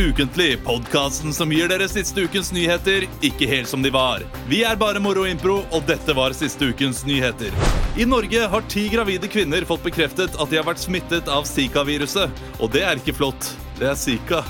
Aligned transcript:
Ukentlig, 0.00 0.64
podkasten 0.64 1.32
som 1.32 1.50
gir 1.52 1.68
dere 1.68 1.84
siste 1.88 2.22
ukens 2.24 2.48
nyheter 2.56 3.04
ikke 3.20 3.44
helt 3.50 3.68
som 3.68 3.82
de 3.84 3.90
var. 3.92 4.22
Vi 4.48 4.62
er 4.64 4.78
bare 4.80 5.00
Moro 5.02 5.26
Impro, 5.28 5.58
og 5.68 5.84
dette 5.84 6.14
var 6.16 6.32
siste 6.32 6.70
ukens 6.72 7.02
nyheter. 7.04 7.52
I 8.00 8.06
Norge 8.08 8.46
har 8.48 8.64
ti 8.72 8.86
gravide 8.88 9.28
kvinner 9.28 9.66
fått 9.68 9.84
bekreftet 9.84 10.38
at 10.40 10.48
de 10.48 10.56
har 10.56 10.64
vært 10.64 10.80
smittet 10.80 11.28
av 11.28 11.44
Zika-viruset. 11.44 12.32
Og 12.62 12.72
det 12.72 12.86
er 12.88 12.96
ikke 13.02 13.18
flott. 13.18 13.50
Det 13.76 13.90
er 13.90 13.98
Zika. 14.00 14.40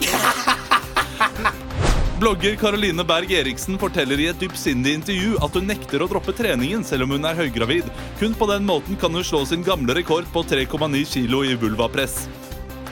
Blogger 2.21 2.55
Caroline 2.60 3.02
Berg 3.09 3.32
Eriksen 3.35 3.80
forteller 3.80 4.23
i 4.23 4.29
et 4.30 4.38
dypsindig 4.38 5.01
intervju 5.01 5.38
at 5.43 5.57
hun 5.59 5.66
nekter 5.66 6.05
å 6.05 6.10
droppe 6.12 6.37
treningen 6.37 6.87
selv 6.87 7.09
om 7.09 7.16
hun 7.16 7.27
er 7.27 7.38
høygravid. 7.41 7.91
Kun 8.23 8.38
på 8.38 8.46
den 8.52 8.69
måten 8.71 9.01
kan 9.01 9.19
hun 9.19 9.27
slå 9.27 9.43
sin 9.51 9.66
gamle 9.66 9.98
rekord 9.98 10.30
på 10.30 10.46
3,9 10.46 11.02
kilo 11.10 11.43
i 11.43 11.59
vulvapress. 11.59 12.29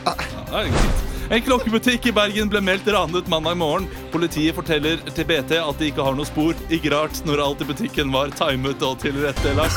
Ja, 0.09 0.17
det 0.17 0.65
er 0.65 0.75
fint. 0.75 1.08
En 1.29 1.43
klokkebutikk 1.45 2.07
i 2.09 2.13
Bergen 2.17 2.49
ble 2.49 2.61
meldt 2.65 2.87
ranet 2.89 3.27
mandag 3.29 3.59
morgen. 3.61 3.85
Politiet 4.15 4.57
forteller 4.57 4.97
til 5.13 5.27
BT 5.29 5.59
at 5.61 5.81
de 5.81 5.91
ikke 5.91 6.07
har 6.07 6.15
noe 6.17 6.25
spor. 6.25 6.57
Ikke 6.73 6.89
rart 6.95 7.21
når 7.29 7.43
alt 7.45 7.65
i 7.65 7.67
butikken 7.69 8.09
var 8.15 8.33
timet 8.39 8.81
og 8.87 8.97
tilrettelagt. 9.03 9.77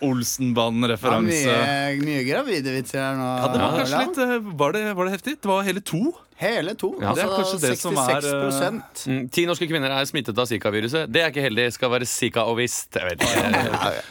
Olsenbanden-referanse. 0.00 1.42
Ja, 1.44 1.60
mye, 1.92 2.00
mye 2.08 2.24
gravide 2.24 2.72
vitser 2.78 3.02
her 3.04 3.20
nå. 3.20 3.28
Ja, 3.42 3.52
det 3.52 3.60
var 3.60 3.76
kanskje 3.82 4.00
litt 4.06 4.22
eh, 4.24 4.34
Var 4.64 4.76
det, 4.76 4.84
var 4.96 5.08
det 5.10 5.14
heftig? 5.18 5.36
Det 5.44 5.52
var 5.52 5.68
hele 5.68 5.84
to. 5.84 6.02
Hele 6.40 6.72
to. 6.80 6.94
Ja, 7.02 7.10
det 7.12 7.20
er 7.20 7.28
altså 7.28 7.56
kanskje 7.58 7.68
det 7.68 7.78
som 7.80 7.98
er, 8.00 8.24
66 8.24 9.06
Mm, 9.10 9.24
Ti 9.32 9.42
norske 9.48 9.66
kvinner 9.68 9.92
er 9.92 10.06
smittet 10.08 10.38
av 10.40 10.46
Zika-viruset. 10.48 11.10
Det 11.12 11.20
er 11.20 11.32
ikke 11.32 11.44
heldig. 11.44 11.66
Skal 11.76 11.92
være 11.92 12.08
Zika 12.08 12.46
og 12.48 12.56
visst. 12.60 12.96
Jeg 12.96 13.10
vet. 13.10 13.26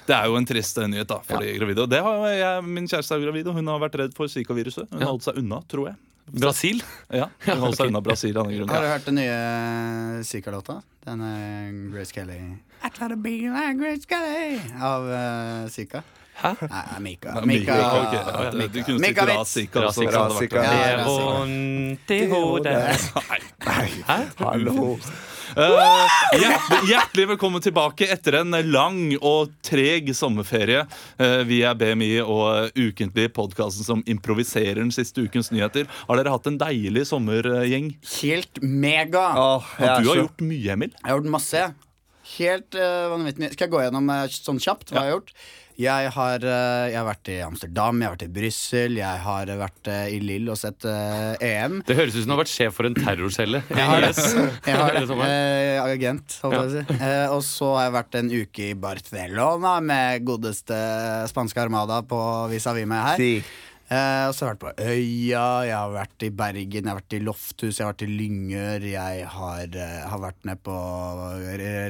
Det 0.05 0.13
er 0.15 0.27
jo 0.29 0.37
en 0.37 0.45
trist 0.49 0.77
eh, 0.77 0.89
nyhet 0.91 1.09
da, 1.09 1.17
for 1.25 1.41
de 1.41 1.55
gravide. 1.57 1.85
Og 1.87 1.89
det 1.89 2.03
har 2.05 2.27
jeg, 2.29 2.67
min 2.69 2.89
kjæreste 2.89 3.17
er 3.17 3.25
gravid, 3.25 3.49
og 3.49 3.57
hun 3.57 3.71
har 3.73 3.81
vært 3.81 3.97
redd 4.03 4.13
for 4.17 4.29
Zika-viruset. 4.29 4.85
Hun 4.93 5.01
har 5.01 5.09
holdt 5.13 5.25
seg 5.25 5.41
unna, 5.41 5.61
tror 5.71 5.89
jeg. 5.89 5.97
Brasil? 6.29 6.83
Ja, 7.09 7.25
Hun 7.47 7.63
holdt 7.63 7.79
seg 7.79 7.89
unna 7.89 8.01
Brasil 8.05 8.37
av 8.37 8.49
den 8.51 8.69
Har 8.73 8.85
du 8.85 8.91
hørt 8.91 9.07
den 9.09 9.17
nye 9.17 10.21
Zika-låta? 10.27 10.79
Den 11.07 11.23
er 11.25 11.71
Grace 11.95 12.13
Kelly 12.13 12.37
I 12.85 12.91
try 12.93 13.07
to 13.09 13.17
be 13.17 13.49
like 13.49 13.79
Grace 13.79 14.05
Kelly 14.05 14.59
Av 14.77 15.07
uh, 15.09 15.69
Zika. 15.73 16.03
Hæ? 16.39 16.53
Nei, 16.71 16.99
Mika. 16.99 17.33
Ja, 17.35 17.41
Mika. 17.45 17.73
Mika, 18.53 18.93
Mika 18.99 19.25
Vits. 19.25 19.57
Rasika 19.75 19.81
det. 19.81 20.51
Ja, 20.55 20.77
er 20.85 21.01
vondt 21.05 22.11
i 22.15 22.19
hodet. 22.31 22.75
Hæ? 24.07 24.19
Hallo. 24.39 24.93
Uh, 25.57 26.05
hjertelig, 26.37 26.79
hjertelig 26.91 27.25
velkommen 27.31 27.63
tilbake 27.65 28.05
etter 28.13 28.37
en 28.43 28.53
lang 28.69 28.99
og 29.25 29.49
treg 29.65 30.11
sommerferie. 30.15 30.83
Uh, 31.19 31.41
vi 31.49 31.63
er 31.65 31.75
BMI 31.75 32.11
og 32.21 32.77
Ukentlig, 32.77 33.31
podkasten 33.35 33.83
som 33.87 34.03
improviserer 34.07 34.77
den 34.79 34.93
siste 34.95 35.25
ukens 35.25 35.49
nyheter. 35.51 35.89
Har 36.07 36.21
dere 36.21 36.35
hatt 36.37 36.47
en 36.51 36.59
deilig 36.61 37.07
sommergjeng? 37.09 37.91
Helt 38.21 38.61
mega. 38.63 39.25
Åh, 39.35 39.73
Og 39.73 39.81
du 39.81 39.89
har 39.89 40.05
så- 40.05 40.19
gjort 40.21 40.45
mye, 40.45 40.71
Emil. 40.77 40.93
Jeg 40.95 41.09
har 41.09 41.17
gjort 41.17 41.33
masse. 41.35 41.65
Helt 42.37 42.77
uh, 42.77 43.09
vanvittig 43.17 43.41
mye. 43.43 43.51
Skal 43.57 43.65
jeg 43.67 43.73
gå 43.73 43.81
gjennom 43.87 44.13
sånn 44.37 44.61
kjapt 44.61 44.93
hva 44.93 45.01
jeg 45.01 45.09
har 45.09 45.17
gjort? 45.17 45.33
Jeg 45.79 46.09
har, 46.11 46.43
eh, 46.43 46.89
jeg 46.91 46.97
har 46.97 47.05
vært 47.07 47.29
i 47.31 47.37
Amsterdam, 47.39 48.01
jeg 48.01 48.09
har 48.09 48.15
vært 48.17 48.25
i 48.25 48.33
Brussel, 48.35 48.97
jeg 48.99 49.19
har 49.23 49.51
vært 49.61 49.87
eh, 49.87 50.09
i 50.11 50.17
Lill 50.19 50.49
og 50.51 50.57
sett 50.59 50.83
uh, 50.83 51.39
EM. 51.39 51.77
Det 51.87 51.95
høres 51.95 52.17
ut 52.17 52.25
som 52.25 52.33
du 52.33 52.33
har 52.33 52.41
vært 52.41 52.51
sjef 52.51 52.73
for 52.75 52.89
en 52.89 52.97
terrorcelle. 52.97 53.61
Jeg 53.71 53.85
har 53.87 54.03
det. 54.03 54.09
Jeg 54.67 54.75
har 54.75 54.97
eh, 54.99 55.79
agent, 55.79 56.35
holdt 56.43 56.57
jeg 56.57 56.59
på 56.59 56.65
å 56.67 56.73
si. 56.73 56.97
Eh, 56.99 57.31
og 57.31 57.39
så 57.47 57.69
har 57.77 57.87
jeg 57.87 57.93
vært 57.95 58.17
en 58.19 58.31
uke 58.33 58.65
i 58.65 58.75
Barcelona 58.75 59.77
med 59.79 60.25
godeste 60.27 60.79
spanske 61.31 61.63
Armada 61.63 62.01
på 62.03 62.19
vis-à-vis 62.51 62.89
meg 62.89 63.05
her. 63.13 63.23
Si. 63.23 63.31
Uh, 63.89 64.27
og 64.27 64.35
så 64.35 64.45
har 64.45 64.51
jeg 64.51 64.59
vært 64.59 64.65
på 64.65 64.89
Øya, 64.91 65.45
jeg 65.65 65.73
har 65.73 65.93
vært 65.95 66.25
i 66.27 66.29
Bergen, 66.43 66.83
jeg 66.83 66.91
har 66.91 66.99
vært 66.99 67.15
i 67.15 67.21
Lofthus, 67.23 67.79
jeg 67.79 67.87
har 67.87 67.95
vært 67.95 68.03
i 68.05 68.09
Lyngør. 68.19 68.89
Jeg 68.91 69.23
har, 69.37 69.79
uh, 69.79 69.95
har 70.11 70.21
vært 70.27 70.45
ned 70.51 70.61
på 70.67 70.75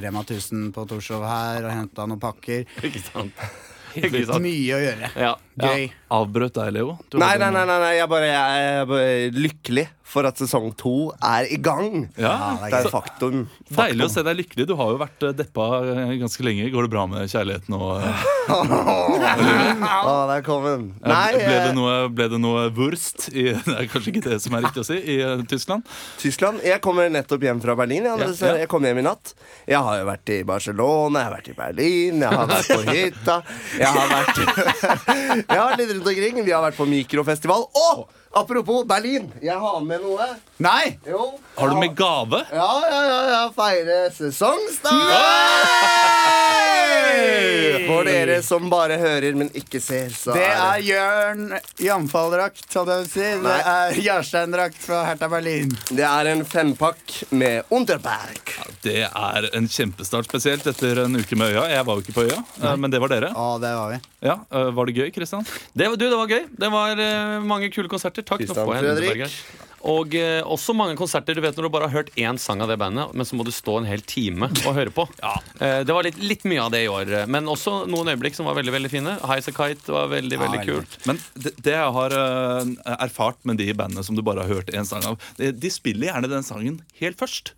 Rema 0.06 0.22
1000 0.22 0.70
på 0.78 0.86
Torshov 0.94 1.26
her 1.26 1.66
og 1.66 1.74
henta 1.74 2.06
noen 2.06 2.22
pakker. 2.22 2.64
Ikke 2.86 3.04
sant? 3.10 3.44
Ikke 3.96 4.24
sagt. 4.26 4.40
Mye 4.44 4.76
å 4.76 4.80
gjøre. 4.82 5.10
Ja. 5.18 5.32
Gøy. 5.60 5.88
Avbrøt 6.14 6.54
deg, 6.56 6.72
Leo? 6.76 6.98
Du 7.10 7.18
Nei, 7.18 7.32
hadde 7.34 7.40
nei, 7.40 7.48
en- 7.48 7.54
nei, 7.54 7.64
nei, 7.66 7.78
nei. 7.84 7.94
Jeg, 7.98 8.08
bare, 8.08 8.28
jeg 8.30 8.68
er 8.80 8.86
bare 8.90 9.30
lykkelig 9.36 9.86
for 10.10 10.26
at 10.26 10.40
sesong 10.40 10.72
to 10.78 11.12
er 11.22 11.46
i 11.50 11.58
gang. 11.62 12.08
Ja, 12.18 12.58
Det 12.64 12.80
er 12.80 12.90
faktum. 12.90 13.44
Deilig 13.70 14.08
å 14.08 14.10
se 14.10 14.24
deg 14.26 14.40
lykkelig. 14.40 14.66
Du 14.66 14.74
har 14.78 14.90
jo 14.94 14.98
vært 15.00 15.26
eh, 15.26 15.34
deppa 15.38 15.66
eh, 15.86 16.14
ganske 16.20 16.46
lenge. 16.46 16.66
Går 16.74 16.88
det 16.88 16.92
bra 16.92 17.04
med 17.10 17.30
kjærligheten? 17.30 17.76
Og, 17.78 18.02
Å, 20.10 20.14
der 20.30 20.42
kom 20.46 20.66
den. 20.66 20.86
Nei, 21.04 21.30
ble, 21.36 21.56
det 21.68 21.74
noe, 21.76 21.94
ble 22.12 22.26
det 22.32 22.40
noe 22.42 22.66
wurst 22.74 23.28
i 23.30 23.50
Det 23.70 23.76
er 23.76 23.88
kanskje 23.90 24.14
ikke 24.14 24.24
det 24.26 24.40
som 24.42 24.56
er 24.56 24.66
riktig 24.66 24.82
å 24.82 24.88
si 24.88 24.98
i 24.98 25.18
Tyskland? 25.50 25.86
Tyskland. 26.20 26.62
Jeg 26.66 26.82
kommer 26.84 27.10
nettopp 27.12 27.46
hjem 27.46 27.62
fra 27.62 27.76
Berlin. 27.78 28.08
Jeg, 28.10 28.34
ja. 28.42 28.54
jeg 28.64 28.70
kom 28.70 28.86
hjem 28.86 29.02
i 29.02 29.06
natt. 29.06 29.34
Jeg 29.70 29.78
har 29.86 30.00
jo 30.00 30.08
vært 30.10 30.34
i 30.34 30.40
Barcelona, 30.48 31.22
jeg 31.22 31.30
har 31.30 31.36
vært 31.36 31.52
i 31.52 31.58
Berlin, 31.58 32.24
jeg 32.24 32.40
har 32.40 32.50
vært 32.50 32.72
på 32.74 32.80
hytta. 32.96 33.36
Jeg 33.78 33.94
har 33.94 34.10
vært, 34.10 34.40
jeg 34.42 35.54
har 35.54 35.68
vært 35.68 35.82
litt 35.84 35.94
rundt 35.94 36.10
omkring. 36.14 36.42
Vi 36.46 36.56
har 36.56 36.64
vært 36.66 36.80
på 36.80 36.88
mikrofestival. 36.90 37.68
Og 37.70 38.08
apropos 38.32 38.84
Berlin, 38.86 39.30
jeg 39.42 39.56
har 39.58 39.80
med 39.84 40.00
noe. 40.04 40.26
Nei! 40.62 40.98
Jo. 41.08 41.38
Har 41.56 41.68
du 41.72 41.76
med 41.80 41.94
gave? 41.96 42.42
Ja, 42.52 42.70
ja, 42.90 43.00
ja, 43.08 43.20
ja. 43.34 43.42
Feire 43.56 44.10
sesongstart! 44.14 45.16
For 47.90 48.06
dere 48.06 48.36
som 48.46 48.68
bare 48.70 48.96
hører, 49.00 49.34
men 49.36 49.48
ikke 49.56 49.80
ser, 49.82 50.12
så 50.14 50.32
Det 50.36 50.44
er 50.46 50.82
Jørn 50.84 51.48
Jamfall-drakt, 51.82 52.68
hadde 52.76 52.96
jeg 53.00 53.06
å 53.06 53.08
si. 53.10 53.26
Det 53.44 53.56
er 53.72 53.98
Jarstein-drakt 54.04 54.78
fra 54.84 55.00
Hertha 55.08 55.28
Berlin. 55.32 55.72
Det 55.90 56.04
er 56.06 56.30
en 56.30 56.44
fempakk 56.48 57.16
med 57.34 57.66
Unterberg. 57.74 58.54
Det 58.84 59.02
er 59.08 59.48
en 59.56 59.66
kjempestart, 59.70 60.28
spesielt 60.30 60.66
etter 60.70 61.02
en 61.04 61.18
uke 61.18 61.36
med 61.40 61.50
Øya. 61.56 61.66
Jeg 61.74 61.86
var 61.88 61.98
jo 61.98 62.04
ikke 62.06 62.16
på 62.20 62.26
Øya, 62.28 62.38
Nei. 62.62 62.76
men 62.84 62.94
det 62.94 63.02
var 63.02 63.12
dere. 63.12 63.32
Ja, 63.34 63.48
det 63.64 63.74
var 63.80 63.90
vi. 63.96 64.00
Ja, 64.30 64.36
eh, 64.52 64.70
Var 64.76 64.86
det 64.90 64.96
gøy, 65.00 65.10
Kristian? 65.16 65.44
Det, 65.74 65.88
var- 65.88 65.96
du, 66.00 66.06
det 66.08 66.16
var 66.20 66.28
gøy. 66.30 66.44
Det 66.60 66.70
var 66.72 67.00
eh, 67.00 67.40
mange 67.44 67.70
kule 67.74 67.88
konserter. 67.90 68.19
Takk. 68.26 68.40
Nå 68.40 68.46
Kristian 68.46 68.66
får 68.66 68.76
jeg 68.76 68.96
Fredrik. 69.00 69.42
Og 69.90 70.12
eh, 70.12 70.42
også 70.44 70.74
mange 70.76 70.92
konserter 71.00 71.32
du 71.32 71.40
vet 71.40 71.56
når 71.56 71.64
du 71.64 71.70
bare 71.72 71.86
har 71.88 71.94
hørt 72.02 72.10
én 72.20 72.36
sang 72.36 72.60
av 72.60 72.68
det 72.68 72.76
bandet, 72.82 73.14
men 73.16 73.24
så 73.24 73.32
må 73.38 73.46
du 73.46 73.50
stå 73.54 73.78
en 73.80 73.86
hel 73.88 74.02
time 74.04 74.50
og 74.68 74.74
høre 74.76 74.92
på. 74.92 75.06
Eh, 75.60 75.82
det 75.84 75.92
var 75.92 76.04
litt, 76.06 76.16
litt 76.24 76.44
mye 76.48 76.60
av 76.62 76.70
det 76.72 76.82
i 76.86 76.88
år. 76.88 77.08
eh, 77.22 77.26
Men 77.28 77.44
også 77.48 77.86
noen 77.88 78.08
øyeblikk 78.12 78.36
som 78.36 78.46
var 78.48 78.54
veldig 78.56 78.72
veldig 78.72 78.90
fine. 78.92 79.14
Highas 79.28 79.48
a 79.48 79.52
Kite 79.56 79.92
var 79.92 80.08
veldig 80.12 80.36
Ja, 80.38 80.42
veldig. 80.46 80.60
kult. 80.68 80.98
Men 81.08 81.18
det, 81.36 81.52
det 81.64 81.74
jeg 81.76 81.92
har 81.96 82.14
uh, 82.16 82.70
erfart 82.96 83.40
med 83.48 83.60
de 83.60 83.66
bandene 83.76 84.04
som 84.04 84.16
du 84.16 84.22
bare 84.24 84.44
har 84.44 84.52
hørt 84.60 84.72
én 84.72 84.88
sang 84.88 85.04
av, 85.08 85.18
de, 85.36 85.50
de 85.52 85.72
spiller 85.72 86.08
gjerne 86.08 86.30
den 86.32 86.44
sangen 86.46 86.78
helt 87.00 87.20
først. 87.20 87.52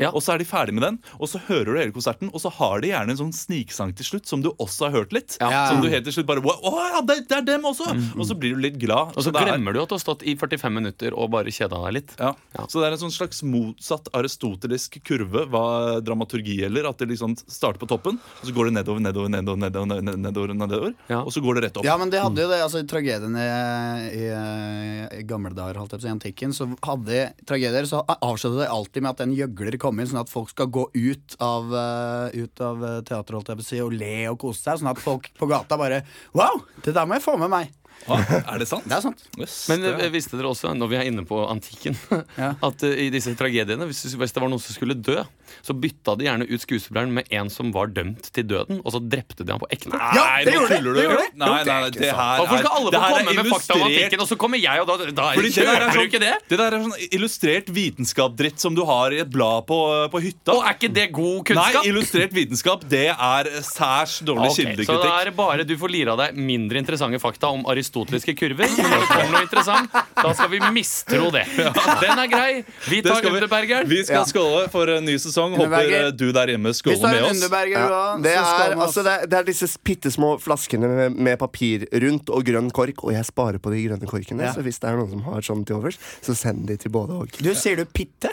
Ja. 0.00 0.10
Og 0.14 0.22
så 0.24 0.34
er 0.34 0.38
de 0.42 0.46
ferdig 0.48 0.74
med 0.74 0.82
den, 0.82 0.98
og 1.18 1.28
så 1.30 1.38
hører 1.48 1.70
du 1.70 1.78
hele 1.78 1.94
konserten, 1.94 2.30
og 2.34 2.40
så 2.42 2.50
har 2.50 2.80
de 2.82 2.88
gjerne 2.90 3.14
en 3.14 3.20
sånn 3.20 3.32
sniksang 3.36 3.92
til 3.94 4.06
slutt 4.08 4.26
som 4.30 4.42
du 4.42 4.50
også 4.58 4.88
har 4.88 4.94
hørt 5.00 5.12
litt. 5.14 5.36
Ja. 5.40 5.68
Som 5.70 5.80
du 5.84 5.88
helt 5.92 6.04
til 6.08 6.12
slutt 6.16 6.26
bare 6.26 6.42
Å 6.44 6.72
ja, 6.94 7.00
det, 7.06 7.28
det 7.30 7.36
er 7.38 7.46
dem 7.46 7.64
også! 7.68 7.86
Og 8.18 8.24
så 8.28 8.34
blir 8.38 8.54
du 8.56 8.60
litt 8.64 8.78
glad. 8.82 9.14
Og 9.16 9.22
så 9.26 9.30
er- 9.34 9.46
glemmer 9.52 9.72
du 9.76 9.80
at 9.82 9.88
du 9.92 9.94
har 9.96 10.02
stått 10.02 10.22
i 10.26 10.34
45 10.36 10.74
minutter 10.74 11.14
og 11.14 11.30
bare 11.34 11.52
kjeda 11.54 11.78
deg 11.86 11.94
litt. 12.00 12.14
Ja. 12.18 12.32
Ja. 12.58 12.66
Så 12.70 12.80
det 12.82 12.88
er 12.90 12.96
en 12.98 13.02
sånn 13.04 13.14
slags 13.14 13.42
motsatt 13.46 14.08
aristotelisk 14.14 14.98
kurve 15.06 15.44
hva 15.50 16.00
dramaturgi 16.04 16.58
gjelder. 16.62 16.88
At 16.90 16.98
det 17.02 17.08
liksom 17.12 17.36
starter 17.44 17.78
på 17.82 17.88
toppen, 17.90 18.18
og 18.40 18.44
så 18.48 18.54
går 18.56 18.70
det 18.70 18.76
nedover, 18.80 19.00
nedover, 19.04 19.30
nedover, 19.30 19.58
nedover, 19.64 19.86
nedover, 19.94 20.18
nedover, 20.26 20.54
nedover 20.64 20.94
Ja. 21.10 21.22
og 21.22 21.30
så 21.34 21.42
går 21.44 21.60
det 21.60 21.64
rett 21.68 21.76
opp. 21.80 21.84
Ja, 21.86 21.96
men 22.00 22.10
det 22.10 22.20
hadde 22.22 22.42
jo 22.42 22.50
det, 22.50 22.60
altså 22.64 22.82
tragediene 22.82 23.02
tragedien 23.04 23.36
i, 23.36 24.24
i, 24.24 25.20
i 25.20 25.22
gamle 25.28 25.52
dager, 25.54 25.78
holdt 25.80 25.92
jeg 25.94 26.00
på 26.00 26.04
å 26.04 26.06
si, 26.06 26.12
antikken, 26.14 26.54
så 26.56 26.66
hadde 26.86 27.20
tragedier, 27.48 27.86
så 27.88 28.02
avsluttet 28.14 28.62
det 28.64 28.68
alltid 28.72 29.04
med 29.04 29.10
at 29.14 29.22
en 29.24 29.34
gjøgler 29.36 29.76
kom 29.84 30.00
inn, 30.00 30.08
sånn 30.08 30.22
at 30.24 30.32
folk 30.32 30.50
skal 30.52 30.70
gå 30.72 30.86
ut 30.94 31.36
av, 31.44 31.70
eh, 31.76 32.42
ut 32.42 32.64
av 32.64 32.84
eh, 32.88 33.62
si, 33.64 33.80
og 33.84 33.92
le 33.92 34.16
og 34.32 34.40
kose 34.40 34.62
seg, 34.62 34.80
sånn 34.80 34.92
at 34.94 35.02
folk 35.02 35.30
på 35.38 35.48
gata 35.50 35.78
bare 35.80 36.02
Wow, 36.34 36.64
det 36.84 36.96
der 36.96 37.08
må 37.08 37.18
jeg 37.18 37.26
få 37.26 37.36
med 37.40 37.52
meg. 37.52 37.72
Ah, 38.04 38.20
er 38.54 38.60
det 38.60 38.66
sant? 38.68 38.84
Det 38.84 38.96
er 38.98 39.00
sant. 39.04 39.22
Yes, 39.40 39.54
Men 39.70 39.80
det 39.84 39.92
eh, 39.96 40.10
visste 40.12 40.36
dere 40.36 40.50
også, 40.50 40.74
når 40.76 40.90
vi 40.90 40.96
er 41.00 41.08
inne 41.08 41.24
på 41.28 41.38
antikken, 41.48 41.96
Ja. 42.40 42.50
at 42.60 42.82
uh, 42.84 42.90
i 43.00 43.08
disse 43.14 43.32
tragediene, 43.38 43.86
hvis, 43.88 44.04
hvis 44.12 44.34
det 44.34 44.42
var 44.42 44.50
noen 44.52 44.60
som 44.60 44.76
skulle 44.76 44.96
dø, 44.98 45.22
så 45.64 45.74
bytta 45.76 46.16
de 46.18 46.26
gjerne 46.26 46.46
ut 46.50 46.62
skuespilleren 46.64 47.12
med 47.14 47.28
en 47.32 47.48
som 47.52 47.70
var 47.72 47.92
dømt 47.94 48.28
til 48.34 48.46
døden, 48.50 48.80
og 48.84 48.92
så 48.92 49.00
drepte 49.00 49.44
de 49.46 49.54
han 49.54 49.60
på 49.62 49.68
ekte. 49.72 49.92
Nei, 49.94 50.10
Ja, 50.18 50.24
det 50.44 50.54
gjorde 50.56 50.78
de, 50.80 50.92
det 50.98 51.04
gjorde 51.06 51.22
de. 51.22 51.30
Nei, 51.40 51.48
nei, 51.48 51.62
nei, 51.68 51.90
det 51.94 52.10
her 52.10 52.42
Hvorfor 52.42 52.60
skal 52.60 52.76
alle 52.80 52.92
få 52.92 53.00
er 53.00 53.14
komme 53.14 53.36
med 53.38 53.50
fakta 53.54 53.76
om 53.78 53.84
antikken, 53.88 54.24
og 54.24 54.30
så 54.32 54.38
kommer 54.44 54.60
jeg, 54.60 54.82
og 54.84 54.90
da, 54.90 54.96
da 55.20 55.28
er, 55.32 55.40
det 55.44 55.54
der 55.54 55.72
er 55.74 55.86
du 55.86 55.98
sånn, 55.98 56.08
ikke 56.10 56.22
det? 56.24 56.32
det 56.50 56.60
der 56.60 56.76
er 56.78 56.84
sånn 56.84 57.16
illustrert 57.20 57.72
vitenskap-dritt 57.78 58.60
som 58.64 58.76
du 58.76 58.82
har 58.88 59.14
i 59.16 59.20
et 59.24 59.30
blad 59.32 59.64
på, 59.70 59.78
på 60.12 60.22
hytta. 60.24 60.56
Og 60.58 60.64
er 60.66 60.76
ikke 60.76 60.92
det 60.96 61.06
god 61.14 61.40
kunnskap? 61.50 61.80
Nei, 61.80 61.84
illustrert 61.92 62.36
vitenskap, 62.36 62.84
det 62.90 63.06
er 63.14 63.50
særs 63.64 64.18
dårlig 64.26 64.50
Ok, 64.52 64.84
så 64.88 64.98
da 65.00 65.14
er 65.22 65.30
det 65.30 65.36
bare 65.38 65.64
du 65.68 65.76
får 65.80 65.92
lire 65.94 66.14
av 66.14 66.20
deg 66.24 66.36
mindre 66.36 66.80
interessante 66.82 67.20
fakta 67.22 67.52
om 67.54 67.64
aristoteliske 67.84 68.34
kurver. 68.38 68.68
Men 68.76 68.90
når 68.90 69.02
det 69.04 69.08
kommer 69.10 69.32
noe 69.34 69.44
interessant, 69.44 69.96
da 70.16 70.32
skal 70.34 70.50
vi 70.52 70.60
mistro 70.74 71.30
det. 71.34 71.44
Den 71.54 72.22
er 72.24 72.28
grei. 72.32 72.64
Vi 72.88 73.00
tar 73.04 73.20
vi- 73.22 73.32
Underbergeren. 73.34 73.88
Vi 73.88 74.00
skal 74.04 74.24
skåle 74.28 74.68
for 74.72 74.88
en 74.88 75.04
ny 75.04 75.16
sesong. 75.20 75.56
Håper 75.58 76.10
du 76.16 76.26
der 76.32 76.52
hjemme 76.54 76.72
skåler 76.74 77.02
med 77.02 77.22
oss. 77.28 77.42
Ja, 77.74 78.16
det, 78.22 78.34
er, 78.34 78.76
altså, 78.78 79.02
det, 79.04 79.12
er, 79.12 79.26
det 79.26 79.38
er 79.38 79.48
disse 79.48 79.68
bitte 79.84 80.10
små 80.12 80.34
flaskene 80.40 80.88
med, 80.88 81.16
med 81.16 81.38
papir 81.38 81.86
rundt 81.92 82.30
og 82.30 82.44
grønn 82.46 82.70
kork, 82.74 83.04
og 83.04 83.12
jeg 83.14 83.26
sparer 83.28 83.58
på 83.62 83.72
de 83.74 83.82
grønne 83.88 84.08
korkene. 84.08 84.48
Ja. 84.48 84.54
Så 84.56 84.64
hvis 84.64 84.80
det 84.82 84.90
er 84.90 84.98
noen 85.00 85.10
som 85.10 85.24
har 85.28 85.44
sånn 85.44 85.64
til 85.66 85.78
overs, 85.80 85.98
så 86.24 86.36
send 86.38 86.66
de 86.70 86.78
til 86.80 86.92
både 86.94 87.18
og. 87.18 87.34
Du, 87.40 87.52
sier 87.58 87.76
du 87.80 87.84
pitte? 87.84 88.32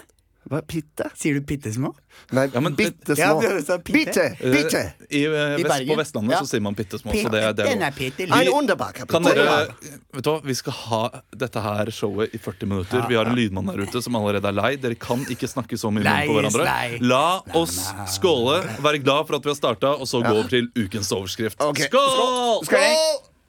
Hva, 0.52 0.60
Pitte? 0.68 1.06
Sier 1.16 1.38
du 1.40 1.46
pitte 1.48 1.72
små? 1.72 1.94
Nei, 2.36 2.50
Ja, 2.54 2.60
men- 2.60 2.76
bitte 2.76 3.16
Ja, 3.16 3.30
små. 3.32 3.42
du 3.42 3.62
sa 3.64 3.78
pitte. 3.78 3.94
Bitte! 3.94 4.26
Bitte! 4.52 4.82
Eh, 5.10 5.16
I, 5.16 5.24
eh, 5.26 5.60
I 5.60 5.64
vest, 5.64 5.88
på 5.88 5.96
Vestlandet 5.96 6.32
Ja. 6.32 6.40
så 6.42 6.48
sier 6.50 6.62
man 6.62 6.76
bitte 6.76 7.00
små. 7.00 7.14
Så 7.14 7.32
det, 7.32 7.56
det 7.56 7.66
er 7.66 7.70
Den 7.70 7.82
er 7.82 7.92
pitte 7.92 8.24
Ein 8.24 9.08
Kan 9.08 9.24
dere, 9.24 9.68
vet 10.14 10.24
du 10.24 10.30
hva, 10.30 10.42
Vi 10.44 10.54
skal 10.54 10.74
ha 10.74 11.10
dette 11.34 11.62
her 11.62 11.86
showet 11.86 12.36
i 12.36 12.38
40 12.38 12.66
minutter. 12.68 13.08
Vi 13.08 13.16
har 13.16 13.26
en 13.26 13.36
lydmann 13.36 13.66
der 13.68 13.80
ute 13.82 14.02
som 14.04 14.14
allerede 14.16 14.44
er 14.46 14.52
lei. 14.52 14.76
Dere 14.76 14.96
kan 14.96 15.20
ikke 15.26 15.48
snakke 15.48 15.78
så 15.80 15.90
mye 15.90 16.04
på 16.04 16.34
hverandre. 16.36 16.66
lei. 16.66 16.98
La 17.00 17.40
oss 17.54 17.94
skåle, 18.08 18.62
være 18.82 19.02
glad 19.02 19.28
for 19.28 19.36
at 19.38 19.44
vi 19.44 19.50
har 19.50 19.56
starta, 19.56 19.88
og 20.00 20.06
så 20.06 20.22
gå 20.22 20.32
over 20.36 20.50
til 20.50 20.68
ukens 20.76 21.10
overskrift. 21.12 21.62
Ok. 21.62 21.78
Skål! 21.88 22.66
Kling. 22.68 22.98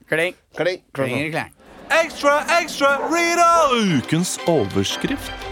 Kling. 0.08 0.34
Kling. 0.54 0.82
Kling, 0.94 1.32
kling. 1.32 1.52
Ekstra, 1.90 2.44
ekstra, 2.62 3.10
Rita! 3.10 3.98
Ukens 3.98 4.38
overskrift. 4.46 5.51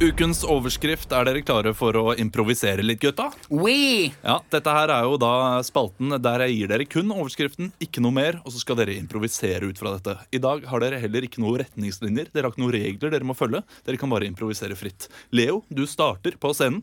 Ukens 0.00 0.38
overskrift, 0.48 1.10
er 1.12 1.26
dere 1.28 1.42
klare 1.44 1.74
for 1.76 1.92
å 2.00 2.14
improvisere 2.16 2.80
litt, 2.80 3.02
gutta? 3.02 3.26
Oui. 3.52 4.08
Ja, 4.24 4.38
Dette 4.48 4.72
her 4.72 4.88
er 4.94 5.04
jo 5.04 5.18
da 5.20 5.60
spalten 5.66 6.14
der 6.24 6.46
jeg 6.46 6.54
gir 6.54 6.70
dere 6.70 6.86
kun 6.88 7.12
overskriften, 7.12 7.68
ikke 7.84 8.00
noe 8.00 8.16
mer, 8.16 8.38
og 8.40 8.54
så 8.54 8.62
skal 8.62 8.78
dere 8.80 8.94
improvisere 8.96 9.68
ut 9.68 9.76
fra 9.76 9.92
dette. 9.98 10.14
I 10.32 10.40
dag 10.40 10.64
har 10.70 10.80
dere 10.80 11.02
heller 11.02 11.26
ikke 11.28 11.42
noen 11.44 11.60
retningslinjer, 11.60 12.30
dere 12.32 12.48
har 12.48 12.54
ikke 12.54 12.62
noen 12.64 12.72
regler 12.78 13.12
dere 13.12 13.28
må 13.28 13.36
følge. 13.36 13.60
Dere 13.84 14.00
kan 14.00 14.08
bare 14.14 14.24
improvisere 14.30 14.78
fritt. 14.80 15.10
Leo, 15.36 15.60
du 15.68 15.84
starter 15.84 16.40
på 16.40 16.54
scenen. 16.56 16.80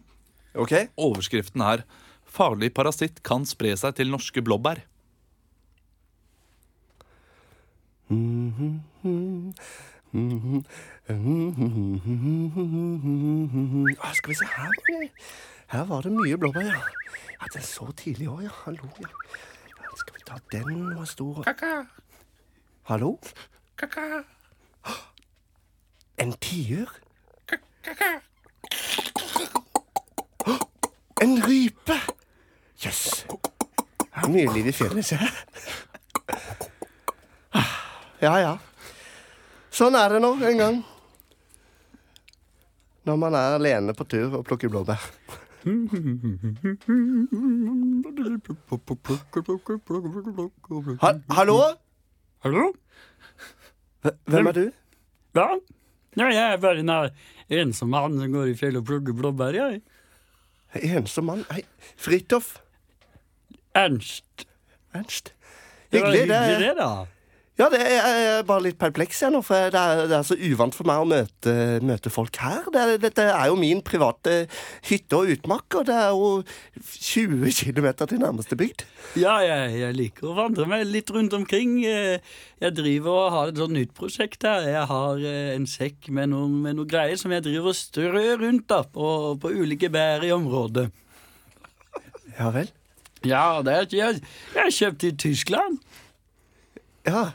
Ok? 0.54 0.76
Overskriften 0.94 1.66
er 1.66 1.88
'Farlig 2.30 2.70
parasitt 2.70 3.24
kan 3.24 3.50
spre 3.50 3.74
seg 3.74 3.98
til 3.98 4.14
norske 4.14 4.46
blåbær'. 4.46 4.86
Ah, 11.10 11.14
skal 14.14 14.30
vi 14.30 14.36
se 14.36 14.46
her 14.46 14.64
var 14.64 14.72
det, 15.00 15.10
Her 15.68 15.84
var 15.84 16.02
det 16.02 16.12
mye 16.12 16.38
blåbær, 16.38 16.62
ja. 16.62 16.72
ja. 16.72 16.80
Det 17.54 17.56
er 17.56 17.62
så 17.62 17.92
tidlig 17.98 18.28
òg, 18.28 18.44
ja. 18.44 18.50
Hallo, 18.66 18.88
ja. 19.00 19.08
ja. 19.80 19.86
Skal 19.96 20.16
vi 20.16 20.20
ta 20.28 20.34
den? 20.52 20.68
Den 20.68 21.00
var 21.00 21.06
stor. 21.06 21.46
Hallo? 22.84 23.20
En 26.18 26.34
tiur? 26.34 27.00
En 31.22 31.48
rype! 31.48 31.94
Jøss. 32.86 33.26
Det 33.98 34.08
er 34.24 34.28
mye 34.28 34.54
liv 34.54 34.68
i 34.68 34.72
fjellet, 34.72 35.06
se 35.06 35.16
jeg. 35.16 35.30
Ja, 38.22 38.38
ja. 38.42 38.58
Sånn 39.72 39.96
er 39.96 40.10
det 40.10 40.22
nå 40.22 40.34
en 40.42 40.58
gang. 40.58 40.86
Når 43.08 43.16
man 43.16 43.36
er 43.40 43.56
alene 43.56 43.94
på 43.96 44.04
tur 44.12 44.34
og 44.36 44.44
plukker 44.48 44.68
blåbær. 44.72 45.00
Ha 51.04 51.12
hallo? 51.38 51.56
Hallo? 52.44 52.66
Hvem 54.28 54.52
er 54.52 54.58
du? 54.58 54.66
Ja? 55.40 55.48
ja, 56.18 56.28
jeg 56.28 56.44
er 56.52 56.62
bare 56.64 56.84
en 56.84 56.90
eh, 56.90 57.10
ensom 57.62 57.92
mann 57.96 58.20
som 58.20 58.36
går 58.36 58.52
i 58.52 58.56
fjellet 58.60 58.84
og 58.84 58.90
plukker 58.92 59.16
blåbær, 59.16 59.56
jeg. 59.56 59.82
Ensom 60.92 61.30
mann? 61.32 61.46
Hei, 61.52 61.64
Fridtjof 61.96 62.58
Ernst. 63.78 64.48
Ernst. 64.96 65.32
Det 65.92 66.02
var 66.02 66.12
Hyggelig. 66.12 66.28
Det 66.28 66.40
hyggelig, 66.44 66.68
er, 66.68 66.74
det, 66.74 66.84
da. 66.84 67.17
Ja, 67.58 67.68
det 67.74 67.80
er, 67.82 67.92
jeg 67.98 68.26
er 68.38 68.44
bare 68.46 68.62
litt 68.68 68.78
perpleks 68.78 69.24
jeg 69.24 69.32
nå, 69.34 69.40
for 69.46 69.72
det 69.74 69.80
er, 69.82 70.02
det 70.12 70.14
er 70.20 70.26
så 70.28 70.36
uvant 70.38 70.76
for 70.78 70.86
meg 70.86 71.02
å 71.02 71.08
møte, 71.10 71.54
møte 71.82 72.12
folk 72.14 72.38
her. 72.44 72.68
Det 72.74 72.82
er, 72.84 72.92
dette 73.02 73.24
er 73.34 73.48
jo 73.50 73.56
min 73.58 73.80
private 73.86 74.36
hytte 74.90 75.18
og 75.18 75.32
utmark, 75.34 75.66
og 75.80 75.88
det 75.90 75.96
er 75.98 76.12
jo 76.14 76.30
20 76.86 77.50
km 77.58 77.88
til 78.04 78.22
nærmeste 78.22 78.58
bygd. 78.60 78.84
Ja, 79.18 79.40
jeg, 79.42 79.74
jeg 79.82 79.98
liker 79.98 80.30
å 80.30 80.36
vandre 80.38 80.68
meg 80.70 80.86
litt 80.86 81.10
rundt 81.16 81.34
omkring. 81.34 81.80
Eh, 81.90 82.20
Jeg 82.62 82.74
driver 82.78 83.14
og 83.24 83.34
har 83.34 83.50
et 83.52 83.58
sånt 83.62 83.74
nytt 83.78 83.92
prosjekt 83.98 84.46
her. 84.46 84.64
Jeg 84.70 84.86
har 84.90 85.26
eh, 85.26 85.50
en 85.56 85.66
sekk 85.70 86.08
med 86.14 86.32
noen, 86.36 86.56
med 86.68 86.78
noen 86.78 86.90
greier 86.90 87.18
som 87.18 87.34
jeg 87.34 87.46
driver 87.46 87.74
og 87.74 87.78
strør 87.78 88.38
rundt 88.44 88.68
da, 88.70 88.84
på, 88.86 89.10
på 89.42 89.52
ulike 89.58 89.90
bær 89.94 90.26
i 90.26 90.32
området. 90.34 90.88
Ja 92.38 92.52
vel? 92.54 92.70
Ja, 93.26 93.44
det 93.66 93.74
er, 93.74 93.90
jeg, 93.98 94.22
jeg 94.54 94.62
har 94.62 94.74
kjøpt 94.78 95.08
i 95.10 95.14
Tyskland. 95.26 95.82
Ja. 97.08 97.26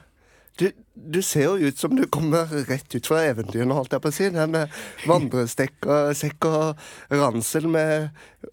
Du, 0.60 0.66
du 0.94 1.20
ser 1.25 1.46
jo 1.49 1.69
ut 1.70 1.78
som 1.78 1.94
du 1.96 2.04
kommer 2.12 2.50
rett 2.69 2.94
ut 2.94 3.06
fra 3.08 3.22
eventyrene, 3.25 3.72
holdt 3.76 3.94
jeg 3.96 4.04
på 4.04 4.10
å 4.12 4.16
si. 4.16 4.28
Det 4.34 4.49
med 4.52 4.75
vandrestekk 5.08 5.88
og 5.88 6.12
sekk 6.19 6.49
og 6.50 6.82
ransel 7.12 7.69
med, 7.72 8.10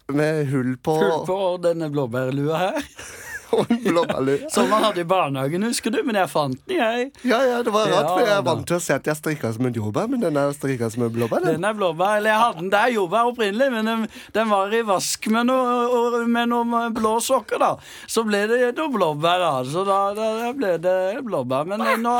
med 0.08 0.46
hull 0.52 0.76
på, 0.80 0.96
Hull 1.02 1.26
på 1.28 1.40
denne 1.66 1.90
blåbærlua 1.92 2.62
her. 2.64 2.94
Som 4.54 4.68
man 4.70 4.84
hadde 4.84 5.02
i 5.02 5.06
barnehagen, 5.08 5.62
husker 5.66 5.92
du? 5.94 6.00
Men 6.06 6.18
jeg 6.20 6.30
fant 6.32 6.58
den, 6.68 6.76
jeg. 6.78 7.10
Ja, 7.26 7.40
ja, 7.46 7.60
det 7.66 7.72
var 7.74 7.88
rart, 7.90 8.10
for 8.12 8.22
jeg 8.24 8.34
er 8.36 8.44
vant 8.46 8.66
til 8.68 8.76
å 8.78 8.82
se 8.82 8.96
at 8.96 9.06
jeg 9.10 9.18
strikker 9.18 9.54
som 9.56 9.66
en 9.68 9.76
jordbær, 9.76 10.08
men 10.12 10.22
den 10.22 10.38
er 10.40 10.52
strikka 10.56 10.90
som 10.92 11.04
en 11.06 11.12
blåbær. 11.14 11.44
Den. 11.44 11.58
Den 11.60 11.68
er 11.68 11.76
blåbær. 11.78 12.18
Eller 12.20 12.34
jeg 12.34 12.42
hadde 12.44 12.62
den 12.64 12.72
der 12.74 12.92
jordbær 12.94 13.30
opprinnelig, 13.32 13.70
men 13.74 13.90
den, 13.90 14.06
den 14.36 14.52
var 14.52 14.74
i 14.74 14.82
vask 14.86 15.30
med 15.34 15.50
noen 15.50 16.30
med 16.30 16.52
noe 16.52 16.84
blå 16.94 17.16
sokker, 17.24 17.60
da. 17.62 17.72
Så 18.10 18.24
ble 18.28 18.44
det 18.50 18.60
noe 18.78 18.92
blåbær, 18.94 19.42
da. 19.42 19.52
Så 19.68 19.84
da, 19.88 20.00
da, 20.16 20.30
da 20.44 20.52
ble 20.56 20.76
det 20.82 20.98
blåbær. 21.26 21.66
Men 21.70 21.84
nå 22.04 22.16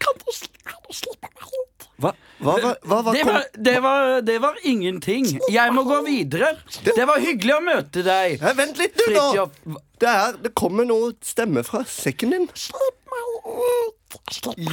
Kan 0.00 0.16
du 0.20 0.30
slippe 0.32 1.28
meg 1.28 1.44
Hva, 1.44 1.66
hva, 2.00 2.12
hva, 2.40 2.54
hva, 2.56 2.72
hva 3.04 3.12
det 3.12 3.24
var, 3.28 3.42
det, 3.52 3.74
var, 3.84 4.20
det 4.24 4.38
var 4.40 4.56
ingenting. 4.64 5.26
Jeg 5.52 5.74
må 5.76 5.84
gå 5.84 6.00
videre. 6.06 6.54
Det 6.86 7.04
var 7.08 7.20
hyggelig 7.20 7.56
å 7.58 7.60
møte 7.64 8.04
deg. 8.06 8.38
Hei, 8.40 8.52
Vent 8.56 8.80
litt, 8.80 8.96
du, 8.96 9.12
nå! 9.12 9.76
Det, 10.00 10.08
er, 10.08 10.38
det 10.40 10.54
kommer 10.56 10.88
noe 10.88 11.12
stemme 11.26 11.62
fra 11.66 11.82
sekken 11.88 12.32
din. 12.32 12.48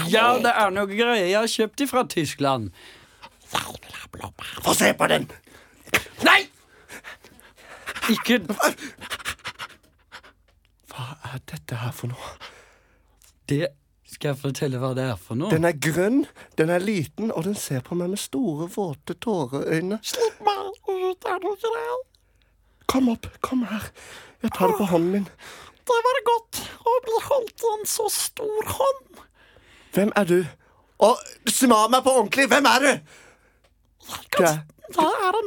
Ja, 0.07 0.37
det 0.41 0.53
er 0.53 0.71
noe 0.73 0.87
greier 0.89 1.25
jeg 1.25 1.35
har 1.35 1.51
kjøpt 1.51 1.83
fra 1.91 2.05
Tyskland. 2.09 2.71
Få 4.63 4.73
se 4.75 4.93
på 4.97 5.07
den! 5.11 5.27
Nei! 6.25 6.41
Ikke 8.11 8.39
Hva 10.87 11.05
er 11.27 11.41
dette 11.51 11.75
her 11.75 11.91
for 11.95 12.07
noe? 12.13 12.29
Det 13.51 13.67
Skal 14.07 14.31
jeg 14.31 14.39
fortelle 14.39 14.79
hva 14.79 14.93
det 14.95 15.03
er 15.03 15.17
for 15.19 15.35
noe? 15.35 15.51
Den 15.51 15.67
er 15.67 15.75
grønn, 15.83 16.21
den 16.59 16.71
er 16.71 16.83
liten, 16.83 17.31
og 17.31 17.43
den 17.43 17.57
ser 17.59 17.81
på 17.83 17.97
meg 17.99 18.13
med 18.13 18.21
store, 18.21 18.69
våte 18.71 19.17
tåreøyne. 19.23 19.99
Slipp 20.07 20.39
meg 20.47 20.69
ut, 20.87 21.27
er 21.27 21.41
du 21.43 21.49
grei? 21.63 21.97
Kom 22.87 23.09
opp, 23.11 23.27
kom 23.43 23.65
her. 23.67 23.89
Jeg 24.45 24.53
tar 24.55 24.71
det 24.71 24.77
på 24.79 24.87
hånden 24.93 25.11
min. 25.17 25.27
Det 25.87 25.97
var 26.05 26.21
godt 26.29 26.61
å 26.87 26.93
bli 27.03 27.19
holdt 27.25 27.65
i 27.67 27.73
en 27.73 27.85
så 27.87 28.07
stor 28.11 28.71
hånd. 28.77 29.21
Hvem 29.97 30.13
er 30.19 30.29
du? 30.29 30.39
Og 31.03 31.51
svar 31.51 31.91
meg 31.91 32.03
på 32.05 32.13
ordentlig, 32.21 32.47
hvem 32.51 32.67
er 32.71 32.85
du? 32.85 32.91
Du 34.37 34.43
er 34.47 34.63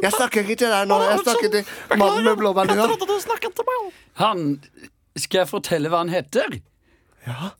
Jeg 0.03 0.13
snakker 0.13 0.45
ikke 0.45 0.59
til 0.61 0.73
deg 0.73 0.89
nå. 0.91 0.99
Jeg 1.09 1.23
snakker 1.25 1.53
til 1.55 1.99
mannen 2.01 2.27
med 2.29 2.37
blåbærlua. 2.37 2.89
Han 4.21 4.45
Skal 5.17 5.39
jeg 5.43 5.49
fortelle 5.49 5.89
hva 5.89 6.05
han 6.05 6.13
heter? 6.13 6.61
Ja. 7.27 7.55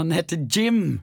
Han 0.00 0.12
heter 0.16 0.40
Jim. 0.48 1.00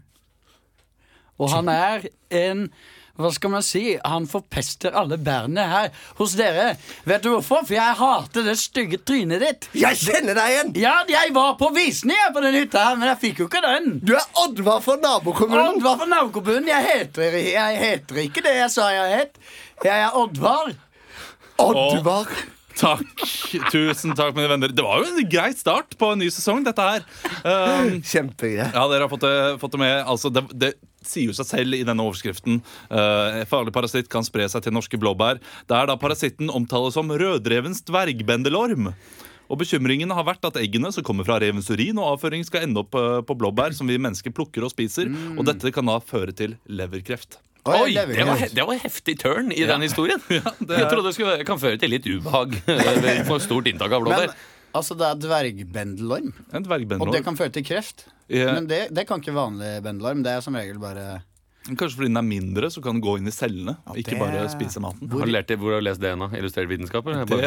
Og 1.37 1.51
han 1.53 1.69
er 1.69 2.07
en 2.33 2.69
Hva 3.17 3.31
skal 3.33 3.49
man 3.49 3.63
si? 3.65 3.95
Han 4.05 4.27
forpester 4.29 4.93
alle 4.93 5.17
bærene 5.17 5.63
her 5.65 5.87
hos 6.19 6.35
dere. 6.37 6.75
Vet 7.09 7.23
du 7.25 7.31
hvorfor? 7.31 7.63
For 7.65 7.73
jeg 7.73 7.95
hater 7.97 8.45
det 8.45 8.53
stygge 8.61 8.99
trynet 9.01 9.41
ditt. 9.41 9.65
Jeg 9.73 9.97
kjenner 10.03 10.37
deg 10.37 10.51
igjen! 10.53 10.69
Ja, 10.83 10.91
jeg 11.09 11.33
var 11.33 11.55
på 11.57 11.71
visning 11.73 12.19
på 12.35 12.43
den 12.45 12.59
hytta 12.59 12.83
her, 12.91 12.99
men 13.01 13.09
jeg 13.09 13.19
fikk 13.23 13.41
jo 13.41 13.47
ikke 13.49 13.63
den. 13.65 13.87
Du 14.05 14.13
er 14.13 14.27
Oddvar 14.43 14.83
fra 14.85 14.99
nabokommunen. 15.01 15.79
Oddvar 15.79 15.97
fra 16.03 16.09
nabokommunen. 16.13 16.69
Jeg 16.69 16.85
heter, 16.91 17.39
jeg 17.55 17.81
heter 17.81 18.21
ikke 18.27 18.45
det 18.45 18.53
jeg 18.59 18.69
sa 18.75 18.91
jeg 18.93 19.17
het. 19.23 19.41
Jeg 19.81 19.97
er 19.97 20.21
Oddvar. 20.21 20.69
Oddvar. 21.57 22.29
Takk. 22.77 23.23
Tusen 23.71 24.13
takk, 24.17 24.35
mine 24.37 24.49
venner. 24.51 24.73
Det 24.73 24.83
var 24.85 25.01
jo 25.01 25.09
en 25.09 25.29
grei 25.29 25.49
start 25.57 25.95
på 25.97 26.11
en 26.13 26.21
ny 26.21 26.27
sesong, 26.33 26.61
dette 26.67 26.83
her. 26.83 27.05
Um, 27.41 27.97
Kjempegøy. 28.05 28.67
ja, 28.69 28.83
dere 28.91 29.07
har 29.07 29.11
fått 29.11 29.25
det, 29.25 29.37
fått 29.61 29.73
det 29.73 29.81
med. 29.81 29.95
Altså, 30.05 30.31
det, 30.33 30.43
det 30.53 30.73
sier 31.07 31.31
jo 31.31 31.37
seg 31.37 31.49
selv 31.49 31.77
i 31.77 31.85
denne 31.87 32.05
overskriften. 32.05 32.59
Uh, 32.91 33.41
farlig 33.49 33.73
parasitt 33.75 34.11
kan 34.13 34.25
spre 34.27 34.45
seg 34.51 34.65
til 34.65 34.75
norske 34.77 34.99
blåbær. 35.01 35.41
Der 35.71 35.89
da 35.89 35.97
parasitten 35.99 36.53
omtales 36.53 36.97
som 36.97 37.09
rødrevens 37.09 37.81
dvergbendelorm. 37.87 38.91
Og 39.47 39.61
Bekymringen 39.61 40.11
har 40.11 40.27
vært 40.27 40.45
at 40.49 40.59
eggene 40.59 40.91
som 40.91 41.05
kommer 41.07 41.27
fra 41.27 41.39
revens 41.41 41.69
urin 41.71 41.97
og 42.01 42.17
avføring, 42.17 42.43
skal 42.43 42.65
ende 42.67 42.83
opp 42.83 42.97
eh, 42.99 43.21
på 43.23 43.37
blåbær 43.39 43.75
som 43.77 43.87
vi 43.87 43.95
mennesker 43.95 44.33
plukker 44.35 44.65
og 44.67 44.73
spiser. 44.73 45.07
Og 45.37 45.45
dette 45.47 45.71
kan 45.71 45.87
da 45.87 46.01
føre 46.03 46.35
til 46.35 46.57
leverkreft. 46.67 47.39
Oi, 47.67 47.93
det 47.93 48.25
var, 48.27 48.37
he- 48.41 48.49
det 48.55 48.65
var 48.69 48.79
heftig 48.81 49.17
turn 49.21 49.51
i 49.51 49.63
den 49.67 49.81
historien. 49.85 50.21
Jeg 50.29 50.87
trodde 50.89 51.05
det 51.09 51.15
skulle, 51.17 51.37
kan 51.47 51.59
føre 51.61 51.79
til 51.81 51.91
litt 51.93 52.07
ubehag. 52.07 52.55
For 53.29 53.43
stort 53.43 53.67
inntak 53.71 53.91
av 53.91 54.03
Men 54.05 54.11
blåbær. 54.13 54.35
altså, 54.77 54.97
det 54.99 55.07
er 55.09 55.21
dvergbendelorm, 55.27 56.33
En 56.53 56.67
og 57.01 57.11
det 57.13 57.23
kan 57.25 57.37
føre 57.39 57.53
til 57.55 57.65
kreft. 57.67 58.05
Ja. 58.29 58.53
Men 58.57 58.67
det, 58.67 58.87
det 58.95 59.07
kan 59.07 59.21
ikke 59.23 59.35
vanlig 59.35 59.77
bendelorm. 59.85 60.23
Det 60.25 60.31
er 60.37 60.41
som 60.43 60.55
regel 60.59 60.79
bare 60.81 61.21
Kanskje 61.75 61.97
fordi 61.97 62.07
den 62.07 62.17
er 62.17 62.27
mindre, 62.27 62.69
så 62.71 62.81
kan 62.83 62.95
den 62.95 63.01
gå 63.03 63.17
inn 63.19 63.27
i 63.27 63.31
cellene. 63.35 63.77
ikke 63.95 64.11
det- 64.15 64.19
bare 64.19 64.47
spise 64.49 64.79
maten. 64.79 65.09
Har 65.11 65.25
du 65.25 65.31
lært 65.31 65.47
det, 65.47 65.57
hvor 65.59 65.73
har 65.75 65.81
du 65.81 65.87
lest 65.89 65.99
det 65.99 66.13
nå? 66.17 66.29
Illustrert 66.37 66.69
vitenskap? 66.69 67.05
Eller? 67.07 67.25
Det- 67.25 67.43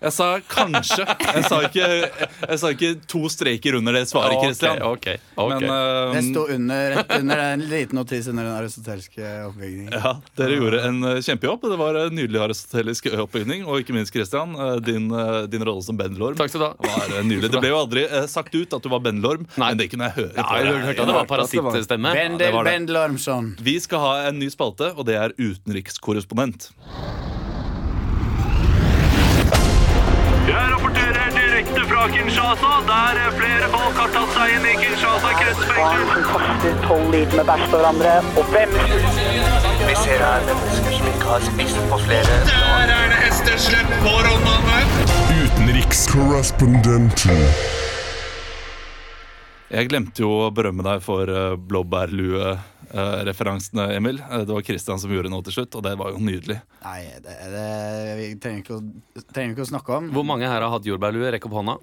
Jeg 0.00 0.12
sa 0.12 0.38
kanskje. 0.48 1.04
Jeg 1.34 1.44
sa 1.48 1.56
ikke, 1.66 1.86
jeg 2.48 2.58
sa 2.60 2.68
ikke 2.70 2.90
to 3.10 3.28
streker 3.28 3.74
under 3.78 3.92
det 3.92 4.04
svaret, 4.08 4.38
Kristian. 4.44 4.80
Okay, 4.82 5.16
ok, 5.36 5.42
ok. 5.42 5.60
Men 5.60 5.70
uh... 5.70 6.12
Det 6.14 6.22
sto 6.28 6.44
under, 6.54 6.94
under 7.18 7.38
en 7.48 7.60
liten 7.66 7.98
notis 7.98 8.28
under 8.30 8.44
den 8.44 8.52
aristotelske 8.60 9.24
oppbygningen. 9.48 9.92
ja, 9.92 10.12
dere 10.38 10.58
gjorde 10.60 10.84
en 10.86 11.02
eh, 11.04 11.18
kjempejobb. 11.24 11.66
Det 11.72 11.78
var 11.80 11.98
en 12.04 12.14
nydelig 12.14 12.40
aristotelisk 12.46 13.08
oppbygning. 13.18 13.64
Og 13.66 13.80
ikke 13.82 13.96
minst, 13.96 14.12
Christian, 14.14 14.54
eh, 14.54 14.76
din, 14.86 15.10
eh, 15.10 15.46
din 15.50 15.64
rolle 15.66 15.82
som 15.82 15.96
bendelorm 15.98 16.36
Takk 16.38 16.52
skal 16.52 16.60
du 16.60 16.66
ha. 16.68 16.74
var 16.78 17.22
nydelig. 17.26 17.50
Det 17.50 17.60
ble 17.64 17.72
jo 17.74 17.80
aldri 17.82 18.06
sagt 18.30 18.54
ut 18.54 18.72
at 18.78 18.82
du 18.82 18.88
var 18.92 19.00
bendelorm, 19.00 19.48
Nei. 19.56 19.72
men 19.72 19.76
det 19.82 19.90
kunne 19.90 20.12
jeg 20.12 20.16
høre. 20.20 20.34
Ja, 20.36 20.46
jeg 20.62 20.78
hørte 20.86 21.00
at 21.02 21.10
det 21.10 21.18
var 21.18 21.26
parasittstemme. 21.34 22.12
Bendel 22.14 22.38
det 22.38 22.52
var 22.54 22.64
det. 22.68 22.76
Bendelormsson. 23.08 23.56
Vi 23.60 23.80
skal 23.80 23.98
ha 23.98 24.28
en 24.28 24.38
ny 24.38 24.50
spalte, 24.50 24.92
og 24.94 25.06
det 25.06 25.16
er 25.16 25.32
utenrikskorrespondent. 25.38 26.70
Jeg 30.48 30.64
rapporterer 30.72 31.32
direkte 31.36 31.80
fra 31.88 32.08
Kinshasa, 32.12 32.72
der 32.88 33.32
flere 33.38 33.66
folk 33.72 33.96
har 34.02 34.12
tatt 34.16 34.30
seg 34.36 34.46
inn 34.56 34.64
i 34.68 34.74
Kinshasa 34.82 35.30
kretsfengsel. 35.40 35.76
barn 35.78 36.04
som 36.12 36.22
kaster 36.28 36.72
tolv 36.84 37.06
liter 37.14 37.36
med 37.40 37.46
bæsj 37.50 37.64
på 37.72 37.76
hverandre, 37.80 38.14
og 38.36 38.44
hvem 38.52 38.70
Vi 39.88 39.94
ser 40.04 40.20
her 40.20 40.40
mennesker 40.44 40.92
som 40.98 41.06
ikke 41.14 41.26
har 41.32 41.40
spist 41.48 41.78
på 41.90 41.96
flere 42.04 42.32
Der 42.52 42.92
er 43.00 43.06
det 43.12 43.18
hesteslepp 43.24 43.90
på 44.04 44.14
Rondangen. 44.28 44.88
Utenrikskorrespondenten. 45.40 47.38
Jeg 49.68 49.84
glemte 49.90 50.22
jo 50.24 50.30
å 50.46 50.48
berømme 50.54 50.80
deg 50.86 51.02
for 51.04 51.28
uh, 51.28 51.52
blåbærlue-referansene, 51.68 53.84
Emil. 53.98 54.16
Eh, 54.24 54.44
Det 54.48 54.54
var 54.56 54.64
Christian 54.64 54.98
som 55.00 55.12
gjorde 55.12 55.28
noe 55.32 55.44
til 55.44 55.54
slutt, 55.58 55.72
og 55.76 55.82
det 55.84 55.92
var 56.00 56.08
jo 56.14 56.18
nydelig. 56.24 56.58
Nei, 56.86 57.00
det, 57.24 57.34
det 57.52 57.66
vi 58.16 58.26
trenger 58.40 58.60
ikke, 58.64 58.76
å, 58.78 58.80
trenger 59.28 59.50
ikke 59.52 59.66
å 59.66 59.72
snakke 59.74 59.90
om. 59.98 60.04
Hvor 60.16 60.26
mange 60.30 60.46
her 60.48 60.60
har 60.64 60.72
hatt 60.72 60.88
jordbærlue? 60.88 61.32
Rekk 61.36 61.44
opp 61.50 61.56
hånda. 61.60 61.74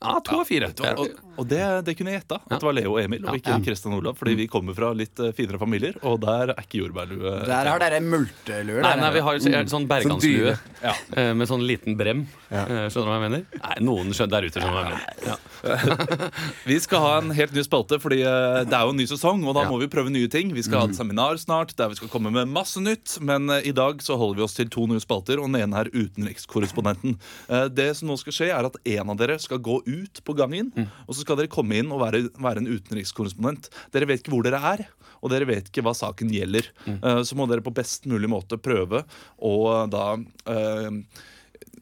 Ja, 0.00 0.20
to 0.22 0.36
av 0.40 0.46
fire. 0.46 0.68
Og, 0.94 1.08
og 1.42 1.46
det, 1.50 1.60
det 1.86 1.94
kunne 1.98 2.12
jeg 2.12 2.20
gjette. 2.20 2.36
At 2.46 2.60
det 2.60 2.66
var 2.68 2.74
Leo 2.76 2.92
og 2.94 3.00
Emil, 3.02 3.24
og 3.26 3.34
ikke 3.34 3.48
Kristian 3.50 3.64
Christian 3.66 3.94
Olav. 3.98 4.14
Fordi 4.20 4.34
vi 4.38 4.46
kommer 4.50 4.76
fra 4.76 4.92
litt 4.94 5.18
eh, 5.24 5.32
finere 5.34 5.58
familier, 5.58 5.96
og 6.06 6.20
der 6.22 6.52
er 6.54 6.62
ikke 6.62 6.78
jordbærlue 6.84 7.32
Der 7.48 7.70
har 7.72 7.82
dere 7.82 7.98
multelue. 8.04 8.80
Nei, 8.84 8.92
nei, 9.00 9.10
vi 9.16 9.22
har 9.26 9.40
så- 9.42 9.64
sånn 9.74 9.88
berganslue 9.90 10.54
Ja. 10.84 10.94
eh, 11.16 11.32
med 11.34 11.48
sånn 11.50 11.66
liten 11.66 11.96
brem. 11.98 12.26
Eh, 12.50 12.86
Skjønner 12.88 12.92
du 12.94 13.10
hva 13.10 13.16
jeg 13.18 13.24
mener? 13.30 13.44
Nei, 13.58 13.74
Noen 13.88 14.14
skjønner 14.14 14.36
der 14.38 14.46
ute 14.48 14.60
skjønner 14.62 14.76
hva 14.78 14.84
jeg 14.84 14.92
mener. 14.94 15.26
Ja. 15.26 15.36
Vi 16.70 16.78
skal 16.80 17.02
ha 17.02 17.12
en 17.18 17.30
helt 17.34 17.52
ny 17.56 17.62
spalte, 17.66 17.98
fordi 18.00 18.20
det 18.22 18.72
er 18.78 18.86
jo 18.86 18.94
en 18.94 19.00
ny 19.02 19.06
sesong, 19.10 19.42
og 19.48 19.56
da 19.58 19.64
må 19.68 19.80
vi 19.82 19.88
prøve 19.90 20.10
nye 20.14 20.28
ting. 20.30 20.52
Vi 20.54 20.62
skal 20.62 20.84
ha 20.84 20.86
et 20.92 20.94
seminar 20.98 21.34
snart 21.42 21.74
der 21.78 21.90
vi 21.90 21.98
skal 21.98 22.08
komme 22.12 22.30
med 22.34 22.46
masse 22.52 22.78
nytt, 22.82 23.16
men 23.24 23.50
i 23.58 23.72
dag 23.74 23.98
så 24.04 24.16
holder 24.20 24.38
vi 24.38 24.46
oss 24.46 24.54
til 24.54 24.70
to 24.70 24.86
nye 24.86 25.02
spalter, 25.02 25.40
og 25.42 25.50
den 25.50 25.58
ene 25.64 25.82
er 25.82 25.90
utenrikskorrespondenten. 25.90 27.18
Eh, 27.50 27.66
Det 27.68 27.90
som 27.98 28.08
nå 28.08 28.16
skal 28.20 28.32
skje, 28.38 28.48
er 28.54 28.66
at 28.70 28.76
en 28.84 29.10
av 29.10 29.16
dere 29.20 29.38
skal 29.42 29.58
gå 29.58 29.80
ut 29.82 29.87
på 30.26 30.34
gangen, 30.38 30.70
og 31.06 31.14
så 31.14 31.22
skal 31.24 31.38
dere 31.40 31.50
komme 31.52 31.78
inn 31.80 31.92
og 31.94 32.00
være, 32.02 32.24
være 32.38 32.62
en 32.62 32.70
utenrikskorrespondent. 32.70 33.70
Dere 33.94 34.08
vet 34.10 34.22
ikke 34.22 34.34
hvor 34.34 34.44
dere 34.46 34.60
er, 34.74 34.84
og 35.22 35.32
dere 35.32 35.48
vet 35.48 35.70
ikke 35.70 35.82
hva 35.86 35.94
saken 35.98 36.30
gjelder. 36.34 36.68
Eh, 36.86 37.22
Så 37.26 37.34
må 37.38 37.46
dere 37.50 37.64
på 37.64 37.74
best 37.74 38.06
mulig 38.06 38.28
måte 38.30 38.58
prøve 38.60 39.04
å 39.42 39.54
da 39.90 40.04
eh, 40.46 40.90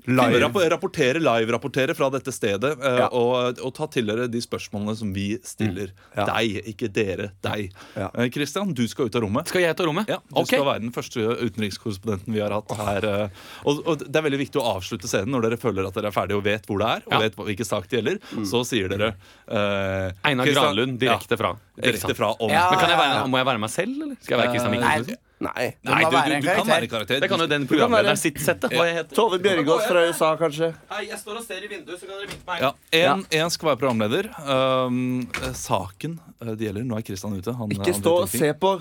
Live. 0.07 0.39
Rapp 0.45 0.55
rapportere, 0.71 1.19
live-rapportere 1.19 1.95
fra 1.99 2.09
dette 2.15 2.31
stedet 2.35 2.77
eh, 2.79 2.99
Ja. 3.01 3.09
og, 3.11 3.59
og 3.59 3.73
ta 3.75 3.87
til 3.91 4.07
dere 4.07 4.29
de 4.31 4.39
spørsmålene 4.43 4.95
som 4.97 5.13
vi 5.13 5.37
stiller 5.43 5.91
Ja. 6.17 6.25
deg, 6.31 6.61
ikke 6.73 6.89
dere, 6.95 7.33
deg. 7.43 7.73
Ja. 7.97 8.11
Eh, 8.15 8.29
Christian, 8.31 8.73
du 8.73 8.85
skal 8.89 9.07
ut 9.11 9.17
av 9.19 9.23
rommet. 9.27 9.49
Skal 9.51 9.63
jeg 9.65 9.77
ta 9.77 9.85
rommet? 9.89 10.07
Ja, 10.09 10.21
Du 10.31 10.41
okay. 10.43 10.57
skal 10.61 10.67
være 10.69 10.81
den 10.87 10.93
første 10.95 11.27
utenrikskorrespondenten 11.43 12.33
vi 12.37 12.41
har 12.41 12.55
hatt 12.55 12.71
her. 12.79 13.05
eh, 13.05 13.29
Og, 13.67 13.83
og 13.87 13.99
Det 14.07 14.15
er 14.17 14.27
veldig 14.29 14.41
viktig 14.45 14.63
å 14.63 14.67
avslutte 14.77 15.11
scenen 15.11 15.33
når 15.35 15.49
dere 15.51 15.57
føler 15.61 15.87
at 15.89 15.95
dere 15.99 16.13
er 16.13 16.17
ferdige 16.17 16.39
og 16.39 16.45
vet 16.47 16.67
hvor 16.71 16.79
det 16.79 16.87
er. 16.87 17.03
Og 17.07 17.13
Ja. 17.13 17.19
vet 17.27 17.37
hvilken 17.37 17.67
sak 17.67 17.89
det 17.91 17.99
gjelder. 18.03 18.19
Så 18.47 18.63
sier 18.65 18.89
dere 18.89 19.15
eh, 19.51 20.13
Einar 20.25 20.47
Granlund 20.47 20.99
direkte 21.03 21.35
ja, 21.35 21.43
fra. 21.43 21.57
Direkte 21.83 22.15
fra 22.15 22.31
om 22.39 22.51
Ja. 22.51 22.71
Men 22.71 22.79
kan 22.79 22.91
jeg 22.91 22.99
være, 22.99 23.29
Må 23.29 23.39
jeg 23.43 23.47
være 23.47 23.59
meg 23.59 23.71
selv, 23.71 24.03
eller? 24.03 24.17
Skal 24.23 24.39
jeg 24.39 24.47
være 24.47 24.55
Christian 24.55 24.77
Mikkelsen? 24.79 25.23
Nei. 25.37 25.67
Nei, 25.85 25.97
du, 26.01 26.15
du, 26.17 26.35
du 26.41 26.49
kan 26.49 26.69
være 26.71 26.89
karakter. 26.89 27.21
Det 27.21 27.29
kan 27.29 27.43
jo 27.43 27.47
den 27.51 27.67
programlederen 27.69 28.17
sitt 28.17 28.39
sette. 28.41 28.71
Hva 28.73 28.87
heter. 28.89 29.13
Tove 29.17 29.37
Bjørgaas 29.45 29.85
fra 29.91 30.05
USA, 30.09 30.31
kanskje? 30.41 30.71
Hei, 30.95 31.03
jeg 31.11 31.19
står 31.21 31.43
og 31.43 31.45
ser 31.45 31.67
i 31.67 31.69
vinduet, 31.69 32.01
så 32.01 32.09
kan 32.09 32.15
dere 32.23 32.31
vinke 32.31 32.47
meg. 32.49 32.63
Ja, 32.65 32.71
en, 33.03 33.25
en 33.43 33.53
skal 33.53 33.71
være 33.73 33.81
programleder. 33.83 34.31
Um, 34.49 35.27
saken 35.53 36.17
eh, 36.41 36.55
det 36.57 36.71
gjelder 36.71 36.89
Nå 36.89 36.97
er 36.97 37.05
Kristian 37.05 37.37
ute. 37.37 37.53
Han, 37.59 37.75
Ikke 37.77 37.91
han 37.93 38.01
stå 38.01 38.15
og 38.23 38.33
se 38.33 38.49
på. 38.65 38.73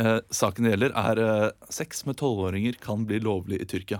Uh, 0.00 0.14
saken 0.30 0.68
det 0.68 0.76
gjelder, 0.76 0.94
er 1.02 1.22
uh, 1.26 1.72
sex 1.74 2.06
med 2.06 2.20
tolvåringer 2.22 2.78
kan 2.80 3.02
bli 3.08 3.18
lovlig 3.26 3.58
i 3.58 3.66
Tyrkia. 3.74 3.98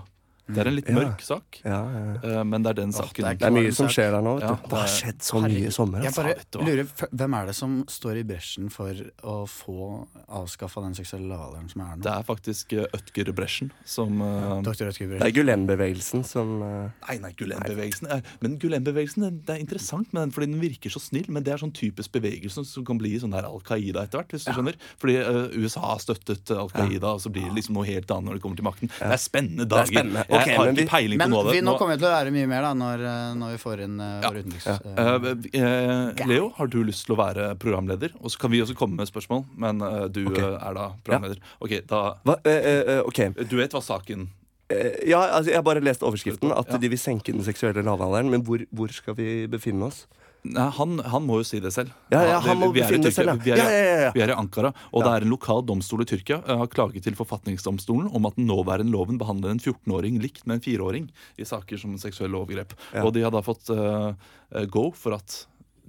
Det 0.53 0.61
er 0.63 0.67
en 0.67 0.75
litt 0.75 0.87
Ja. 0.89 0.95
mørk 0.95 1.21
sak, 1.21 1.59
Ja, 1.63 1.79
ja. 1.91 2.13
eh, 2.39 2.43
men 2.43 2.61
det 2.63 2.69
er 2.69 2.73
den 2.81 2.91
det 2.91 2.95
saken. 2.99 3.25
er 3.25 3.33
Det 3.35 3.47
er 3.47 3.51
mye 3.51 3.73
som 3.73 3.87
skjer 3.87 4.11
der 4.11 4.21
nå. 4.21 4.33
vet 4.39 4.43
Ja, 4.43 4.55
du. 4.55 4.67
Det 4.69 4.77
har 4.79 4.87
skjedd 4.87 5.19
så 5.21 5.41
mye 5.41 5.67
i 5.67 5.71
sommer. 5.71 5.97
Jeg 6.01 6.07
Altså. 6.11 6.23
bare 6.23 6.65
lurer, 6.65 6.87
Hvem 7.15 7.33
er 7.41 7.45
det 7.45 7.55
som 7.55 7.83
står 7.85 8.17
i 8.17 8.23
bresjen 8.23 8.69
for 8.71 8.93
å 9.23 9.47
få 9.47 10.07
avskaffa 10.29 10.81
den 10.83 10.93
seksuelle 10.95 11.27
lavalderen 11.29 11.69
som 11.71 11.81
er 11.81 11.95
nå? 11.97 12.03
Det 12.03 12.11
er 12.11 12.23
faktisk 12.23 12.73
uh, 12.73 12.85
Ødger 12.93 13.33
Bresjen 13.33 13.71
som 13.85 14.21
eh, 14.21 14.61
Dr. 14.61 14.85
Bresjen. 14.85 15.09
Det 15.19 15.21
er 15.21 15.31
Gulen-bevegelsen 15.31 16.23
som 16.25 16.61
eh, 16.61 16.89
Nei, 17.07 17.17
nei, 17.19 17.31
Gulen-bevegelsen. 17.37 18.07
eh, 18.11 18.21
Men 18.41 18.57
Gulen-bevegelsen 18.59 19.45
det- 19.45 19.55
er 19.55 19.59
interessant 19.59 20.11
med 20.13 20.21
den, 20.23 20.31
fordi 20.31 20.51
den 20.51 20.59
virker 20.61 20.89
så 20.89 20.99
snill. 20.99 21.29
Men 21.29 21.43
det 21.43 21.53
er 21.53 21.57
sånn 21.57 21.73
typisk 21.73 22.11
bevegelse 22.11 22.65
som 22.65 22.85
kan 22.85 22.97
bli 22.97 23.17
sånn 23.19 23.31
der 23.31 23.45
Al 23.45 23.59
Qaida 23.61 24.03
etter 24.03 24.19
hvert. 24.19 24.29
hvis 24.31 24.45
du 24.45 24.51
skjønner 24.51 24.75
Fordi 24.99 25.15
eh, 25.17 25.57
USA 25.61 25.81
har 25.81 25.99
støttet 25.99 26.51
Al 26.51 26.69
Qaida, 26.69 27.13
og 27.15 27.19
så 27.21 27.31
blir 27.31 27.43
det 27.49 27.55
liksom 27.63 27.73
noe 27.75 27.85
helt 27.85 28.07
annet 28.11 28.25
når 28.29 28.33
det 28.33 28.41
kommer 28.41 28.55
til 28.57 28.65
makten. 28.65 28.89
Det 28.99 29.01
er 29.01 29.17
spennende 29.17 29.65
dager. 29.67 30.25
Det 30.45 30.51
er 30.51 30.57
spennende. 30.57 30.57
Jeg 30.57 30.57
Ok, 30.57 30.57
har 30.57 30.65
men 30.65 30.75
ikke 30.75 30.81
vi- 30.81 30.91
peiling 30.91 31.19
på 31.21 31.29
noe 31.29 31.39
av 31.39 31.45
vi, 31.51 31.53
det. 31.57 31.63
nå 31.63 31.71
Nå- 31.71 31.77
kommer 31.79 31.93
vi 31.95 32.01
til 32.01 32.09
å 32.09 32.13
være 32.15 32.33
mye 32.35 32.47
mer 32.51 32.61
da 32.61 32.73
når, 32.73 33.05
eh, 33.11 33.33
når 33.41 33.53
vi 33.53 33.59
får 33.61 33.83
inn 33.85 33.95
uh, 34.01 34.21
vår 34.25 34.39
utenriks... 34.41 34.67
eh, 34.67 34.79
uh, 34.97 35.29
eh, 35.61 36.27
Leo, 36.27 36.49
har 36.57 36.67
du 36.67 36.83
lyst 36.83 37.05
til 37.05 37.15
å 37.15 37.19
være 37.21 37.47
programleder? 37.61 38.11
Og 38.21 38.31
så 38.33 38.39
kan 38.41 38.51
vi 38.51 38.61
også 38.61 38.75
komme 38.75 38.95
med 38.97 39.07
spørsmål, 39.07 39.45
men 39.55 39.79
du 40.11 40.25
okay. 40.27 40.53
er 40.57 40.77
da 40.77 40.91
programleder. 41.03 41.41
Ok, 41.61 41.77
da 41.87 42.01
hva, 42.25 42.37
eh, 42.45 42.69
eh, 42.97 43.01
eh, 43.01 43.43
Du 43.47 43.57
vet 43.57 43.71
hva 43.71 43.81
saken 43.81 44.29
ja, 44.71 45.19
altså, 45.35 45.49
jeg 45.51 45.57
har 45.57 45.63
bare 45.67 45.81
lest 45.83 45.99
overskriften. 45.99 46.53
At 46.55 46.69
de 46.79 46.87
vil 46.87 46.99
senke 46.99 47.33
den 47.33 47.43
seksuelle 47.43 47.83
lavalderen. 47.83 48.29
Men 48.31 48.45
hvor, 48.47 48.61
hvor 48.71 48.87
skal 48.95 49.17
vi 49.17 49.45
befinne 49.51 49.83
oss? 49.89 50.05
Nei, 50.43 50.63
han, 50.73 50.95
han 51.05 51.21
må 51.27 51.35
jo 51.37 51.45
si 51.45 51.59
det 51.61 51.69
selv. 51.73 51.91
Ja, 52.09 52.23
ja, 52.25 52.39
han 52.41 52.57
må 52.57 52.71
vi 52.73 52.81
er 52.81 52.89
befinne 52.89 53.11
selv, 53.13 53.29
ja. 53.29 53.35
Vi 53.45 53.51
er, 53.53 53.59
Ja. 54.01 54.11
Vi 54.15 54.23
er 54.25 54.31
i 54.33 54.37
Ankara, 54.37 54.71
og 54.91 55.03
det 55.05 55.11
er 55.13 55.25
en 55.27 55.29
lokal 55.29 55.61
domstol 55.69 56.01
i 56.01 56.07
Tyrkia 56.09 56.39
eh, 56.41 56.57
har 56.63 56.67
klaget 56.71 57.03
til 57.05 57.13
forfatningsdomstolen 57.19 58.09
om 58.17 58.25
at 58.25 58.39
den 58.39 58.47
nåværende 58.49 58.89
loven 58.95 59.19
behandler 59.21 59.53
en 59.53 59.61
14-åring 59.61 60.17
likt 60.23 60.47
med 60.49 60.57
en 60.57 60.63
4-åring 60.65 61.05
i 61.37 61.45
saker 61.45 61.77
som 61.77 61.93
seksuelle 62.01 62.33
overgrep. 62.41 62.73
Og 63.03 63.13
de 63.13 63.21
har 63.21 63.31
da 63.35 63.43
fått 63.45 63.69
eh, 63.69 64.09
eh, 64.55 64.65
go 64.65 64.89
for 64.97 65.13
at 65.19 65.43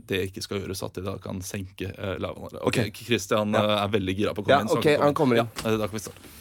det 0.09 0.19
ikke 0.29 0.43
skal 0.45 0.61
gjøres, 0.61 0.83
at 0.85 0.97
de 0.99 1.03
da 1.07 1.13
kan 1.23 1.39
senke 1.47 1.89
uh, 1.95 2.17
lavalderen. 2.21 2.63
Ok, 2.67 2.79
Ok. 2.91 3.03
Christian 3.07 3.53
Ja. 3.55 3.61
eh, 3.63 3.83
er 3.85 3.91
veldig 3.93 4.15
gira 4.19 4.33
på 4.35 4.43
å 4.43 4.45
komme 4.45 4.57
Ja, 4.59 4.61
inn. 4.67 4.69
så 4.73 4.81
ok, 4.81 4.89
han 5.01 5.15
kommer 5.15 5.39
inn. 5.39 5.49
Ja, 5.63 5.71
eh, 5.71 5.77
da 5.79 5.87
kan 5.89 5.97
vi 5.97 6.01
starte. 6.05 6.33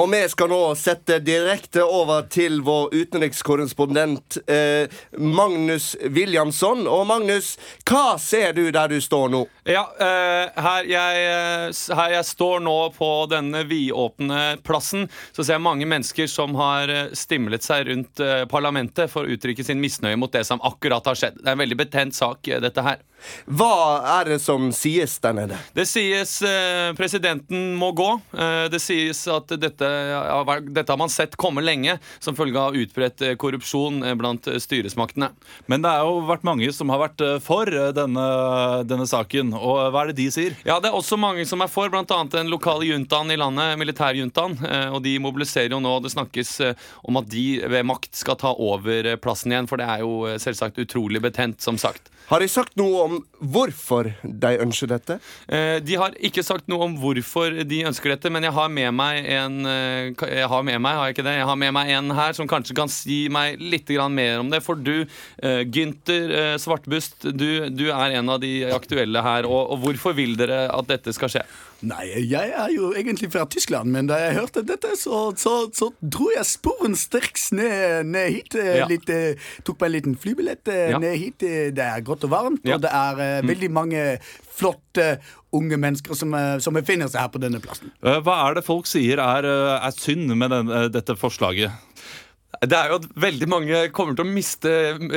Og 0.00 0.06
vi 0.08 0.20
skal 0.32 0.48
nå 0.48 0.58
sette 0.80 1.18
direkte 1.20 1.82
over 1.84 2.22
til 2.32 2.62
vår 2.64 2.94
utenrikskorrespondent 2.94 4.38
eh, 4.48 4.88
Magnus 5.20 5.92
Williamson. 6.08 6.86
Og 6.88 7.02
Magnus, 7.10 7.50
hva 7.84 8.14
ser 8.16 8.54
du 8.56 8.62
der 8.72 8.88
du 8.88 8.96
står 9.04 9.28
nå? 9.34 9.42
Ja, 9.68 9.82
eh, 10.00 10.62
her, 10.64 10.88
jeg, 10.88 11.26
eh, 11.26 11.96
her 11.98 12.14
jeg 12.14 12.28
står 12.30 12.62
nå 12.64 12.76
på 12.96 13.10
denne 13.28 13.60
vidåpne 13.68 14.40
plassen, 14.64 15.04
så 15.36 15.44
ser 15.44 15.58
jeg 15.58 15.66
mange 15.66 15.88
mennesker 15.90 16.30
som 16.32 16.56
har 16.56 16.88
eh, 16.88 17.12
stimlet 17.12 17.66
seg 17.66 17.90
rundt 17.90 18.24
eh, 18.24 18.46
parlamentet 18.48 19.12
for 19.12 19.28
å 19.28 19.36
uttrykke 19.36 19.66
sin 19.68 19.84
misnøye 19.84 20.16
mot 20.16 20.32
det 20.32 20.46
som 20.48 20.64
akkurat 20.64 21.12
har 21.12 21.20
skjedd. 21.20 21.42
Det 21.42 21.48
er 21.50 21.58
en 21.58 21.64
veldig 21.66 21.80
betent 21.82 22.16
sak, 22.16 22.40
eh, 22.48 22.62
dette 22.64 22.86
her. 22.88 23.04
Hva 23.52 24.00
er 24.16 24.32
det 24.32 24.38
som 24.40 24.70
sies 24.72 25.18
der 25.20 25.36
nede? 25.36 25.60
Det 25.76 25.84
sies 25.90 26.38
eh, 26.40 26.88
presidenten 26.96 27.74
må 27.76 27.92
gå. 27.92 28.08
Det 28.72 28.80
sies 28.80 29.20
at 29.28 29.52
dette, 29.60 29.89
har 29.90 30.44
vært- 30.48 30.70
dette 30.74 30.92
har 30.92 30.98
man 31.00 31.08
sett 31.12 31.36
komme 31.40 31.62
lenge 31.64 31.98
som 32.18 32.36
følge 32.38 32.56
av 32.60 32.76
utbredt 32.78 33.22
eh, 33.22 33.34
korrupsjon 33.40 34.02
eh, 34.04 34.14
blant 34.18 34.46
eh, 34.48 34.58
styresmaktene. 34.62 35.30
Men 35.66 35.82
det 35.84 35.90
har 35.92 36.04
jo 36.08 36.20
vært 36.28 36.44
mange 36.46 36.70
som 36.76 36.88
har 36.94 37.02
vært 37.06 37.20
eh, 37.26 37.38
for 37.44 37.66
eh, 37.70 37.90
denne, 37.96 38.26
denne 38.88 39.06
saken. 39.10 39.52
Og 39.56 39.80
hva 39.94 40.04
er 40.04 40.12
det 40.12 40.18
de 40.22 40.28
sier? 40.34 40.56
Ja, 40.66 40.78
Det 40.80 40.90
er 40.90 40.98
også 40.98 41.18
mange 41.20 41.46
som 41.48 41.60
er 41.64 41.70
for, 41.72 41.88
bl.a. 41.92 42.04
den 42.30 42.50
lokale 42.52 42.86
juntaen 42.88 43.30
i 43.34 43.38
landet, 43.40 43.78
militærjuntaen. 43.80 44.58
eh, 44.66 44.88
Og 44.94 45.02
de 45.04 45.16
mobiliserer 45.22 45.70
jo 45.74 45.80
nå. 45.82 45.96
Det 46.04 46.12
snakkes 46.14 46.54
eh, 46.70 46.74
om 47.08 47.16
at 47.20 47.28
de 47.30 47.46
ved 47.70 47.86
makt 47.88 48.14
skal 48.16 48.36
ta 48.40 48.54
over 48.56 49.06
eh, 49.14 49.18
plassen 49.20 49.52
igjen, 49.52 49.68
for 49.70 49.80
det 49.80 49.88
er 49.88 50.04
jo 50.04 50.24
eh, 50.28 50.38
selvsagt 50.42 50.78
utrolig 50.82 51.20
betent, 51.24 51.60
som 51.62 51.78
sagt. 51.80 52.08
Har 52.30 52.38
de 52.44 52.46
sagt 52.46 52.76
noe 52.78 52.98
om 53.08 53.14
hvorfor 53.42 54.12
de 54.22 54.50
ønsker 54.62 54.90
dette? 54.92 55.16
Eh, 55.50 55.80
De 55.82 55.96
har 55.98 56.14
ikke 56.22 56.44
sagt 56.46 56.68
noe 56.70 56.84
om 56.86 56.92
hvorfor 57.00 57.56
de 57.66 57.80
ønsker 57.88 58.12
dette, 58.14 58.30
men 58.30 58.44
jeg 58.46 58.54
har 58.54 58.68
med 58.70 58.94
meg 58.94 59.26
en 59.34 59.56
eh, 59.66 59.69
Jeg 59.70 60.48
har 60.52 60.62
med 60.66 60.80
meg, 60.82 60.96
har 60.98 61.08
jeg 61.08 61.16
ikke 61.16 61.26
det? 61.26 61.36
Jeg 61.40 61.48
har 61.50 61.58
med 61.60 61.74
meg 61.76 61.90
en 61.96 62.10
her 62.16 62.36
som 62.36 62.48
kanskje 62.50 62.76
kan 62.78 62.90
si 62.92 63.22
meg 63.32 63.60
litt 63.60 63.88
mer 64.10 64.40
om 64.42 64.50
det. 64.52 64.62
For 64.66 64.74
du, 64.78 65.06
eh, 65.42 65.62
Gynter 65.66 66.30
eh, 66.30 66.56
Svartbust, 66.60 67.26
du, 67.34 67.68
du 67.70 67.86
er 67.90 68.16
en 68.18 68.28
av 68.28 68.40
de 68.42 68.64
aktuelle 68.72 69.22
her. 69.24 69.48
Og, 69.48 69.72
og 69.74 69.82
hvorfor 69.84 70.14
vil 70.18 70.36
dere 70.40 70.66
at 70.72 70.88
dette 70.90 71.12
skal 71.16 71.32
skje? 71.32 71.44
Nei, 71.80 72.04
jeg 72.28 72.50
er 72.52 72.68
jo 72.74 72.90
egentlig 72.92 73.30
fra 73.32 73.46
Tyskland, 73.48 73.88
men 73.94 74.08
da 74.10 74.18
jeg 74.20 74.36
hørte 74.36 74.62
dette, 74.68 74.90
så, 75.00 75.30
så, 75.40 75.54
så 75.72 75.88
dro 76.02 76.26
jeg 76.34 76.44
sporenstreks 76.44 77.50
ned, 77.56 78.10
ned 78.12 78.34
hit. 78.36 78.54
eh, 78.60 78.76
Ja. 78.80 78.86
Litt, 78.90 79.08
eh, 79.12 79.40
tok 79.64 79.80
meg 79.80 79.88
en 79.90 79.96
liten 79.96 80.18
flybillett 80.20 80.68
eh, 80.68 80.90
Ja. 80.92 80.98
ned 81.00 81.16
hit. 81.16 81.42
Eh, 81.42 81.70
Det 81.72 81.86
er 81.86 82.04
godt 82.04 82.24
og 82.28 82.34
varmt, 82.34 82.64
Ja. 82.68 82.76
og 82.76 82.82
det 82.84 82.92
er 82.92 83.42
mm. 83.42 83.48
veldig 83.48 83.70
mange 83.72 84.04
flotte 84.60 85.20
unge 85.52 85.76
mennesker 85.80 86.14
som, 86.14 86.34
eh, 86.34 86.58
som 86.62 86.74
befinner 86.76 87.08
seg 87.10 87.20
her 87.24 87.30
på 87.34 87.40
denne 87.42 87.60
plassen. 87.62 87.90
Eh, 88.02 88.20
Hva 88.22 88.36
er 88.48 88.54
det 88.54 88.64
folk 88.66 88.86
sier 88.86 89.18
er, 89.18 89.44
eh, 89.44 89.86
er 89.86 89.90
synd 89.96 90.30
med 90.36 90.50
den, 90.50 90.70
eh, 90.70 90.88
dette 90.88 91.16
forslaget? 91.18 91.70
Det 92.60 92.76
er 92.76 92.90
jo 92.92 92.98
at 92.98 93.06
veldig 93.16 93.46
mange 93.48 93.78
kommer 93.96 94.12
til 94.12 94.26
å 94.26 94.28
miste 94.28 94.70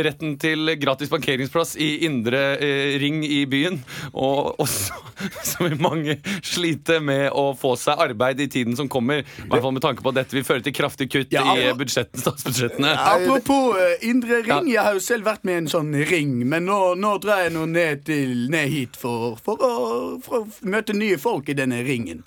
retten 0.05 0.37
til 0.39 0.69
gratis 0.79 1.09
parkeringsplass 1.11 1.73
i 1.75 2.05
indre 2.07 2.39
eh, 2.55 2.93
ring 3.01 3.19
i 3.27 3.41
byen. 3.51 3.81
Og 4.15 4.61
også 4.63 5.01
så 5.49 5.65
vil 5.65 5.75
mange 5.83 6.15
slite 6.39 7.01
med 7.03 7.25
å 7.35 7.49
få 7.59 7.73
seg 7.79 7.99
arbeid 8.05 8.39
i 8.45 8.47
tiden 8.47 8.79
som 8.79 8.87
kommer. 8.87 9.25
I 9.27 9.49
hvert 9.49 9.65
fall 9.65 9.75
med 9.75 9.83
tanke 9.83 10.05
på 10.05 10.13
at 10.13 10.21
dette 10.21 10.39
vil 10.39 10.47
føre 10.47 10.63
til 10.63 10.77
kraftig 10.77 11.09
kutt 11.11 11.35
Ja, 11.35 11.43
i 11.51 11.67
budsjetten, 11.75 12.23
statsbudsjettene. 12.23 12.95
Apropos 12.95 13.75
uh, 13.75 14.07
indre 14.07 14.39
ring, 14.47 14.71
jeg 14.71 14.79
har 14.79 14.95
jo 14.95 15.03
selv 15.03 15.27
vært 15.27 15.43
med 15.43 15.57
i 15.57 15.61
en 15.65 15.71
sånn 15.75 15.91
ring, 16.13 16.39
men 16.47 16.69
nå, 16.71 16.79
nå 16.95 17.17
drar 17.23 17.43
jeg 17.43 17.57
nå 17.57 17.67
ned, 17.75 18.07
til, 18.07 18.47
ned 18.55 18.71
hit 18.71 18.95
for, 18.99 19.35
for, 19.43 19.59
å, 19.59 19.75
for 20.23 20.45
å 20.45 20.69
møte 20.71 20.95
nye 20.95 21.19
folk 21.19 21.51
i 21.51 21.59
denne 21.59 21.83
ringen. 21.83 22.23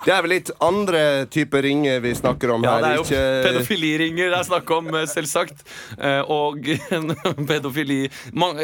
Det 0.00 0.12
er 0.14 0.22
vel 0.24 0.32
litt 0.32 0.50
andre 0.64 1.00
typer 1.28 1.62
ringer 1.66 1.98
vi 2.00 2.14
snakker 2.16 2.54
om 2.54 2.62
Ja, 2.64 2.78
her. 2.78 2.80
det 2.80 2.90
er 2.90 2.96
jo 2.96 3.02
ikke- 3.04 3.42
pedofiliringer 3.46 4.30
det 4.32 4.38
er 4.38 4.46
snakk 4.48 4.70
om, 4.78 4.86
eh, 4.94 5.04
selvsagt. 5.10 5.60
Eh, 5.98 6.22
Og 6.30 6.64
pedofili 7.50 8.08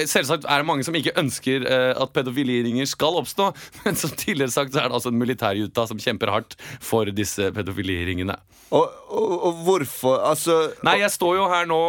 Selvsagt 0.09 0.47
er 0.49 0.63
det 0.63 0.67
mange 0.67 0.85
som 0.87 0.95
ikke 0.97 1.13
ønsker 1.21 1.67
eh, 1.69 1.93
at 2.01 2.13
pedofiliringer 2.17 2.87
skal 2.89 3.19
oppstå, 3.21 3.51
men 3.85 3.95
som 4.01 4.11
tidligere 4.17 4.51
sagt 4.55 4.73
så 4.73 4.81
er 4.85 4.89
det 4.89 4.97
altså 4.97 5.13
en 5.13 5.19
militærjunta 5.21 5.87
som 5.89 5.99
kjemper 5.99 6.33
hardt 6.33 6.57
for 6.81 7.05
disse 7.13 7.51
pedofiliringene. 7.53 8.37
Og, 8.75 8.89
og, 9.11 9.35
og 9.47 9.61
hvorfor? 9.67 10.17
Altså 10.27 10.57
Nei, 10.83 10.97
jeg 11.05 11.13
står 11.15 11.37
jo 11.37 11.45
her 11.53 11.67
nå 11.71 11.81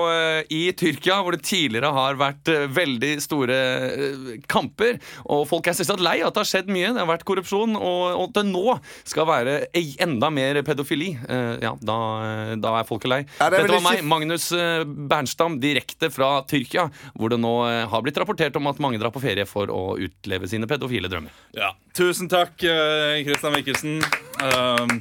i 0.53 0.71
Tyrkia, 0.77 1.21
hvor 1.25 1.33
det 1.33 1.41
tidligere 1.47 1.89
har 1.95 2.19
vært 2.19 2.51
veldig 2.75 3.15
store 3.23 3.57
kamper. 4.47 4.99
Og 5.25 5.47
folk 5.49 5.67
er 5.71 5.77
selvsagt 5.77 6.03
lei 6.05 6.19
at 6.21 6.35
det 6.35 6.43
har 6.43 6.49
skjedd 6.51 6.69
mye. 6.69 6.91
Det 6.93 7.01
har 7.01 7.09
vært 7.09 7.25
korrupsjon, 7.27 7.73
og, 7.79 8.03
og 8.21 8.33
det 8.35 8.45
nå 8.51 8.77
skal 9.09 9.25
være 9.25 9.35
ei- 9.45 9.95
enda 9.99 10.29
mer 10.33 10.61
pedofili. 10.63 11.11
Eh, 11.29 11.57
ja, 11.61 11.75
da, 11.81 11.97
eh, 12.23 12.55
da 12.55 12.79
er 12.79 12.83
folket 12.87 13.09
lei. 13.09 13.19
Ja, 13.39 13.49
det 13.49 13.59
Dette 13.61 13.73
var 13.77 13.81
meg, 13.91 14.03
Magnus 14.03 14.51
eh, 14.51 14.83
Bernstam, 14.83 15.59
direkte 15.59 16.09
fra 16.11 16.41
Tyrkia, 16.49 16.89
hvor 17.17 17.29
det 17.29 17.39
nå 17.39 17.53
har 17.89 18.01
blitt 18.01 18.17
rapportert 18.17 18.55
om 18.55 18.67
at 18.67 18.79
mange 18.79 18.97
drar 18.99 19.11
på 19.11 19.21
ferie 19.21 19.45
for 19.45 19.67
å 19.67 19.97
utleve 19.99 20.47
sine 20.47 20.65
pedofile 20.67 21.07
drømmer. 21.11 21.31
Ja. 21.53 21.73
Tusen 21.93 22.29
takk, 22.29 22.57
Christian 22.57 23.53
Mikkelsen. 23.53 24.01
Um, 24.41 24.97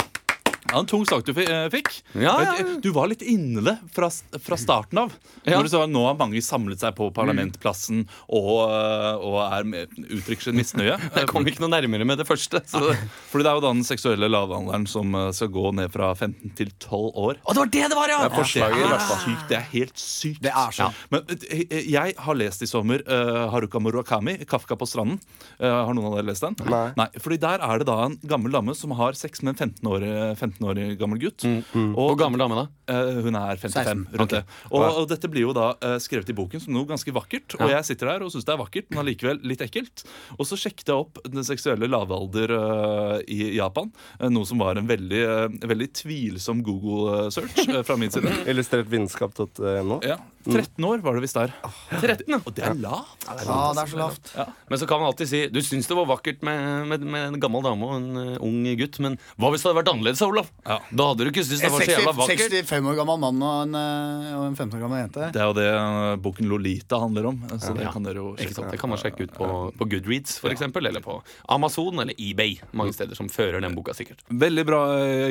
ja, 0.70 0.78
En 0.78 0.88
tung 0.88 1.04
sak 1.08 1.24
du 1.26 1.32
eh, 1.42 1.66
fikk. 1.72 1.92
Ja, 2.14 2.34
ja, 2.42 2.54
ja. 2.60 2.76
Du 2.82 2.90
var 2.94 3.10
litt 3.10 3.22
inne 3.26 3.62
det 3.64 3.76
fra, 3.94 4.10
fra 4.42 4.58
starten 4.60 5.00
av. 5.06 5.14
Ja. 5.44 5.56
Når 5.56 5.68
du 5.68 5.72
så 5.72 5.82
nå 5.90 6.04
har 6.08 6.18
mange 6.18 6.40
samlet 6.44 6.82
seg 6.82 6.96
på 6.98 7.08
parlamentplassen 7.16 8.04
og, 8.26 8.50
eh, 8.66 9.24
og 9.26 9.38
er 9.46 9.66
med, 9.68 9.94
uttrykker 10.06 10.48
sin 10.48 10.58
misnøye. 10.58 10.96
Jeg 11.16 11.30
kom 11.30 11.46
ikke 11.48 11.62
noe 11.64 11.72
nærmere 11.72 12.06
med 12.08 12.20
det 12.20 12.26
første. 12.28 12.62
Så. 12.66 12.82
Fordi 13.30 13.46
det 13.46 13.52
er 13.52 13.58
jo 13.58 13.64
da 13.64 13.72
den 13.72 13.86
seksuelle 13.86 14.30
lavalderen 14.30 14.86
som 14.90 15.14
eh, 15.16 15.30
skal 15.36 15.52
gå 15.54 15.72
ned 15.78 15.92
fra 15.94 16.12
15 16.14 16.54
til 16.58 16.72
12 16.82 17.20
år. 17.26 17.40
Å, 17.42 17.56
det 17.56 17.62
var 17.62 17.72
det 17.76 17.84
det 17.86 17.98
var, 17.98 18.12
ja! 18.12 18.20
Det 18.26 18.32
er 18.32 18.76
det 18.76 18.86
er 18.96 19.06
sykt. 19.22 19.46
Det 19.50 19.58
er 19.58 19.66
helt 19.72 20.00
sykt. 20.00 20.42
Det 20.44 20.52
er 20.52 20.76
sånn. 20.76 20.96
Men 21.14 21.36
eh, 21.48 21.76
jeg 21.86 22.16
har 22.26 22.38
lest 22.38 22.64
i 22.64 22.70
sommer 22.70 23.02
uh, 23.08 23.46
Haruka 23.52 23.80
Murakami, 23.82 24.38
'Kafka 24.46 24.78
på 24.78 24.88
stranden'. 24.88 25.20
Uh, 25.60 25.68
har 25.86 25.94
noen 25.94 26.10
av 26.10 26.18
dere 26.18 26.30
lest 26.30 26.44
den? 26.44 26.56
Nei. 26.98 27.08
Fordi 27.22 27.38
der 27.42 27.62
er 27.64 27.80
det 27.80 27.88
da 27.88 27.98
en 28.06 28.18
gammel 28.26 28.54
dame 28.54 28.74
som 28.76 28.94
har 28.98 29.16
sex 29.18 29.42
med 29.44 29.54
en 29.54 29.70
15 29.70 29.90
år, 29.92 30.06
15 30.36 30.55
år 30.64 30.80
gammel 30.96 31.20
gutt. 31.20 31.44
Hvor 31.74 32.16
gammel 32.18 32.40
dame 32.40 32.56
da? 32.56 32.66
Uh, 32.86 33.18
hun 33.26 33.34
er 33.34 33.58
55. 33.58 34.04
rundt 34.14 34.22
okay. 34.22 34.44
det. 34.44 34.58
Og, 34.70 34.84
og 35.02 35.08
dette 35.10 35.30
blir 35.30 35.42
jo 35.48 35.54
da 35.56 35.72
uh, 35.74 35.96
skrevet 36.02 36.30
i 36.30 36.36
boken 36.38 36.62
som 36.62 36.74
noe 36.76 36.86
ganske 36.88 37.12
vakkert. 37.14 37.56
Og 37.58 37.72
jeg 37.72 37.88
sitter 37.88 38.12
der 38.12 38.26
og 38.26 38.30
syns 38.32 38.46
det 38.46 38.54
er 38.54 38.60
vakkert, 38.60 38.88
men 38.92 39.02
allikevel 39.02 39.42
litt 39.46 39.64
ekkelt. 39.66 40.04
Og 40.38 40.46
så 40.48 40.58
sjekket 40.60 40.92
jeg 40.92 41.04
opp 41.04 41.20
den 41.26 41.46
seksuelle 41.46 41.90
lavalder 41.90 42.54
uh, 42.54 43.16
i 43.26 43.56
Japan. 43.58 43.90
noe 44.30 44.46
som 44.46 44.62
var 44.62 44.78
en 44.78 44.88
veldig, 44.88 45.24
veldig 45.66 45.90
tvilsom 45.98 46.62
Google-search 46.66 47.66
fra 47.86 47.98
min 47.98 48.14
side. 48.14 48.32
Illustrert 48.52 48.88
vitenskap.no. 48.92 50.00
Ja, 50.06 50.20
13 50.46 50.84
år 50.88 51.02
var 51.04 51.16
det 51.18 51.22
visst 51.26 51.36
der. 51.38 51.52
13, 52.00 52.24
ja. 52.30 52.38
Og 52.44 52.54
det 52.56 52.64
er 52.66 52.74
lavt. 52.78 53.26
Ja, 53.26 53.72
det 53.74 53.82
er 53.82 53.90
så 53.90 53.98
lavt. 54.00 54.30
Men 54.70 54.80
så 54.80 54.86
kan 54.88 55.00
man 55.02 55.10
alltid 55.10 55.28
si 55.30 55.40
Du 55.52 55.58
syns 55.64 55.88
det 55.90 55.96
var 55.98 56.06
vakkert 56.08 56.42
med, 56.46 56.86
med, 56.90 57.04
med 57.06 57.26
en 57.32 57.40
gammel 57.42 57.64
dame 57.64 57.86
og 57.86 57.96
en 57.98 58.20
uh, 58.36 58.44
ung 58.44 58.60
gutt, 58.78 58.98
men 59.04 59.18
hva 59.36 59.50
hvis 59.52 59.62
det 59.64 59.70
hadde 59.70 59.78
vært 59.80 59.90
annerledes, 59.92 60.22
Olav? 60.26 60.50
Ja. 60.66 60.78
Da 60.90 61.08
hadde 61.10 61.26
du 61.26 61.30
ikke 61.32 61.44
syntes 61.46 61.62
det 61.64 61.70
En 61.70 61.74
var 61.76 61.84
så 61.86 61.96
jævla 61.96 62.14
vakkert. 62.20 62.44
65 62.66 62.90
år 62.92 62.98
gammel 63.00 63.20
mann 63.24 63.42
og 63.46 63.56
en, 63.66 63.76
eh, 63.80 64.34
og 64.36 64.44
en 64.48 64.56
15 64.58 64.76
år 64.78 64.84
gammel 64.86 65.02
jente. 65.02 65.30
Det 65.34 65.42
er 65.42 65.50
jo 65.50 65.56
det 65.58 65.66
uh, 65.72 66.16
boken 66.26 66.50
Lolita 66.50 67.00
handler 67.02 67.30
om. 67.32 67.42
Så 67.56 67.74
det 67.76 67.86
Ja. 67.86 67.92
kan 67.94 68.06
dere 68.06 68.22
jo 68.22 68.34
sjekke 68.36 68.54
sant? 68.54 68.66
opp. 68.66 68.72
Det 68.74 68.80
kan 68.82 68.92
man 68.92 69.00
sjekke 69.02 69.26
ut 69.28 69.34
på, 69.36 69.48
på 69.78 69.88
Goodreads 69.94 70.38
for 70.42 70.54
eksempel, 70.54 70.86
eller 70.90 71.04
på 71.04 71.18
Amazon 71.56 72.02
eller 72.04 72.14
eBay. 72.18 72.58
Mange 72.76 72.94
steder 72.96 73.18
som 73.18 73.28
fører 73.32 73.60
den 73.64 73.74
boka, 73.76 73.94
sikkert. 73.96 74.22
Veldig 74.28 74.66
bra, 74.68 74.80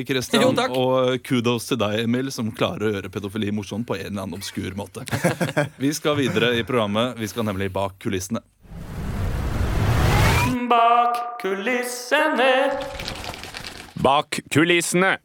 Kristian. 0.07 0.59
Og 0.75 1.19
kudos 1.25 1.69
til 1.69 1.79
deg, 1.81 2.01
Emil, 2.05 2.31
som 2.33 2.51
klarer 2.55 2.89
å 2.89 2.93
gjøre 2.97 3.11
pedofili 3.13 3.51
morsomt 3.55 3.87
på 3.87 3.97
en 3.99 4.09
eller 4.11 4.25
annen 4.25 4.39
obskur 4.39 4.75
måte. 4.77 5.04
Vi 5.77 5.93
skal 5.93 6.17
videre 6.17 6.55
i 6.59 6.63
programmet. 6.63 7.15
Vi 7.19 7.27
skal 7.27 7.45
nemlig 7.45 7.71
bak 7.71 7.99
kulissene. 7.99 8.41
Bak 10.69 11.41
kulissene. 11.41 12.71
Bak 13.93 14.39
kulissene. 14.51 15.17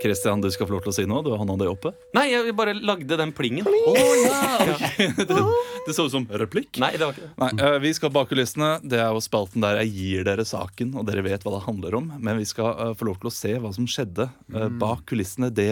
Christian, 0.00 0.40
du 0.40 0.48
skal 0.52 0.68
få 0.68 0.76
lov 0.76 0.84
til 0.86 0.92
å 0.92 0.96
si 0.96 1.04
noe. 1.08 1.20
Du 1.24 1.30
har 1.32 1.40
hånda 1.40 1.58
di 1.60 1.68
oppe. 1.68 1.92
Nei, 2.16 2.30
jeg 2.32 2.54
bare 2.56 2.72
lagde 2.76 3.18
den 3.20 3.34
plingen. 3.36 3.66
det, 5.28 5.40
det 5.86 5.94
så 5.96 6.06
ut 6.06 6.14
som 6.14 6.24
replikk. 6.40 6.78
Nei, 6.80 6.94
det 6.96 7.04
var 7.04 7.12
ikke 7.12 7.26
det. 7.26 7.32
Nei, 7.42 7.50
eh, 7.66 7.76
Vi 7.84 7.92
skal 7.98 8.12
bak 8.14 8.30
kulissene. 8.32 8.70
Det 8.80 9.00
er 9.02 9.12
jo 9.12 9.22
spalten 9.24 9.64
der 9.64 9.82
jeg 9.82 9.92
gir 9.92 10.28
dere 10.28 10.46
saken, 10.48 10.94
og 10.96 11.04
dere 11.08 11.24
vet 11.26 11.44
hva 11.44 11.56
det 11.56 11.64
handler 11.66 11.98
om. 12.00 12.08
Men 12.16 12.40
vi 12.40 12.48
skal 12.48 12.70
eh, 12.72 12.94
få 12.96 13.10
lov 13.10 13.20
til 13.20 13.30
å 13.30 13.34
se 13.34 13.52
hva 13.60 13.72
som 13.76 13.88
skjedde 13.90 14.28
eh, 14.54 14.70
bak 14.80 15.04
kulissene. 15.10 15.52
Det 15.54 15.68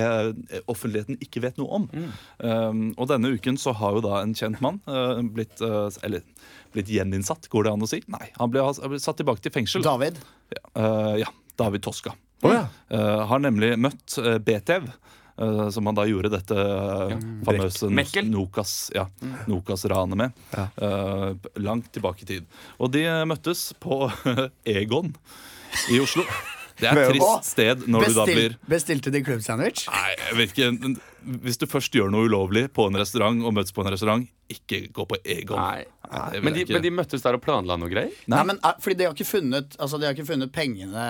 offentligheten 0.69 1.21
ikke 1.25 1.45
vet 1.47 1.61
noe 1.61 1.81
om. 1.81 1.89
Um, 2.43 2.83
og 3.01 3.09
denne 3.11 3.33
uken 3.33 3.57
så 3.61 3.73
har 3.79 3.97
jo 3.97 4.03
da 4.05 4.21
en 4.21 4.35
kjent 4.37 4.61
mann 4.65 4.81
uh, 4.91 5.21
blitt 5.23 5.61
uh, 5.65 5.87
Eller 6.05 6.25
blitt 6.73 6.91
gjeninnsatt, 6.93 7.49
går 7.53 7.67
det 7.67 7.73
an 7.75 7.85
å 7.85 7.89
si? 7.89 8.01
Nei, 8.13 8.27
han 8.39 8.53
ble, 8.53 8.65
han 8.65 8.93
ble 8.93 9.01
satt 9.03 9.19
tilbake 9.21 9.45
til 9.45 9.55
fengsel. 9.55 9.85
David. 9.85 10.21
Ja, 10.53 10.63
uh, 10.77 11.15
ja 11.21 11.33
David 11.61 11.85
Toska. 11.85 12.15
Eh, 12.93 13.23
har 13.31 13.39
nemlig 13.43 13.75
møtt 13.79 14.19
uh, 14.19 14.37
BTV. 14.43 14.91
Uh, 15.43 15.71
som 15.73 15.87
han 15.89 15.97
da 15.97 16.05
gjorde 16.05 16.29
dette 16.35 16.53
uh, 16.55 17.15
famøse 17.47 17.89
Mekkel. 17.89 18.27
Nokas, 18.29 18.91
ja, 18.95 19.07
Nokas-ranet 19.49 20.19
med. 20.21 20.35
eh, 20.77 21.31
langt 21.65 21.89
tilbake 21.95 22.27
i 22.27 22.29
tid. 22.29 22.51
Og 22.79 22.93
de 22.93 23.07
eh, 23.09 23.23
møttes 23.27 23.71
på 23.81 24.05
Egon 24.77 25.15
i 25.91 26.03
Oslo. 26.05 26.27
Det 26.79 26.89
er 26.91 27.01
et 27.01 27.15
trist 27.15 27.49
sted 27.53 27.87
når 27.89 28.09
du 28.09 28.15
da 28.17 28.25
blir 28.27 28.55
bestilte 28.69 29.13
de 29.15 29.21
klubbsandwich? 29.25 29.87
Nei, 29.93 30.13
jeg 30.19 30.39
vet 30.39 30.55
ikke 30.55 30.95
Hvis 31.45 31.61
du 31.61 31.67
først 31.71 31.95
gjør 31.95 32.11
noe 32.13 32.27
ulovlig 32.27 32.67
på 32.75 32.89
en 32.91 32.99
restaurant 32.99 33.41
og 33.45 33.55
møtes 33.55 33.75
på 33.77 33.85
en 33.85 33.93
restaurant, 33.93 34.25
ikke 34.51 34.85
gå 34.93 35.07
på 35.09 35.19
Egon. 35.23 35.61
Nei. 35.61 35.85
Men 36.43 36.55
de, 36.57 36.65
men 36.69 36.83
de 36.85 36.91
møttes 36.95 37.25
der 37.25 37.37
og 37.39 37.43
planla 37.45 37.77
noe 37.81 37.91
greier? 37.91 38.13
Nei, 38.31 38.43
men 38.49 38.59
eh, 38.63 38.79
fordi 38.83 38.99
de 39.01 39.07
har 39.09 39.17
ikke 39.17 39.29
funnet 39.29 39.77
Altså 39.81 39.99
de 40.01 40.07
har 40.09 40.17
ikke 40.17 40.27
funnet 40.29 40.53
pengene 40.53 41.07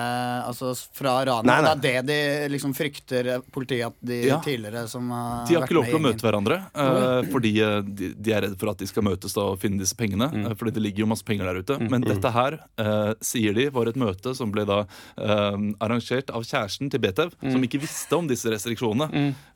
altså, 0.47 0.73
fra 0.97 1.17
ranet. 1.27 1.49
Nei, 1.51 1.59
nei. 1.67 1.75
Det 1.83 1.93
er 1.99 2.07
det 2.07 2.12
de 2.12 2.49
liksom 2.53 2.75
frykter 2.77 3.31
eh, 3.37 3.45
politiet 3.53 3.88
at 3.91 3.99
de 4.01 4.21
Ja. 4.27 4.38
tidligere 4.45 4.85
som 4.88 5.09
har 5.11 5.47
De 5.49 5.57
har 5.57 5.67
ikke 5.67 5.77
lov 5.77 5.88
til 5.88 5.99
å 5.99 6.03
møte 6.03 6.25
hverandre 6.25 6.59
uh, 6.77 7.23
fordi 7.33 7.53
eh, 7.65 7.79
de, 7.83 8.12
de 8.15 8.35
er 8.35 8.45
redd 8.47 8.55
for 8.61 8.71
at 8.73 8.79
de 8.83 8.87
skal 8.91 9.05
møtes 9.07 9.35
da 9.35 9.47
og 9.53 9.59
finne 9.62 9.81
disse 9.81 9.97
pengene. 9.99 10.29
eh, 10.45 10.55
fordi 10.59 10.75
det 10.77 10.83
ligger 10.85 11.05
jo 11.05 11.09
masse 11.11 11.27
penger 11.27 11.49
der 11.49 11.61
ute. 11.62 11.79
Men 11.91 12.05
dette 12.07 12.31
her, 12.35 12.59
uh, 12.81 13.12
sier 13.25 13.57
de, 13.57 13.67
var 13.75 13.91
et 13.91 13.99
møte 13.99 14.35
som 14.38 14.53
ble 14.55 14.65
da 14.69 14.83
eh, 15.19 15.57
arrangert 15.83 16.31
av 16.35 16.45
kjæresten 16.47 16.91
til 16.93 17.03
Betev, 17.03 17.33
som 17.43 17.65
ikke 17.67 17.81
visste 17.83 18.17
om 18.17 18.29
disse 18.31 18.51
restriksjonene. 18.53 19.09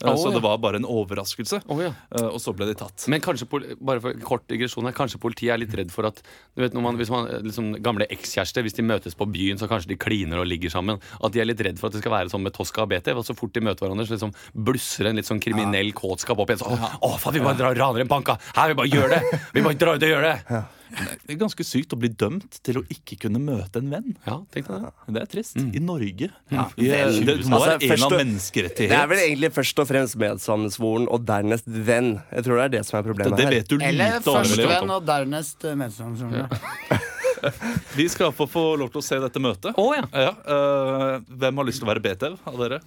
Oh, 0.04 0.16
så 0.16 0.30
ja. 0.30 0.34
det 0.36 0.42
var 0.44 0.58
bare 0.62 0.80
en 0.80 0.88
overraskelse. 0.88 1.62
Oh, 1.72 1.80
ja. 1.82 1.92
Eh, 2.16 2.26
og 2.26 2.40
så 2.42 2.54
ble 2.56 2.68
de 2.70 2.76
tatt. 2.78 3.06
Men 3.12 3.22
kanskje, 3.24 3.48
bare 3.78 4.02
for 4.02 4.24
kort 4.26 4.46
digresjon 4.50 4.88
her, 4.88 4.96
kanskje 4.96 5.20
politiet 5.22 5.35
er 5.44 5.60
litt 5.60 5.74
redd 5.76 5.92
for 5.92 6.08
at 6.08 6.22
du 6.56 6.62
vet, 6.64 6.76
man, 6.80 6.96
hvis 6.96 7.10
man, 7.12 7.28
liksom, 7.44 7.74
Gamle 7.84 8.06
ekskjærester, 8.12 8.64
hvis 8.64 8.76
de 8.78 8.84
møtes 8.86 9.16
på 9.18 9.26
byen, 9.28 9.60
så 9.60 9.68
kanskje 9.68 9.92
de 9.92 9.98
kliner 10.00 10.40
og 10.40 10.48
ligger 10.48 10.72
sammen. 10.72 11.02
At 11.20 11.34
de 11.34 11.42
er 11.42 11.48
litt 11.50 11.60
redd 11.60 11.80
for 11.80 11.90
at 11.90 11.96
det 11.98 12.00
skal 12.00 12.14
være 12.14 12.32
sånn 12.32 12.44
med 12.46 12.54
Tosca 12.56 12.86
og 12.86 12.90
BT. 12.94 13.12
Så 13.26 13.36
fort 13.36 13.52
de 13.52 13.60
møter 13.66 13.84
hverandre, 13.84 14.08
så 14.08 14.16
liksom 14.16 14.32
blusser 14.66 15.10
en 15.10 15.20
litt 15.20 15.28
sånn 15.28 15.42
kriminell 15.42 15.92
kåtskap 15.96 16.40
opp 16.40 16.54
igjen. 16.54 16.64
Så, 16.64 16.72
å, 16.72 17.12
faen, 17.20 17.36
vi 17.36 17.44
bare 17.44 17.60
drar 17.60 17.76
raner 17.76 18.06
en 18.06 18.10
banka! 18.10 18.38
Her, 18.56 18.72
vi 18.72 18.80
bare 18.80 18.92
gjør 18.92 19.12
det! 19.12 19.22
Vi 19.52 19.66
bare 19.66 19.80
drar 19.84 20.00
ut 20.00 20.08
og 20.08 20.14
gjør 20.16 20.26
det! 20.30 20.64
Det 20.86 21.34
er 21.34 21.38
ganske 21.40 21.64
sykt 21.66 21.92
å 21.92 21.98
bli 21.98 22.08
dømt 22.14 22.58
til 22.64 22.78
å 22.80 22.82
ikke 22.92 23.16
kunne 23.26 23.40
møte 23.42 23.80
en 23.82 23.88
venn. 23.90 24.12
Ja, 24.26 24.36
tenk 24.54 24.68
deg 24.70 24.84
det. 24.86 24.92
Det 25.16 25.22
er 25.22 25.30
trist. 25.32 25.56
I 25.58 25.82
Norge. 25.82 26.28
I, 26.30 26.60
veldig. 26.78 27.24
det 27.26 27.36
må 27.50 27.58
Altså, 27.58 27.72
en 27.72 27.80
først 27.80 27.90
eller 27.90 28.06
og- 28.06 28.12
annen 28.12 28.20
menneskerettighet. 28.26 28.92
Det 28.94 29.00
er 29.00 29.10
vel 29.10 29.22
egentlig 29.24 29.50
først 29.56 29.82
og 29.82 29.88
fremst 29.90 30.16
medsammensvoren 30.22 31.08
og 31.10 31.26
dernest 31.26 31.66
venn. 31.66 32.12
Jeg 32.32 32.46
tror 32.46 32.60
det 32.62 32.64
er 32.68 32.74
det 32.76 32.84
som 32.86 32.98
er 32.98 33.02
det, 33.02 33.08
problemet 33.10 33.36
det 33.36 33.44
her. 33.48 33.56
vet 33.56 33.68
du 33.68 33.76
Eller 33.82 34.20
førstevenn 34.20 34.94
og 34.96 35.04
dernest 35.10 35.68
medsammensvoren. 35.82 36.46
Ja. 36.92 36.98
Vi 37.96 38.08
skal 38.08 38.32
få, 38.32 38.46
få 38.48 38.62
lov 38.80 38.90
til 38.94 39.02
å 39.02 39.04
se 39.04 39.18
dette 39.20 39.42
møtet. 39.42 39.74
Oh, 39.76 39.92
ja. 39.94 40.06
Ja, 40.12 40.32
uh, 40.46 41.20
hvem 41.28 41.60
har 41.60 41.68
lyst 41.68 41.82
til 41.82 41.86
å 41.88 41.92
være 41.92 42.02
BTV 42.06 42.38
av 42.48 42.56
dere? 42.62 42.80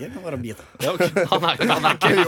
Jeg 0.00 0.08
kan 0.14 0.22
være 0.24 0.38
bit. 0.40 0.60
Ja, 0.80 0.92
okay. 0.94 1.10
Han 1.28 1.44
er, 1.44 1.58
han 1.68 1.84
er 1.84 1.96
ikke 1.96 2.24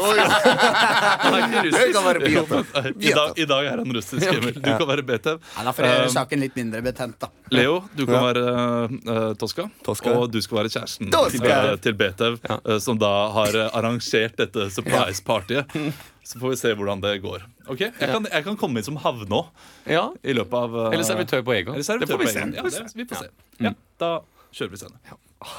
Han 1.23 1.35
er 1.35 1.47
ikke 1.47 1.63
russisk. 1.65 1.79
Jeg 1.81 1.95
kan 1.95 2.05
være 2.05 2.21
fint. 2.27 3.03
I, 3.09 3.13
dag, 3.17 3.31
I 3.41 3.47
dag 3.49 3.69
er 3.71 3.81
han 3.83 3.95
russisk, 3.97 4.27
Emil. 4.35 4.59
Du 4.59 4.69
kan 4.69 4.89
være 4.91 5.05
BTV. 5.09 5.39
Ja, 5.57 5.65
da 5.65 5.73
får 5.73 5.87
jeg 5.89 5.95
gjøre 5.95 6.09
Um, 6.09 6.13
saken 6.15 6.43
litt 6.45 6.59
mindre 6.59 6.83
betent, 6.85 7.17
da. 7.25 7.31
Leo, 7.55 7.79
du 7.97 8.05
kan 8.09 8.15
Ja. 8.19 8.21
være 8.29 8.45
uh, 8.93 9.33
Tosca, 9.41 9.67
Tosca. 9.87 10.13
og 10.21 10.29
du 10.33 10.39
skal 10.45 10.61
være 10.61 10.73
kjæresten 10.75 11.11
Tosca. 11.13 11.77
til, 11.81 11.97
BTV, 11.97 12.37
uh, 12.45 12.77
som 12.85 13.01
da 13.01 13.11
har 13.35 13.57
øh, 13.57 13.71
arrangert 13.81 14.37
dette 14.39 14.69
surprise-partyet. 14.77 15.73
Så 16.29 16.37
får 16.43 16.53
vi 16.53 16.57
se 16.61 16.75
hvordan 16.77 17.01
det 17.01 17.15
går. 17.25 17.41
Ok, 17.73 17.81
Jeg 17.81 17.93
kan, 18.13 18.27
jeg 18.33 18.45
kan 18.45 18.57
komme 18.61 18.81
inn 18.81 18.85
som 18.85 18.97
havne 19.01 19.43
Ja. 19.89 20.11
i 20.23 20.37
løpet 20.37 20.55
av 20.61 20.75
uh, 20.77 20.93
Eller 20.93 21.05
servitør 21.09 21.41
på 21.45 21.57
Egon. 21.57 21.75
Eller 21.79 21.89
servitør 21.89 22.07
det 22.07 22.21
får 22.21 22.25
vi 22.25 22.33
se. 22.37 22.47
Ja, 22.53 22.63
det, 22.69 22.97
vi 23.01 23.09
får 23.09 23.25
se. 23.25 23.31
Ja, 23.65 23.73
da 24.01 24.13
kjører 24.53 24.71
vi 24.77 24.81
scenen. 24.85 25.01
Ah, 25.41 25.57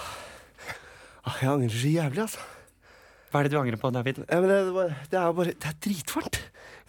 Jeg 1.25 1.49
angrer 1.51 1.75
så 1.75 1.91
jævlig, 1.91 2.21
altså. 2.25 2.47
Hva 3.29 3.41
er 3.41 3.45
det 3.45 3.53
du 3.53 3.59
angrer 3.59 3.77
på, 3.77 3.91
David? 3.93 4.21
Ja, 4.25 4.39
men 4.41 4.49
det, 4.49 4.59
det, 5.11 5.17
er 5.19 5.25
jo 5.27 5.33
bare 5.37 5.53
Det 5.53 5.69
er 5.69 5.75
dritvarmt. 5.85 6.39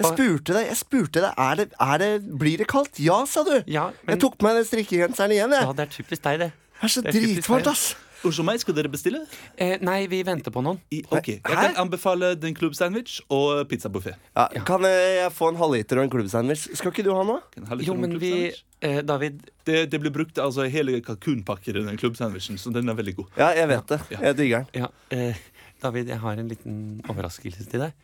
Jeg 0.00 0.08
spurte 0.14 0.54
deg, 0.56 0.68
jeg 0.70 0.78
spurte 0.80 1.20
deg 1.20 1.40
er 1.44 1.58
det, 1.58 1.66
er 1.76 1.98
det, 2.00 2.10
Blir 2.40 2.62
det 2.62 2.66
kaldt? 2.70 3.00
Ja, 3.04 3.18
sa 3.28 3.44
du. 3.44 3.52
Ja, 3.68 3.90
men 4.06 4.14
Jeg 4.14 4.22
tok 4.24 4.38
på 4.40 4.48
meg 4.48 4.56
den 4.56 4.68
strikkegenseren 4.68 5.34
igjen. 5.36 5.52
ja, 5.52 5.72
det 5.76 5.84
er 5.84 5.92
typisk 5.92 6.24
deg, 6.24 6.46
det. 6.46 6.52
Det 6.80 6.88
er 6.88 6.94
så 6.94 7.02
det 7.04 7.12
er 7.12 7.18
dritvarmt, 7.18 7.68
ass. 7.68 7.90
Unnskyld 8.20 8.44
meg, 8.44 8.60
skal 8.60 8.74
dere 8.76 8.90
bestille? 8.92 9.22
Eh, 9.56 9.78
nei, 9.80 10.02
vi 10.12 10.20
venter 10.26 10.52
på 10.52 10.60
noen. 10.64 10.80
I, 10.92 11.00
ok, 11.08 11.28
Jeg 11.38 11.44
kan 11.46 11.78
anbefale 11.80 12.34
den 12.36 12.52
klubbsandwich 12.56 13.20
og 13.32 13.62
pizzabuffé. 13.70 14.12
Ja, 14.36 14.48
kan 14.68 14.84
jeg 14.84 15.30
få 15.32 15.48
en 15.54 15.60
halvliter 15.60 16.00
og 16.00 16.04
en 16.04 16.12
klubbsandwich? 16.12 16.66
Skal 16.76 16.92
ikke 16.92 17.06
du 17.06 17.14
ha 17.16 17.22
noe? 17.24 17.40
Jo, 17.86 17.96
men 17.96 18.18
vi 18.20 18.32
eh, 18.50 19.00
David, 19.08 19.40
det, 19.68 19.86
det 19.92 20.02
blir 20.02 20.12
brukt 20.12 20.38
altså, 20.42 20.68
hele 20.68 20.98
kalkunpakker 21.06 21.80
i 21.80 21.86
den 21.86 21.96
klubbsandwichen, 22.00 22.60
så 22.60 22.72
den 22.74 22.92
er 22.92 22.98
veldig 22.98 23.16
god. 23.22 23.32
Ja, 23.40 23.50
jeg 23.56 23.72
vet 23.72 23.94
det. 23.94 24.00
Jeg 24.18 24.38
digger 24.42 24.68
den. 24.68 24.84
ja, 24.84 24.92
eh, 25.16 25.40
David, 25.80 26.12
jeg 26.12 26.20
har 26.20 26.36
en 26.36 26.48
liten 26.52 26.78
overraskelse 27.08 27.64
til 27.72 27.86
deg. 27.86 27.96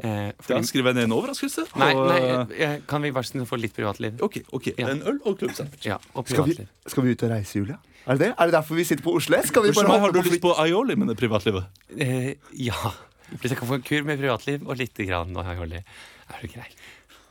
Eh, 0.00 0.30
Da 0.48 0.60
skriver 0.62 0.92
jeg 0.92 1.00
ned 1.00 1.08
en 1.08 1.12
overraskelse. 1.16 1.66
nei, 1.76 1.92
nei 1.94 2.56
eh, 2.56 2.76
kan 2.88 3.02
vi 3.02 3.10
bare 3.12 3.46
få 3.46 3.58
litt 3.60 3.74
privatliv? 3.76 4.20
Ok, 4.22 4.42
ok, 4.52 4.72
Ja. 4.78 4.88
En 4.88 5.02
øl 5.02 5.18
og 5.24 5.38
klubbsandwich. 5.38 5.84
Ja, 5.84 5.98
og 6.14 6.28
Skal 6.28 6.46
vi, 6.46 6.56
skal 6.86 7.04
vi 7.04 7.10
ut 7.10 7.22
og 7.22 7.30
reise, 7.30 7.58
Julia? 7.58 7.78
Er 8.06 8.16
det 8.16 8.20
det? 8.20 8.34
Er 8.38 8.44
det 8.48 8.54
derfor 8.54 8.74
vi 8.74 8.84
sitter 8.84 9.04
på 9.04 9.14
Oslo 9.18 9.36
S? 9.36 9.50
Har 9.52 10.12
du 10.12 10.22
lyst 10.22 10.40
på 10.40 10.54
aioli 10.56 10.96
med 10.96 11.08
det 11.08 11.18
privatlivet? 11.20 11.66
Eh, 11.98 12.34
ja. 12.56 12.94
Hvis 13.30 13.50
jeg 13.52 13.58
kan 13.58 13.68
få 13.68 13.74
en 13.78 13.82
kur 13.86 14.02
med 14.06 14.18
privatliv 14.18 14.64
og 14.66 14.76
lite 14.80 15.04
grann 15.06 15.36
aioli, 15.36 15.82
er 16.30 16.40
du 16.40 16.48
grei. 16.48 16.66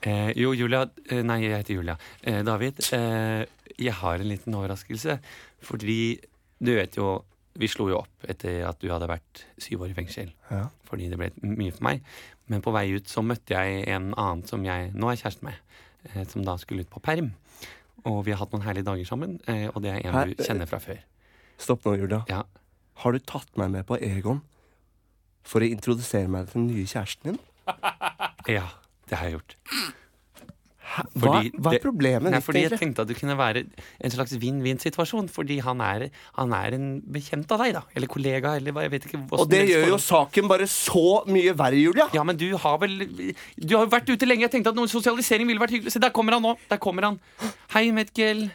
Eh, 0.01 0.31
jo, 0.39 0.53
Julia 0.55 0.85
eh, 1.11 1.23
Nei, 1.23 1.41
jeg 1.43 1.57
heter 1.57 1.73
Julia. 1.75 1.97
Eh, 2.23 2.43
David, 2.47 2.79
eh, 2.95 3.45
jeg 3.79 3.93
har 3.99 4.21
en 4.21 4.29
liten 4.29 4.55
overraskelse. 4.55 5.19
Fordi 5.61 6.19
du 6.59 6.75
vet 6.75 6.95
jo 6.95 7.23
Vi 7.59 7.67
slo 7.71 7.89
jo 7.89 7.97
opp 8.03 8.27
etter 8.29 8.61
at 8.67 8.79
du 8.81 8.89
hadde 8.91 9.09
vært 9.09 9.43
syv 9.61 9.85
år 9.85 9.93
i 9.93 9.97
fengsel. 9.97 10.29
Ja. 10.51 10.67
Fordi 10.87 11.09
det 11.11 11.17
ble 11.19 11.31
mye 11.41 11.73
for 11.73 11.87
meg. 11.87 12.03
Men 12.49 12.63
på 12.65 12.73
vei 12.75 12.87
ut 12.95 13.09
så 13.09 13.23
møtte 13.25 13.57
jeg 13.57 13.87
en 13.89 14.11
annen 14.13 14.45
som 14.47 14.63
jeg 14.65 14.91
nå 14.93 15.09
er 15.11 15.19
kjæreste 15.19 15.47
med. 15.47 15.57
Eh, 16.07 16.23
som 16.29 16.45
da 16.45 16.55
skulle 16.61 16.85
ut 16.85 16.91
på 16.91 17.01
perm. 17.03 17.33
Og 18.07 18.21
vi 18.27 18.33
har 18.33 18.41
hatt 18.43 18.53
noen 18.55 18.65
herlige 18.65 18.87
dager 18.87 19.09
sammen. 19.09 19.39
Eh, 19.49 19.67
og 19.73 19.81
det 19.83 19.95
er 19.95 20.05
en 20.05 20.15
Her, 20.15 20.31
du 20.31 20.45
kjenner 20.45 20.69
fra 20.69 20.79
før. 20.83 21.01
Stopp 21.59 21.83
nå, 21.87 21.97
Julia. 21.99 22.23
Ja. 22.31 22.43
Har 23.03 23.15
du 23.15 23.19
tatt 23.19 23.51
meg 23.59 23.73
med 23.73 23.87
på 23.87 23.99
Egon 24.03 24.41
for 25.47 25.63
å 25.63 25.67
introdusere 25.67 26.29
meg 26.31 26.49
til 26.49 26.61
den 26.61 26.69
nye 26.71 26.87
kjæresten 26.87 27.31
din? 27.31 27.41
ja, 28.57 28.67
det 29.09 29.19
har 29.19 29.27
jeg 29.27 29.39
gjort. 29.39 29.57
Hva, 30.89 31.39
hva 31.61 31.73
er 31.75 31.81
problemet 31.83 32.33
ditt, 32.33 32.43
fordi 32.45 32.63
jeg 32.65 32.79
tenkte 32.79 33.03
at 33.03 33.09
det 33.11 33.17
kunne 33.19 33.35
være 33.37 33.61
en 33.67 34.13
slags 34.13 34.33
vinn-vinn-situasjon. 34.41 35.29
Fordi 35.31 35.59
han 35.65 35.83
er, 35.85 36.07
han 36.37 36.55
er 36.57 36.77
en 36.77 36.87
bekjent 37.13 37.51
av 37.53 37.61
deg, 37.63 37.75
da. 37.77 37.83
Eller 37.95 38.09
kollega, 38.11 38.55
eller 38.59 38.75
hva, 38.75 38.85
jeg 38.87 38.93
vet 38.95 39.07
ikke. 39.09 39.21
Og 39.37 39.45
det 39.51 39.61
gjør 39.69 39.87
jo 39.93 39.99
saken 40.01 40.49
bare 40.49 40.67
så 40.71 41.21
mye 41.29 41.53
verre, 41.59 41.79
Julia. 41.79 42.09
Ja, 42.15 42.25
men 42.25 42.39
du 42.39 42.47
har 42.57 42.79
vel 42.81 42.97
Du 42.99 43.75
har 43.77 43.85
jo 43.85 43.91
vært 43.93 44.09
ute 44.09 44.27
lenge. 44.27 44.47
Jeg 44.47 44.55
tenkte 44.57 44.73
at 44.73 44.79
noen 44.79 44.91
sosialisering 44.91 45.47
ville 45.49 45.61
vært 45.61 45.77
hyggelig. 45.77 45.93
Se, 45.93 46.01
der 46.01 46.13
kommer 46.15 46.37
han 46.37 46.45
nå. 46.45 46.55
Der 46.71 46.81
kommer 46.81 47.11
han. 47.11 47.19
Hei, 47.75 47.89
Metkel. 47.95 48.47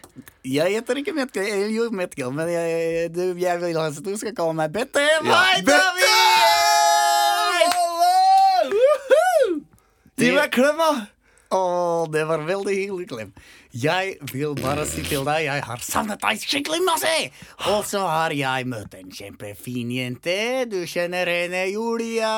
Jeg 0.45 0.75
heter 0.77 1.01
ikke 1.01 1.15
Metkel, 1.17 1.47
jeg 1.49 1.63
er 1.65 1.73
jo 1.73 1.89
Metgel, 1.95 2.35
men 2.37 2.51
jeg, 2.53 3.09
du, 3.15 3.23
jeg 3.41 3.61
vil 3.63 3.79
at 3.81 3.97
du 4.05 4.13
skal 4.21 4.35
kalle 4.37 4.59
meg 4.59 4.75
Bette. 4.75 5.01
Ja. 5.25 5.41
Bette! 5.65 5.81
Gi 10.15 10.31
meg 10.31 10.45
en 10.47 10.53
klem, 10.55 10.79
da! 10.79 10.93
Å, 11.55 12.07
det 12.11 12.25
var 12.27 12.43
veldig 12.43 12.73
hyggelig 12.75 13.07
klem. 13.11 13.29
Jeg 13.79 14.17
vil 14.33 14.57
bare 14.59 14.83
si 14.91 15.05
til 15.07 15.23
deg, 15.27 15.45
jeg 15.47 15.63
har 15.67 15.83
savnet 15.87 16.23
deg 16.23 16.41
skikkelig 16.43 16.81
masse! 16.87 17.13
Og 17.71 17.85
så 17.87 18.01
har 18.09 18.35
jeg 18.35 18.67
møtt 18.71 18.97
en 18.99 19.13
kjempefin 19.15 19.93
jente. 19.95 20.35
Du 20.71 20.81
kjenner 20.91 21.31
henne, 21.31 21.61
Julia. 21.71 22.33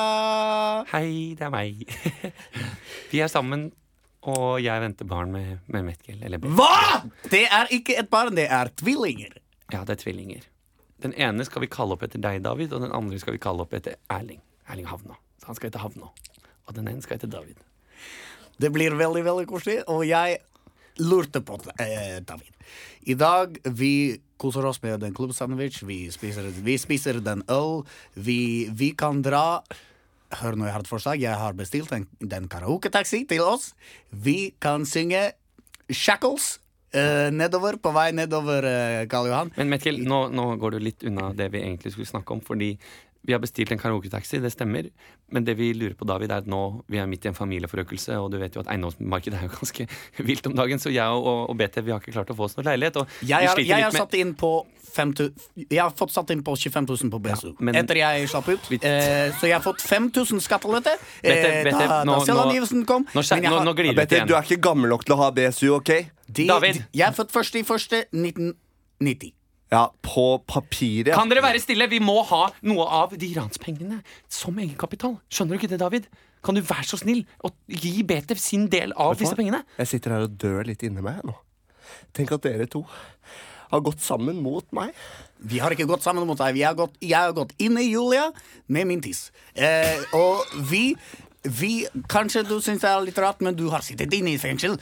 Hei, 0.92 1.32
det 1.38 1.46
er 1.48 1.54
meg. 1.54 1.86
Vi 3.12 3.22
er 3.24 3.32
sammen, 3.32 3.70
og 4.26 4.58
jeg 4.60 4.82
venter 4.84 5.08
barn 5.08 5.32
med, 5.32 5.62
med 5.72 5.86
Metkel. 5.88 6.18
Eller 6.20 6.42
Beth. 6.42 6.52
Hva?! 6.58 7.00
Det 7.32 7.46
er 7.46 7.72
ikke 7.72 7.96
et 8.02 8.10
barn, 8.12 8.36
det 8.36 8.50
er 8.52 8.72
tvillinger. 8.76 9.38
Ja, 9.72 9.80
det 9.86 9.96
er 9.96 10.02
tvillinger. 10.02 10.44
Den 11.04 11.14
ene 11.20 11.44
skal 11.48 11.64
vi 11.64 11.70
kalle 11.72 11.96
opp 11.96 12.04
etter 12.04 12.20
deg, 12.20 12.42
David, 12.44 12.74
og 12.76 12.84
den 12.84 12.92
andre 12.96 13.20
skal 13.22 13.36
vi 13.36 13.40
kalle 13.40 13.64
opp 13.64 13.72
etter 13.76 13.96
Erling. 14.12 14.42
Erling 14.68 14.88
Havna. 14.90 15.16
Så 15.40 15.48
han 15.50 15.58
skal 15.58 15.70
hete 15.70 15.80
Havna. 15.84 16.12
Og 16.66 16.76
den 16.76 16.88
ene 16.90 17.04
skal 17.04 17.20
hete 17.20 17.30
David. 17.32 17.60
Det 18.60 18.70
blir 18.72 18.96
veldig, 18.96 19.24
veldig 19.24 19.48
koselig, 19.50 19.80
og 19.92 20.04
jeg 20.08 20.38
lurte 21.02 21.42
på 21.44 21.58
det, 21.64 21.74
eh, 21.84 22.20
David. 22.24 22.52
I 23.06 23.14
dag 23.14 23.58
vi 23.64 24.20
koser 24.40 24.64
oss 24.66 24.82
med 24.82 25.04
en 25.04 25.14
klubbsandwich, 25.14 25.82
vi 25.82 26.10
spiser, 26.10 26.48
vi 26.64 26.78
spiser 26.78 27.20
den 27.20 27.44
øl, 27.48 27.84
vi, 28.14 28.68
vi 28.72 28.90
kan 28.98 29.22
dra 29.22 29.62
Hør 30.40 30.56
nå, 30.58 30.66
jeg 30.66 30.74
har 30.74 30.82
et 30.82 30.88
forslag. 30.90 31.20
Jeg 31.22 31.38
har 31.38 31.54
bestilt 31.54 31.92
en, 31.94 32.08
den 32.18 32.48
karaoketaxi 32.50 33.20
til 33.30 33.44
oss. 33.46 33.68
Vi 34.10 34.50
kan 34.60 34.82
synge 34.82 35.20
Shackles 35.86 36.56
eh, 36.90 37.30
nedover, 37.30 37.78
på 37.78 37.92
vei 37.94 38.08
nedover 38.10 38.66
eh, 38.66 39.04
Karl 39.10 39.30
Johan. 39.30 39.52
Men 39.54 39.70
Metkel, 39.70 40.00
nå, 40.02 40.24
nå 40.34 40.48
går 40.58 40.74
du 40.74 40.80
litt 40.82 41.06
unna 41.06 41.30
det 41.36 41.46
vi 41.54 41.62
egentlig 41.62 41.94
skulle 41.94 42.10
snakke 42.10 42.34
om. 42.34 42.42
Fordi 42.42 42.72
vi 43.26 43.32
har 43.34 43.40
bestilt 43.42 43.72
en 43.74 43.78
karaoketaxi, 43.82 44.38
det 44.40 44.52
stemmer. 44.54 44.88
Men 45.34 45.44
det 45.44 45.56
vi 45.58 45.72
lurer 45.74 45.94
på, 45.98 46.06
David, 46.06 46.30
er 46.30 46.44
at 46.44 46.46
nå 46.46 46.84
vi 46.88 46.98
er 47.02 47.06
midt 47.10 47.24
i 47.26 47.28
en 47.28 47.34
familieforøkelse, 47.34 48.14
og 48.22 48.30
du 48.30 48.38
vet 48.38 48.54
jo 48.54 48.60
at 48.62 48.68
eiendomsmarkedet 48.70 49.40
er 49.40 49.48
jo 49.48 49.52
ganske 49.60 49.88
vilt 50.22 50.46
om 50.46 50.54
dagen, 50.54 50.78
så 50.78 50.92
jeg 50.94 51.06
og, 51.10 51.50
og 51.50 51.56
BT 51.58 51.82
vi 51.82 51.90
har 51.90 52.00
ikke 52.00 52.14
klart 52.14 52.30
å 52.30 52.36
få 52.38 52.46
oss 52.46 52.56
noe 52.56 52.64
leilighet. 52.70 52.96
Og 53.02 53.06
Jeg 53.26 53.48
har, 53.50 53.58
jeg 53.58 53.82
har 53.84 53.90
satt 53.96 54.14
inn 54.14 54.34
på 54.38 54.52
5000 54.96 55.66
Jeg 55.68 55.80
har 55.82 55.90
fått 55.92 56.12
satt 56.14 56.30
inn 56.32 56.40
på 56.46 56.54
25 56.56 56.86
000 56.88 57.10
på 57.12 57.18
BSU. 57.20 57.48
Ja, 57.50 57.64
men- 57.68 57.76
Etter 57.76 57.98
jeg 58.00 58.28
slapp 58.32 58.48
ut. 58.48 58.70
Vi- 58.70 58.78
Eh, 58.86 59.32
så 59.40 59.44
jeg 59.50 59.52
har 59.58 59.64
fått 59.64 59.82
5000 59.82 60.40
skattelette 60.40 60.94
eh, 61.22 61.64
Bette, 61.66 61.86
da, 61.88 62.04
da 62.06 62.20
selvangivelsen 62.24 62.86
kom. 62.88 63.04
Nå, 63.12 63.20
Men 63.20 63.42
jeg 63.42 63.50
nå, 63.50 63.56
har- 63.58 63.64
nå 63.66 63.74
glir 63.76 63.92
det 63.94 64.06
ut 64.06 64.12
igjen. 64.16 64.28
du 64.30 64.34
er 64.38 64.42
ikke 64.46 64.60
gammel 64.62 64.88
nok 64.94 65.04
til 65.04 65.14
å 65.16 65.18
ha 65.18 65.30
BSU, 65.32 65.74
OK? 65.76 65.90
de, 66.30 66.46
David. 66.48 66.74
de- 66.80 66.86
Jeg 67.02 67.08
er 67.08 67.12
født 67.18 67.32
først 67.34 67.54
i 67.60 67.62
første 67.66 68.04
1990. 68.14 69.32
Ja, 69.72 69.88
på 70.04 70.26
papiret. 70.46 71.14
Kan 71.16 71.30
dere 71.30 71.42
være 71.42 71.58
stille? 71.62 71.88
Vi 71.90 71.98
må 72.02 72.20
ha 72.28 72.44
noe 72.68 72.86
av 73.00 73.16
de 73.18 73.32
ranspengene 73.34 73.98
som 74.30 74.54
egenkapital. 74.62 75.16
Skjønner 75.26 75.56
du 75.56 75.60
ikke 75.60 75.72
det, 75.72 75.80
David? 75.82 76.06
Kan 76.46 76.54
du 76.54 76.62
være 76.62 76.86
så 76.86 77.00
snill 77.00 77.24
å 77.42 77.50
gi 77.66 78.04
BT 78.06 78.36
sin 78.38 78.68
del 78.70 78.94
av 78.94 79.16
disse 79.18 79.34
pengene? 79.34 79.64
Jeg 79.80 79.90
sitter 79.90 80.14
her 80.14 80.28
og 80.28 80.36
dør 80.38 80.62
litt 80.68 80.84
inni 80.86 81.02
meg 81.02 81.18
nå. 81.26 81.34
Tenk 82.14 82.30
at 82.36 82.46
dere 82.46 82.68
to 82.70 82.84
har 83.72 83.82
gått 83.82 84.02
sammen 84.04 84.38
mot 84.42 84.66
meg. 84.76 84.94
Vi 85.42 85.58
har 85.58 85.74
ikke 85.74 85.88
gått 85.90 86.04
sammen 86.06 86.26
mot 86.28 86.38
deg. 86.38 86.54
Vi 86.54 86.62
har 86.62 86.76
gått, 86.78 86.94
jeg 87.02 87.18
har 87.18 87.34
gått 87.34 87.54
inn 87.62 87.78
i 87.80 87.88
Julia 87.88 88.28
med 88.70 88.86
min 88.86 89.02
tiss. 89.02 89.32
Eh, 89.54 89.98
og 90.14 90.44
vi, 90.70 90.92
vi 91.42 91.72
Kanskje 92.10 92.44
du 92.46 92.60
syns 92.62 92.84
det 92.84 92.92
er 92.92 93.02
litt 93.08 93.18
rart, 93.18 93.42
men 93.42 93.58
du 93.58 93.66
har 93.74 93.82
sittet 93.82 94.14
inne 94.14 94.36
i 94.36 94.40
fengsel. 94.40 94.78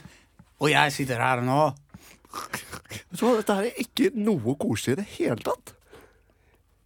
Og 0.61 0.69
jeg 0.71 0.93
sitter 0.95 1.19
her 1.19 1.41
nå. 1.43 1.59
Hva, 3.15 3.31
Dette 3.39 3.57
her 3.57 3.69
er 3.69 3.81
ikke 3.81 4.11
noe 4.17 4.55
koselig 4.59 4.95
i 4.95 5.01
det 5.01 5.07
hele 5.17 5.41
tatt. 5.45 5.73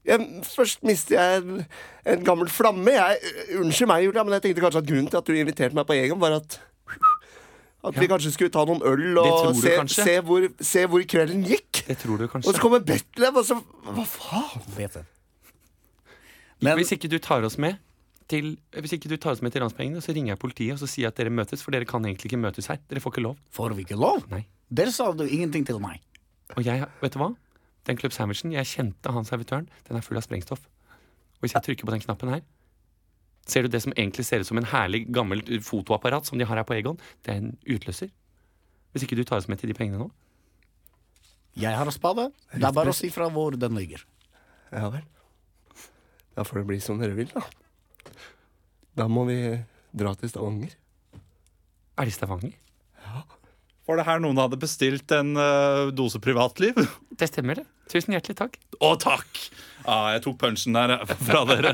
Jeg, 0.10 0.26
først 0.48 0.82
mister 0.88 1.18
jeg 1.20 1.42
en, 1.44 1.64
en 2.14 2.24
gammel 2.26 2.50
flamme. 2.50 2.94
Jeg, 2.96 3.34
unnskyld 3.60 3.90
meg, 3.92 4.06
Julia, 4.08 4.24
men 4.26 4.38
jeg 4.38 4.48
tenkte 4.48 4.64
kanskje 4.64 4.82
at 4.82 4.90
grunnen 4.90 5.10
til 5.12 5.20
at 5.20 5.28
du 5.28 5.36
inviterte 5.38 5.78
meg 5.78 5.88
på 5.90 5.98
Egon, 5.98 6.22
var 6.22 6.40
at 6.40 6.60
At 7.80 7.96
vi 7.96 8.10
kanskje 8.12 8.34
skulle 8.36 8.52
ta 8.52 8.66
noen 8.68 8.82
øl 8.84 9.20
og 9.22 9.54
se, 9.56 9.76
se, 9.94 10.16
hvor, 10.28 10.48
se 10.60 10.82
hvor 10.90 11.04
kvelden 11.08 11.46
gikk. 11.48 11.84
Det 11.88 11.96
tror 12.02 12.20
du 12.20 12.26
kanskje 12.28 12.50
Og 12.52 12.58
så 12.58 12.64
kommer 12.64 12.82
Betlehem, 12.84 13.38
og 13.40 13.46
så 13.48 13.56
Hva 13.86 14.04
faen? 14.04 14.66
Vet 14.76 14.98
du. 14.98 15.06
Hvis 16.76 16.92
ikke 16.92 17.08
du 17.08 17.20
tar 17.24 17.46
oss 17.48 17.56
med 17.62 17.78
til 18.30 18.58
Hvis 18.76 18.98
ikke 18.98 19.10
du 19.10 19.16
tar 19.16 19.32
oss 19.32 19.42
med 19.42 19.56
til 19.56 19.64
ranspengene, 19.64 20.04
så 20.04 20.14
ringer 20.14 20.34
jeg 20.36 20.42
politiet 20.42 20.76
og 20.76 20.82
så 20.82 20.90
sier 20.92 21.08
jeg 21.08 21.14
at 21.14 21.22
dere 21.22 21.32
møtes, 21.34 21.64
for 21.64 21.74
dere 21.74 21.88
kan 21.88 22.04
egentlig 22.06 22.30
ikke 22.30 22.42
møtes 22.42 22.68
her. 22.70 22.82
Dere 22.90 23.02
får 23.02 23.16
ikke 23.16 23.24
lov. 23.26 23.38
Får 23.56 23.74
vi 23.78 23.86
ikke 23.88 23.98
lov? 24.00 24.26
Nei. 24.34 24.44
Der 24.70 24.92
sa 24.94 25.12
du 25.18 25.26
ingenting 25.26 25.66
til 25.66 25.80
meg. 25.82 26.02
Og 26.58 26.66
jeg, 26.66 26.86
vet 27.02 27.16
du 27.16 27.20
hva? 27.22 27.32
Den 27.90 27.98
Club 27.98 28.14
Sandwichen, 28.14 28.54
jeg 28.54 28.70
kjente 28.70 29.14
han 29.14 29.26
servitøren, 29.26 29.70
den 29.88 29.98
er 29.98 30.06
full 30.06 30.20
av 30.20 30.26
sprengstoff. 30.26 30.62
Og 31.40 31.46
hvis 31.46 31.56
jeg 31.56 31.66
trykker 31.66 31.88
på 31.90 31.94
den 31.96 32.04
knappen 32.04 32.34
her, 32.34 32.44
ser 33.50 33.66
du 33.66 33.72
det 33.74 33.82
som 33.82 33.96
egentlig 33.96 34.28
ser 34.28 34.44
ut 34.44 34.50
som 34.50 34.60
en 34.62 34.68
herlig 34.70 35.08
gammelt 35.16 35.50
fotoapparat 35.66 36.30
som 36.30 36.38
de 36.38 36.46
har 36.46 36.60
her 36.60 36.68
på 36.70 36.78
Egon? 36.78 37.00
Det 37.26 37.34
er 37.34 37.42
en 37.42 37.56
utløser. 37.66 38.12
Hvis 38.94 39.06
ikke 39.06 39.18
du 39.18 39.24
tar 39.24 39.42
oss 39.42 39.50
med 39.50 39.62
til 39.62 39.72
de 39.72 39.78
pengene 39.78 40.02
nå. 40.04 40.10
Jeg 41.58 41.74
har 41.76 41.90
spade. 41.94 42.30
Det 42.54 42.62
er 42.62 42.76
bare 42.76 42.94
å 42.94 42.98
si 42.98 43.10
fra 43.14 43.30
hvor 43.34 43.58
den 43.58 43.78
ligger. 43.78 44.06
Ja 44.70 44.92
vel. 44.94 45.08
Da 46.38 46.46
får 46.46 46.62
det 46.62 46.68
bli 46.70 46.78
som 46.84 47.02
dere 47.02 47.18
vil, 47.18 47.32
da. 47.34 47.42
Da 48.96 49.10
må 49.10 49.26
vi 49.30 49.40
dra 49.98 50.14
til 50.20 50.30
Stavanger. 50.30 50.78
Er 51.98 52.06
det 52.06 52.14
Stavanger? 52.14 52.54
Stavanger? 52.54 53.39
Var 53.90 53.98
det 53.98 54.06
her 54.06 54.20
noen 54.22 54.38
hadde 54.38 54.58
bestilt 54.62 55.10
en 55.18 55.32
uh, 55.40 55.90
dose 55.98 56.20
privatliv? 56.22 56.78
Det 57.20 57.26
stemmer, 57.32 57.58
det. 57.60 57.66
Tusen 57.90 58.14
hjertelig 58.14 58.38
takk. 58.38 58.54
Å, 58.86 58.94
takk! 59.02 59.40
Ja, 59.82 59.96
jeg 60.14 60.22
tok 60.28 60.38
punchen 60.40 60.78
der 60.78 60.94
fra 61.26 61.42
dere. 61.50 61.74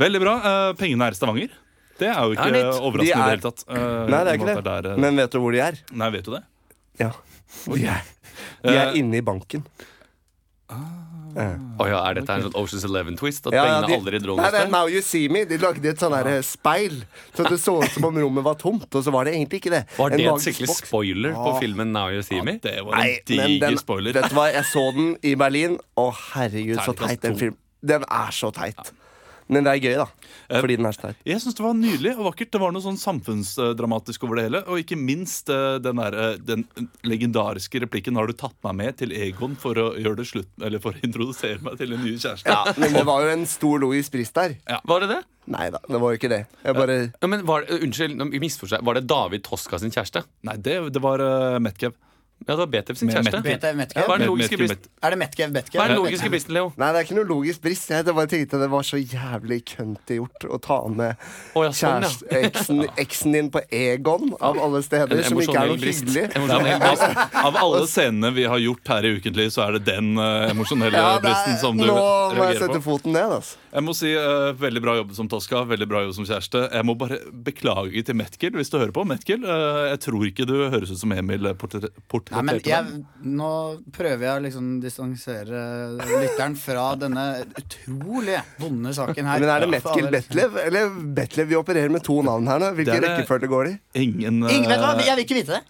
Veldig 0.00 0.20
bra. 0.22 0.36
Uh, 0.44 0.68
pengene 0.78 1.10
er 1.10 1.16
i 1.16 1.18
Stavanger. 1.18 1.56
Det 1.98 2.08
er 2.08 2.20
jo 2.24 2.32
ikke 2.36 2.46
Ja, 2.46 2.62
overraskende 2.62 2.86
overraskende 2.86 3.02
De 3.02 3.10
i 3.10 3.10
det 3.10 3.18
er- 3.18 3.32
hele 3.34 3.44
tatt. 3.44 3.64
Uh, 3.68 3.74
Nei, 4.08 4.20
det 4.22 4.30
er 4.30 4.38
ikke 4.38 4.48
det. 4.54 4.72
er, 4.76 4.88
eh, 4.94 5.00
Men 5.04 5.18
vet 5.20 5.34
du 5.34 5.40
hvor 5.42 5.52
de 5.54 5.60
er? 5.66 5.80
Nei, 5.92 6.08
vet 6.14 6.24
du 6.24 6.32
det? 6.36 6.42
Ja. 7.02 7.10
De 7.66 7.82
er, 7.90 8.06
de 8.64 8.76
er 8.78 8.96
inne 9.02 9.18
i 9.20 9.24
banken. 9.26 9.66
Å 11.32 11.86
ja, 11.88 11.98
er 12.10 12.14
dette 12.18 12.34
en 12.34 12.42
sånn 12.46 12.56
Oceans 12.60 12.84
Eleven-twist? 12.84 13.46
At 13.48 13.54
pengene 13.56 13.86
de- 13.88 13.96
aldri 13.96 14.18
dro 14.20 14.36
Nei, 14.36 14.44
noe 14.44 14.50
sted? 14.60 14.70
Now 14.74 14.86
You 14.92 15.00
See 15.02 15.28
Me. 15.32 15.44
De 15.48 15.56
lagde 15.58 15.84
et 15.88 15.98
sånn 16.02 16.12
der 16.12 16.42
speil. 16.42 16.98
Så 17.34 17.46
det 17.48 17.58
så 17.62 17.76
ut 17.82 17.90
som 17.90 18.04
om 18.10 18.14
rommet 18.20 18.44
var 18.44 18.54
tomt, 18.60 18.88
og 18.94 19.02
så 19.04 19.10
var 19.14 19.24
det 19.24 19.34
egentlig 19.34 19.62
ikke 19.62 19.70
det. 19.76 19.82
Var 19.96 20.10
En 20.12 20.16
det 20.18 20.26
en 20.26 20.32
magisk 20.34 20.50
skikkelig 20.60 20.76
spoiler 20.82 21.32
på 21.32 21.54
filmen 21.60 21.92
Now 21.92 22.08
You 22.12 22.22
See 22.22 22.42
Me? 22.42 22.58
Det 22.62 22.76
var 22.84 22.96
Nei, 23.00 23.08
en 23.16 23.36
men 23.36 23.46
diger 23.56 23.68
den, 23.68 23.78
spoiler. 23.78 24.12
vet 24.12 24.28
du 24.30 24.34
hva, 24.36 24.48
jeg 24.52 24.64
så 24.64 24.84
den 24.94 25.16
i 25.22 25.34
Berlin. 25.34 25.78
Å, 25.96 26.08
herregud, 26.34 26.78
så 26.84 26.94
teit 26.94 27.20
den 27.22 27.36
filmen. 27.40 27.58
Den 27.82 28.04
er 28.08 28.30
så 28.30 28.52
teit. 28.54 28.92
Men 29.52 29.66
det 29.66 29.72
er 29.74 29.82
gøy, 29.84 29.96
da. 30.00 30.06
Fordi 30.52 30.76
den 30.78 30.88
er 30.88 30.96
så 30.96 31.06
teit. 31.06 31.20
Jeg 31.28 31.42
syns 31.42 31.56
det 31.58 31.64
var 31.64 31.74
nydelig 31.76 32.14
og 32.16 32.26
vakkert. 32.30 32.50
Det 32.54 32.60
var 32.62 32.72
noe 32.74 32.84
sånn 32.84 33.00
samfunnsdramatisk 33.00 34.24
over 34.26 34.40
det 34.40 34.46
hele. 34.48 34.62
Og 34.66 34.82
ikke 34.82 34.98
minst 34.98 35.52
eh, 35.52 35.78
den, 35.82 36.00
der, 36.00 36.16
eh, 36.16 36.38
den 36.40 36.64
legendariske 37.08 37.82
replikken 37.84 38.16
'Har 38.16 38.30
du 38.30 38.36
tatt 38.36 38.56
meg 38.64 38.78
med 38.80 38.98
til 39.02 39.12
Egon 39.12 39.56
for 39.60 39.78
å 39.78 39.92
gjøre 39.96 40.20
det 40.22 40.28
slutt 40.28 40.50
Eller 40.62 40.82
for 40.82 40.96
å 40.96 41.04
introdusere 41.06 41.62
meg 41.64 41.78
til 41.80 41.92
en 41.92 42.04
ny 42.04 42.14
kjæreste'? 42.16 42.48
Ja, 42.48 42.74
men 42.76 42.96
det 42.96 43.04
var 43.08 43.24
jo 43.24 43.34
en 43.34 43.46
stor 43.48 43.82
Louis 43.82 44.08
Brist 44.12 44.34
der. 44.34 44.56
Var 44.88 45.04
det 45.04 45.10
det? 45.16 45.20
Nei 45.52 45.68
da, 45.74 45.80
det 45.88 45.98
var 45.98 46.12
jo 46.12 46.20
ikke 46.20 46.30
det. 46.30 46.44
Jeg 46.62 46.76
bare 46.78 46.96
Ja, 47.10 47.28
men 47.28 47.44
var, 47.46 47.66
Unnskyld, 47.66 48.20
misforstå. 48.42 48.82
Var 48.86 48.98
det 48.98 49.08
David 49.10 49.42
Toska 49.46 49.80
sin 49.82 49.90
kjæreste? 49.90 50.22
Nei, 50.46 50.56
det, 50.62 50.78
det 50.94 51.02
var 51.02 51.22
uh, 51.22 51.58
Metkev. 51.62 51.96
Ja, 52.42 52.54
det 52.54 52.58
var 52.62 52.70
Betev 52.72 52.96
sin 52.98 53.08
kjæreste. 53.12 53.42
Vet 53.44 53.66
Metkev? 53.78 54.06
Hva 54.08 54.14
er 54.16 54.22
den 54.22 54.28
logiske 54.30 54.58
bristen? 54.58 54.88
Er 55.02 55.14
det? 55.16 55.28
Hva 55.72 55.84
er 55.84 55.92
den 55.92 55.98
logiske 55.98 56.30
bristen, 56.32 56.54
Leo? 56.56 56.72
Nei, 56.80 56.88
det 56.92 57.00
er 57.00 57.06
ikke 57.06 57.16
noe 57.18 57.28
logisk 57.28 57.62
brist. 57.62 57.90
Jeg 57.92 58.04
bare 58.08 58.30
tenkte 58.32 58.60
det 58.62 58.68
var 58.72 58.82
så 58.86 58.98
jævlig 59.00 59.58
kønte 59.72 60.18
gjort 60.18 60.46
å 60.48 60.58
ta 60.62 60.78
med 60.88 61.16
Å, 61.54 61.64
ja, 61.64 61.70
sånn, 61.70 62.02
ja. 62.06 62.10
kjæreste- 62.10 62.42
eksen, 62.48 62.82
eksen 63.04 63.32
din 63.36 63.50
på 63.54 63.62
Egon, 63.70 64.32
av 64.40 64.58
alle 64.58 64.82
steder, 64.82 65.22
som 65.26 65.38
ikke 65.40 65.56
er 65.62 65.72
noe 65.72 65.78
brist. 65.82 66.04
hyggelig. 66.04 66.36
Emosjonell 66.36 66.80
brist. 66.82 67.34
Av 67.42 67.56
alle 67.62 67.82
scenene 67.86 68.32
vi 68.36 68.44
har 68.50 68.58
gjort 68.58 68.92
her 68.96 69.08
i 69.08 69.14
Ukentlig, 69.18 69.48
så 69.54 69.66
er 69.68 69.78
det 69.78 69.84
den 69.92 70.12
uh, 70.18 70.50
emosjonelle 70.50 70.92
Ja, 70.98 71.14
det 71.18 71.26
bristen 71.28 71.58
som 71.62 71.76
du 71.78 71.86
nå 71.86 71.94
må 71.94 72.02
jeg 72.02 72.38
reagerer 72.40 72.66
sette 72.66 72.80
på. 72.80 72.86
foten 72.90 73.12
ned, 73.16 73.36
altså. 73.38 73.56
Jeg 73.72 73.84
må 73.86 73.94
si 73.96 74.10
eh, 74.12 74.50
Veldig 74.60 74.80
bra 74.84 74.94
jobb 74.98 75.12
som 75.16 75.28
Tosca, 75.32 75.62
veldig 75.64 75.86
bra 75.88 76.02
jobb 76.04 76.12
som 76.18 76.26
kjæreste. 76.28 76.60
Jeg 76.74 76.84
må 76.84 76.92
bare 77.00 77.16
beklage 77.32 78.02
til 78.04 78.14
Metkill 78.18 78.52
hvis 78.58 78.68
du 78.68 78.76
hører 78.76 78.92
på. 78.92 79.04
Metkill, 79.08 79.46
eh, 79.48 79.88
jeg 79.94 80.00
tror 80.04 80.26
ikke 80.28 80.44
du 80.48 80.54
høres 80.68 80.92
ut 80.92 81.00
som 81.00 81.12
Emil 81.16 81.46
eh, 81.48 81.54
portre- 81.56 81.88
Nei, 82.32 82.42
men 82.48 82.60
jeg, 82.64 83.02
nå 83.38 83.50
prøver 83.92 84.24
jeg 84.26 84.32
å 84.40 84.42
liksom 84.46 84.68
distansere 84.82 85.62
lytteren 86.00 86.56
fra 86.56 86.86
denne 86.96 87.26
utrolig 87.60 88.38
vonde 88.62 88.94
saken 88.96 89.28
her. 89.28 89.42
Men 89.44 89.52
er 89.54 89.64
det 89.66 89.70
Metkel 89.74 90.08
Betlev? 90.14 90.56
Eller 90.66 90.88
Betlev? 91.18 91.50
Vi 91.52 91.58
opererer 91.60 91.92
med 91.92 92.04
to 92.06 92.18
navn 92.26 92.48
her 92.48 92.58
nå. 92.62 92.72
Hvilken 92.78 92.94
Det 92.94 93.00
går 93.00 93.06
det- 93.08 93.14
rekkefølge 93.20 93.52
går 93.52 93.64
de? 93.70 93.74
Ingen 94.02 94.42
Ingen, 94.48 94.68
vet 94.70 94.78
du 94.80 94.86
hva? 94.86 94.94
eh, 94.98 95.06
Jeg 95.06 95.16
vil 95.16 95.24
ikke 95.26 95.38
vite 95.42 95.58
det. 95.58 95.62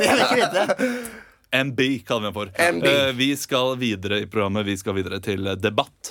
Jeg 0.00 0.14
vil 0.14 0.24
ikke 0.28 0.40
vite 0.42 0.66
det. 0.66 0.90
MB 1.54 1.80
kaller 2.04 2.20
vi 2.20 2.26
ham 2.26 2.34
for. 2.34 2.48
MB. 2.58 2.84
Eh, 2.90 3.12
vi 3.14 3.28
skal 3.38 3.76
videre 3.78 4.22
i 4.24 4.26
programmet. 4.26 4.64
Vi 4.66 4.74
skal 4.76 4.96
videre 4.96 5.20
til 5.22 5.44
debatt. 5.54 5.62
debatt. 5.62 6.10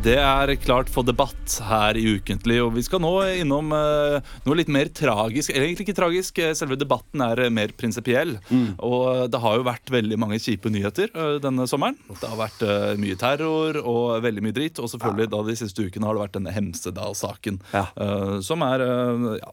Det 0.00 0.14
er 0.16 0.50
klart 0.56 0.88
for 0.88 1.04
debatt 1.04 1.56
her 1.66 1.98
i 2.00 2.04
Ukentlig, 2.16 2.56
og 2.64 2.70
vi 2.78 2.82
skal 2.86 3.02
nå 3.02 3.10
innom 3.42 3.72
eh, 3.76 4.30
noe 4.46 4.56
litt 4.56 4.70
mer 4.72 4.88
tragisk. 4.94 5.52
Eller 5.52 5.66
egentlig 5.66 5.84
ikke 5.88 5.96
tragisk, 5.98 6.38
eh, 6.40 6.54
selve 6.56 6.78
debatten 6.80 7.20
er 7.26 7.42
eh, 7.44 7.50
mer 7.52 7.74
prinsipiell. 7.76 8.38
Og 8.80 9.28
det 9.32 9.40
har 9.42 9.58
jo 9.58 9.66
vært 9.66 9.92
veldig 9.92 10.18
mange 10.22 10.38
kjipe 10.40 10.72
nyheter 10.72 11.12
denne 11.44 11.66
sommeren. 11.68 11.98
Det 12.08 12.30
har 12.30 12.40
vært 12.40 12.64
mye 13.02 13.18
terror 13.20 13.78
og 13.82 14.22
veldig 14.24 14.46
mye 14.46 14.56
dritt. 14.56 14.80
Og 14.80 14.88
selvfølgelig 14.94 15.28
da 15.34 15.42
de 15.50 15.58
siste 15.60 15.84
ukene 15.84 16.08
har 16.08 16.16
det 16.16 16.24
vært 16.24 16.36
denne 16.38 16.56
Hemsedal-saken, 16.56 17.60
Ja. 17.74 17.84
som 18.44 18.64
er 18.64 18.86
ja, 19.42 19.52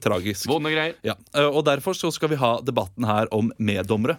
tragisk. 0.00 0.48
Vonde 0.50 0.72
greier. 0.72 0.96
Ja, 1.06 1.18
og 1.50 1.64
derfor 1.68 1.98
så 1.98 2.12
skal 2.14 2.32
vi 2.32 2.40
ha 2.40 2.56
debatten 2.64 3.04
her 3.08 3.28
om 3.34 3.52
meddommere. 3.60 4.18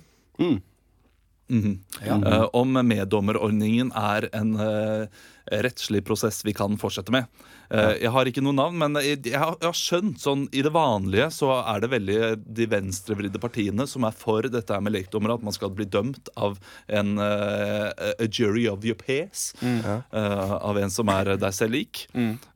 Mm 1.51 1.61
-hmm. 1.61 2.05
ja. 2.05 2.15
uh, 2.17 2.47
om 2.51 2.71
meddommerordningen 2.71 3.91
er 3.91 4.29
en 4.31 4.53
uh, 4.55 5.07
rettslig 5.49 6.03
prosess 6.05 6.43
vi 6.45 6.53
kan 6.53 6.77
fortsette 6.77 7.11
med. 7.11 7.25
Eh, 7.71 7.95
Jeg 8.03 8.11
har 8.11 8.25
ikke 8.27 8.43
noe 8.43 8.53
navn, 8.53 8.77
men 8.77 8.95
jeg, 9.01 9.21
har, 9.33 9.55
jeg 9.61 9.67
har 9.69 9.77
skjønt 9.77 10.19
sånn 10.21 10.43
i 10.51 10.61
det 10.61 10.71
vanlige 10.75 11.29
så 11.31 11.49
er 11.63 11.79
det 11.81 11.89
veldig 11.93 12.17
de 12.57 12.65
venstrevridde 12.71 13.39
partiene 13.41 13.87
som 13.87 14.03
er 14.07 14.11
for 14.15 14.43
dette 14.51 14.79
med 14.83 14.93
lekdommere, 14.93 15.37
at 15.39 15.43
man 15.47 15.55
skal 15.55 15.71
bli 15.75 15.85
dømt 15.85 16.29
av 16.35 16.59
en 16.91 17.17
eh, 17.17 17.89
a 18.19 18.27
jury 18.29 18.67
of 18.69 18.83
your 18.85 18.95
peers. 18.99 19.53
eh, 19.63 20.51
av 20.61 20.77
en 20.77 20.89
som 20.91 21.09
er 21.09 21.33
deg 21.37 21.53
selv 21.55 21.71
lik. 21.77 22.05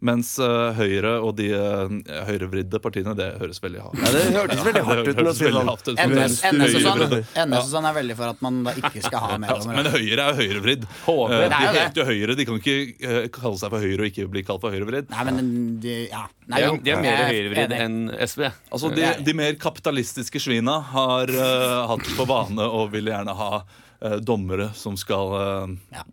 Mens 0.06 0.36
eh, 0.40 0.74
Høyre 0.76 1.16
og 1.24 1.36
de 1.40 1.48
uh, 1.56 1.88
høyrevridde 2.28 2.80
partiene, 2.84 3.14
det 3.18 3.30
høres 3.40 3.62
veldig 3.64 3.82
hardt 3.82 4.02
Ja, 4.04 4.12
det 4.12 4.24
hørtes 4.36 4.64
veldig 4.66 4.84
hardt 4.90 5.08
ut. 5.08 5.16
Veldig 5.16 5.34
sånn. 5.40 5.70
hardt 5.72 5.88
ut. 5.90 6.02
NS 6.06 6.36
NS 6.52 6.76
og 6.76 6.86
sånn 6.86 7.04
NS 7.48 7.62
og 7.64 7.70
sånn 7.72 7.88
er 7.90 7.96
veldig 7.96 8.18
for 8.20 8.34
at 8.34 8.44
man 8.46 8.60
da 8.68 8.74
ikke 8.78 9.02
skal 9.06 9.24
ha 9.24 9.32
Ja, 9.36 9.40
meddommere. 9.42 9.78
men 9.80 9.92
Høyre 9.96 10.26
er 10.30 10.38
høyrevridd. 10.42 10.86
Det 10.86 11.16
er 11.16 11.16
jo 11.16 11.50
De 11.50 11.50
det. 11.50 11.80
heter 11.80 12.02
jo 12.02 12.08
Høyre. 12.12 12.36
De 12.40 12.46
kan 12.50 12.60
ikke 12.60 12.75
eh, 13.00 13.28
kalle 13.34 13.60
seg 13.62 13.72
for 13.74 13.84
Høyre 13.84 14.06
og 14.06 14.10
ikke 14.12 14.28
bli 14.32 14.44
kalt 14.48 14.64
for 14.64 14.76
høyrevridd. 14.76 15.10
Nei, 15.14 15.24
men 15.30 15.40
de, 15.84 15.96
ja. 16.12 16.26
Nei, 16.52 16.62
De 16.62 16.68
er, 16.68 16.78
de 16.86 16.94
er 16.96 17.02
mer 17.06 17.22
er 17.24 17.32
høyrevridd 17.32 17.76
enn 17.78 17.98
SV. 18.26 18.46
Altså, 18.72 18.92
de, 18.96 19.08
de 19.26 19.36
mer 19.38 19.58
kapitalistiske 19.62 20.42
svina 20.44 20.78
har 20.92 21.32
uh, 21.34 21.86
hatt 21.94 22.12
på 22.18 22.28
vane 22.30 22.68
og 22.68 22.92
vil 22.94 23.12
gjerne 23.12 23.36
ha 23.40 23.50
uh, 23.64 24.18
dommere 24.22 24.72
som 24.78 24.98
skal 25.00 25.36
uh, 25.36 25.74
Ja. 25.96 26.06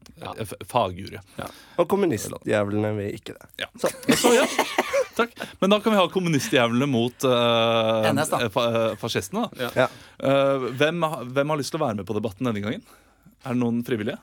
fagjury. 0.70 1.18
Og 1.82 1.88
kommunistjævlene 1.90 2.94
vil 3.00 3.16
ikke 3.18 3.34
det. 3.38 3.52
Ja. 3.66 3.70
Så, 3.82 4.34
ja. 4.36 4.46
Takk. 5.16 5.34
Men 5.60 5.70
da 5.70 5.80
kan 5.80 5.92
vi 5.92 5.98
ha 6.00 6.08
kommunistjævlene 6.08 6.86
mot 6.88 7.24
uh, 7.28 8.08
NS, 8.12 8.30
da. 8.32 8.38
fa 8.52 8.64
eh, 8.70 8.92
fascistene. 9.00 9.46
da. 9.58 9.70
Ja. 9.76 9.88
Uh, 10.22 10.70
hvem, 10.78 11.04
hvem 11.34 11.52
har 11.52 11.60
lyst 11.60 11.74
til 11.74 11.80
å 11.80 11.84
være 11.84 12.00
med 12.00 12.08
på 12.08 12.16
debatten 12.16 12.48
denne 12.48 12.62
gangen? 12.64 12.84
Er 13.42 13.52
det 13.56 13.60
noen 13.60 13.82
frivillige? 13.86 14.20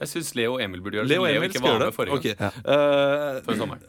Jeg 0.00 0.08
syns 0.08 0.34
Leo 0.38 0.54
og 0.56 0.62
Emil 0.64 0.80
burde 0.80 0.96
gjøre 1.00 1.08
det. 1.08 1.16
Leo 1.16 1.24
Leo 1.28 1.42
ikke 1.48 1.60
var 1.62 1.78
med 1.78 1.86
det. 1.86 1.94
forrige 1.94 2.18
Ok. 2.18 2.28
gang. 2.38 2.52
Eh, 2.64 3.40
Før 3.46 3.58
sommeren. 3.60 3.82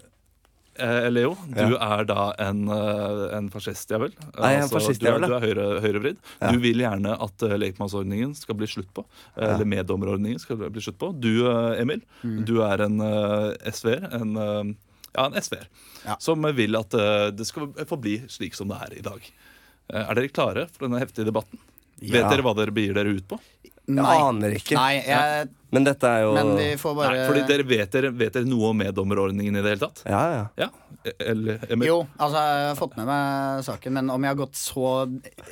Eh, 0.81 1.09
Leo, 1.11 1.35
du 1.47 1.59
Ja. 1.75 1.99
er 1.99 2.05
da 2.05 2.33
en, 2.39 2.67
eh, 2.67 3.37
en 3.37 3.49
fascistjævel. 3.51 4.11
Eh, 4.11 4.39
Nei, 4.41 4.51
jeg 4.53 4.59
er 4.59 4.63
en 4.63 4.69
du, 4.69 5.05
er- 5.07 5.19
vel. 5.19 5.21
du 5.29 5.35
er 5.35 5.45
høyre, 5.45 5.81
høyrevridd. 5.83 6.17
Ja. 6.41 6.51
Du 6.51 6.59
vil 6.59 6.77
gjerne 6.79 7.11
at 7.21 7.43
uh, 7.43 7.55
lekmannsordningen 7.59 8.35
skal 8.35 8.55
bli 8.55 8.67
slutt 8.67 8.91
på. 8.93 9.05
eh, 9.37 9.43
Ja. 9.45 9.55
Eller 9.55 9.65
meddommerordningen 9.65 10.39
skal 10.39 10.57
bli 10.57 10.81
slutt 10.81 10.97
på. 10.97 11.11
Du, 11.19 11.45
eh, 11.47 11.81
Emil, 11.81 12.01
Mm. 12.23 12.45
du 12.45 12.61
er 12.63 12.81
en 12.81 12.99
uh, 13.01 13.53
SV-er. 13.65 14.07
En, 14.13 14.35
uh, 14.37 14.63
ja, 15.15 15.25
en 15.25 15.33
SV-er. 15.33 15.67
Ja. 16.05 16.15
Som 16.19 16.41
vil 16.41 16.75
at 16.75 16.93
uh, 16.93 17.29
det 17.31 17.45
skal 17.45 17.67
forbli 17.85 18.21
slik 18.27 18.55
som 18.55 18.67
det 18.69 18.77
er 18.81 18.97
i 18.97 19.01
dag. 19.01 19.21
Eh, 19.93 20.09
er 20.09 20.15
dere 20.15 20.29
klare 20.29 20.67
for 20.71 20.87
denne 20.87 20.99
heftige 20.99 21.25
debatten? 21.25 21.59
Vet 22.01 22.29
dere 22.31 22.41
hva 22.41 22.55
dere 22.55 22.71
begir 22.71 22.93
dere 22.95 23.13
ut 23.13 23.27
på? 23.27 23.37
Nei. 23.99 24.17
aner 24.21 24.55
ikke. 24.57 24.75
Nei, 24.77 25.01
jeg, 25.05 25.49
Men 25.71 25.83
dette 25.87 26.03
er 26.03 26.21
jo 26.25 26.33
men 26.35 26.49
vi 26.57 26.69
får 26.77 26.95
bare 26.97 27.11
Nei, 27.15 27.27
fordi 27.29 27.41
dere 27.47 27.63
vet, 27.67 27.91
dere 27.91 28.09
vet 28.11 28.33
dere 28.35 28.45
noe 28.45 28.69
om 28.71 28.77
meddommerordningen 28.77 29.55
i 29.55 29.61
det 29.63 29.71
hele 29.75 29.79
tatt? 29.87 30.01
Ja, 30.05 30.21
ja. 30.35 30.45
Ja? 30.57 30.69
Eller, 31.19 31.59
eller- 31.69 31.85
Jo, 31.87 31.95
altså 32.19 32.41
jeg 32.43 32.65
har 32.67 32.75
fått 32.77 32.97
med 32.97 33.07
meg 33.07 33.63
saken, 33.65 33.91
men 33.93 34.09
om 34.13 34.21
jeg 34.21 34.29
har 34.35 34.39
gått 34.41 34.55
så 34.59 34.91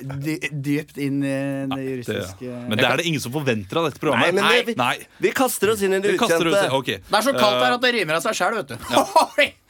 dy 0.03 0.35
dypt 0.51 0.97
inn 1.01 1.23
i 1.23 1.31
det 1.31 1.69
Det, 1.75 1.87
juristiske 1.87 2.51
men 2.69 2.77
det 2.77 2.85
er 2.85 2.97
det 3.01 3.05
ingen 3.09 3.23
som 3.23 3.31
forventer 3.33 3.79
av 3.81 3.87
dette 3.89 3.97
Nei, 3.97 4.03
programmet. 4.03 4.35
men 4.35 4.51
det, 4.51 4.65
vi, 4.67 4.75
Nei. 4.77 4.97
vi 5.25 5.31
kaster 5.31 5.71
oss 5.73 5.81
inn 5.81 5.93
i 5.93 5.99
det 6.03 6.11
Vi 6.11 6.17
kaster 6.21 6.43
ukjente. 6.45 6.67
oss- 6.67 6.77
ok. 6.79 6.85
Det 7.09 7.17
er 7.17 7.25
så 7.31 7.33
kaldt 7.39 7.63
her 7.63 7.71
Eh, 7.71 7.73
at 7.79 7.81
det 7.81 7.93
rimer 7.95 8.19
av 8.19 8.21
seg 8.21 8.33
sjæl, 8.37 8.55
vet 8.59 8.67
du. 8.67 8.77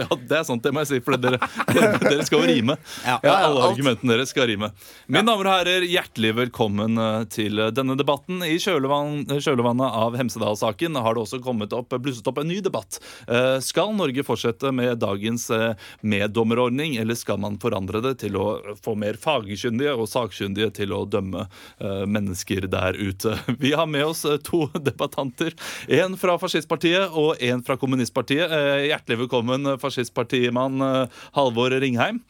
Ja, 0.00 0.06
det 0.16 0.36
er 0.38 0.44
sant, 0.48 0.62
det 0.64 0.72
må 0.72 0.80
jeg 0.84 0.88
si, 0.94 0.98
for 1.04 1.18
dere, 1.20 1.38
dere 1.74 2.24
skal 2.24 2.40
jo 2.40 2.48
rime. 2.48 2.76
Ja. 3.04 3.18
Alle 3.20 3.64
argumentene 3.68 4.14
deres 4.14 4.32
skal 4.32 4.48
rime. 4.48 4.70
Mine 5.10 5.26
damer 5.28 5.48
og 5.50 5.52
herrer, 5.58 5.84
hjertelig 5.88 6.32
velkommen 6.38 6.96
eh, 7.00 7.24
til 7.32 7.60
denne 7.76 7.96
debatten. 7.98 8.40
I 8.46 8.56
kjølevann, 8.62 9.26
kjølvannet 9.36 9.98
av 10.00 10.16
Hemsedal-saken 10.18 10.96
har 11.00 11.16
det 11.16 11.24
også 11.24 11.40
kommet 11.44 11.74
opp, 11.76 11.92
blusset 12.00 12.28
opp 12.30 12.40
en 12.40 12.48
ny 12.50 12.60
debatt. 12.64 13.00
Eh, 13.28 13.58
Skal 13.64 13.92
Norge 13.98 14.24
fortsette 14.26 14.72
med 14.76 15.00
dagens 15.02 15.48
eh, 15.54 15.74
meddommerordning, 16.00 16.96
eller 17.02 17.18
skal 17.18 17.40
man 17.42 17.58
forandre 17.60 18.00
det 18.04 18.16
til 18.24 18.38
å 18.40 18.46
få 18.80 18.96
mer 18.98 19.20
fagkyndige 19.20 19.92
og 19.98 20.08
sakkyndige 20.10 20.70
til 20.80 20.94
å 20.96 21.02
dømme 21.10 21.46
mennesker 21.80 22.66
der 22.70 22.96
ute? 22.96 23.34
Vi 23.62 23.72
har 23.76 23.88
med 23.90 24.06
oss 24.06 24.24
to 24.46 24.62
debattanter. 24.74 25.54
En 25.90 26.16
fra 26.20 26.36
fascistpartiet 26.40 27.16
og 27.18 27.40
en 27.44 27.62
fra 27.66 27.76
kommunistpartiet. 27.80 28.52
Hjertelig 28.86 29.22
velkommen, 29.24 29.74
fascistpartimann 29.90 30.80
eh, 30.80 31.20
Halvor 31.36 31.74
Ringheim. 31.82 32.22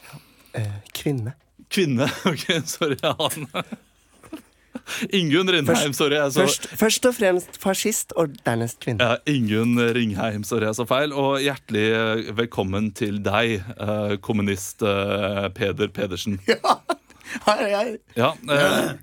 Eh, 0.57 0.67
kvinne. 0.97 1.37
Kvinne. 1.71 2.09
Ok, 2.31 2.49
sorry. 2.67 2.97
Han. 3.05 3.47
Ingunn 5.15 5.49
Rindheim, 5.51 5.93
sorry. 5.95 6.17
Jeg 6.17 6.33
så, 6.33 6.41
Først, 6.47 6.67
først 6.79 7.07
og 7.07 7.15
fremst 7.15 7.59
fascist, 7.63 8.13
og 8.19 8.33
dernest 8.47 8.81
kvinne. 8.83 9.03
ja, 9.03 9.17
Ingunn 9.31 9.79
Ringheim, 9.95 10.43
sorry 10.47 10.67
jeg 10.67 10.79
sa 10.79 10.87
feil. 10.89 11.13
Og 11.15 11.41
hjertelig 11.45 11.85
eh, 11.95 12.31
velkommen 12.39 12.91
til 12.99 13.21
deg, 13.23 13.61
eh, 13.77 14.17
kommunist 14.23 14.83
Peder 15.55 15.93
Pedersen. 15.95 16.41
Her 17.47 17.61
er 17.63 17.69
jeg. 17.71 17.99
Ja, 18.19 18.33
eh. 18.51 18.95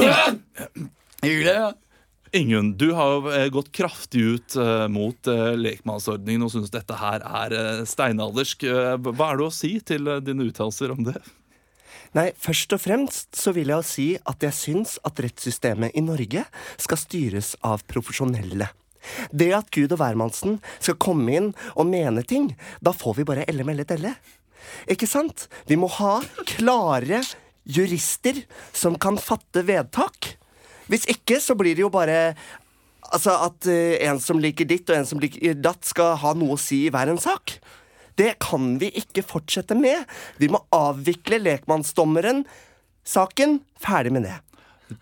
Ja. 0.00 1.72
Ingunn, 2.34 2.72
du 2.78 2.90
har 2.96 3.12
jo 3.12 3.30
eh, 3.30 3.46
gått 3.54 3.70
kraftig 3.74 4.22
ut 4.22 4.56
eh, 4.58 4.86
mot 4.90 5.28
eh, 5.30 5.54
lekmannsordningen 5.54 6.46
og 6.46 6.52
syns 6.54 6.72
dette 6.74 6.96
her 6.98 7.22
er 7.22 7.84
steinaldersk. 7.86 8.66
Hva 8.66 9.28
er 9.30 9.40
det 9.40 9.46
å 9.46 9.54
si 9.54 9.76
til 9.86 10.10
dine 10.26 10.48
uttalelser 10.48 10.94
om 10.94 11.04
det? 11.06 11.20
Nei, 12.16 12.30
først 12.40 12.72
og 12.72 12.80
fremst 12.82 13.36
så 13.36 13.52
vil 13.54 13.70
jeg 13.70 13.78
jo 13.78 13.86
si 13.86 14.08
at 14.18 14.42
jeg 14.42 14.56
syns 14.56 14.96
at 15.06 15.20
rettssystemet 15.22 15.96
i 15.98 16.02
Norge 16.04 16.46
skal 16.80 17.00
styres 17.00 17.54
av 17.66 17.84
profesjonelle. 17.90 18.70
Det 19.30 19.50
at 19.54 19.68
Gud 19.74 19.92
og 19.94 20.00
hvermannsen 20.00 20.58
skal 20.78 20.98
komme 21.02 21.34
inn 21.38 21.52
og 21.74 21.86
mene 21.90 22.24
ting, 22.26 22.50
da 22.82 22.94
får 22.96 23.20
vi 23.20 23.28
bare 23.28 23.46
elle 23.46 23.66
melle 23.68 23.86
delle. 23.86 24.16
Ikke 24.90 25.06
sant? 25.06 25.46
Vi 25.68 25.78
må 25.78 25.90
ha 26.00 26.18
klare 26.56 27.22
jurister 27.66 28.42
som 28.74 28.98
kan 28.98 29.18
fatte 29.20 29.62
vedtak. 29.66 30.34
Hvis 30.90 31.06
ikke 31.10 31.40
så 31.42 31.56
blir 31.58 31.76
det 31.76 31.84
jo 31.86 31.92
bare 31.92 32.36
Altså 33.06 33.36
at 33.38 33.68
eh, 33.70 34.00
en 34.08 34.18
som 34.18 34.40
liker 34.42 34.66
ditt 34.66 34.88
og 34.90 34.96
en 34.96 35.06
som 35.06 35.20
liker 35.22 35.54
datt, 35.62 35.84
skal 35.86 36.16
ha 36.18 36.32
noe 36.34 36.56
å 36.56 36.58
si 36.58 36.80
i 36.88 36.90
hver 36.90 37.12
en 37.12 37.20
sak. 37.22 37.52
Det 38.18 38.32
kan 38.42 38.72
vi 38.80 38.88
ikke 38.98 39.22
fortsette 39.22 39.76
med. 39.78 40.02
Vi 40.42 40.48
må 40.50 40.58
avvikle 40.74 41.38
lekmannsdommeren. 41.38 42.42
Saken 43.06 43.60
ferdig 43.78 44.16
med 44.16 44.26
det. 44.26 44.34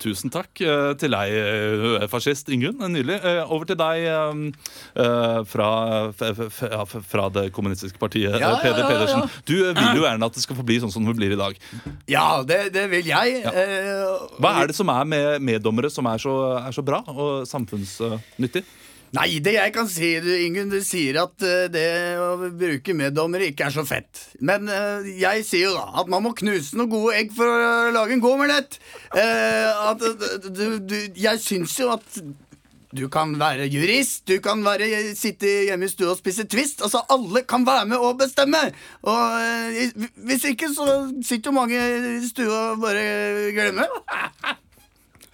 Tusen 0.01 0.31
takk 0.33 0.63
eh, 0.65 0.95
til 0.97 1.13
deg, 1.13 1.33
eh, 1.37 2.05
fascist 2.09 2.49
Ingunn. 2.53 2.79
Nydelig. 2.89 3.19
Eh, 3.21 3.53
Over 3.53 3.69
til 3.69 3.77
deg 3.77 4.07
fra, 5.51 5.69
fra 6.89 7.27
det 7.35 7.51
kommunistiske 7.53 8.01
partiet, 8.01 8.39
Ja, 8.41 8.55
Peder 8.63 8.81
ja, 8.81 8.87
ja. 8.87 8.89
Pedersen. 8.89 9.29
Du 9.45 9.55
vil 9.61 9.99
jo 10.01 10.07
gjerne 10.07 10.25
at 10.31 10.39
det 10.39 10.45
skal 10.45 10.57
forbli 10.57 10.79
sånn 10.81 10.95
som 10.95 11.05
det 11.05 11.17
blir 11.19 11.35
i 11.37 11.41
dag. 11.41 11.59
Ja, 12.09 12.43
det, 12.49 12.73
det 12.75 12.87
vil 12.93 13.11
jeg. 13.13 13.43
Hva 14.41 14.55
er 14.63 14.73
det 14.73 14.79
som 14.79 14.89
er 14.95 15.05
med 15.05 15.45
meddommere 15.45 15.93
som 15.93 16.09
er 16.09 16.23
så, 16.23 16.33
er 16.65 16.73
så 16.75 16.85
bra 16.87 17.03
og 17.13 17.45
samfunnsnyttig? 17.51 18.65
Nei, 19.15 19.39
det 19.45 19.53
jeg 19.55 19.71
kan 19.75 19.87
si, 19.91 20.09
du, 20.23 20.31
Ingunn, 20.43 20.73
du 20.73 20.81
sier 20.83 21.21
at 21.23 21.45
eh, 21.47 21.67
det 21.71 21.87
å 22.19 22.49
bruke 22.51 22.97
meddommere 22.99 23.51
ikke 23.53 23.69
er 23.69 23.75
så 23.77 23.85
fett. 23.87 24.25
Men 24.43 24.67
uh, 24.67 25.07
jeg 25.07 25.45
sier 25.47 25.69
jo 25.69 25.77
da 25.77 26.01
at 26.03 26.11
man 26.11 26.25
må 26.25 26.33
knuse 26.35 26.75
noen 26.75 26.91
gode 26.91 27.19
egg 27.21 27.31
for 27.37 27.47
å 27.47 27.93
lage 27.95 28.17
en 28.17 28.25
god 28.25 28.41
omelett. 28.41 28.81
Uh, 29.15 29.93
at, 29.93 30.03
du, 30.49 30.65
du, 30.83 30.97
jeg 31.15 31.43
syns 31.45 31.77
jo 31.79 31.93
at 31.95 32.19
du 32.95 33.05
kan 33.11 33.37
være 33.39 33.69
jurist, 33.71 34.25
du 34.31 34.39
kan 34.43 34.63
være, 34.67 34.89
sitte 35.19 35.51
hjemme 35.69 35.87
i 35.87 35.95
stua 35.95 36.15
og 36.15 36.19
spise 36.19 36.49
Twist. 36.51 36.83
Altså, 36.83 37.05
Alle 37.11 37.45
kan 37.47 37.67
være 37.67 37.87
med 37.91 38.03
og 38.03 38.19
bestemme! 38.19 38.67
Og 39.03 40.03
Hvis 40.27 40.47
ikke, 40.51 40.71
så 40.75 40.91
sitter 41.23 41.51
jo 41.51 41.59
mange 41.59 41.87
i 42.19 42.21
stua 42.27 42.61
og 42.73 42.85
bare 42.87 43.51
glemmer. 43.55 43.99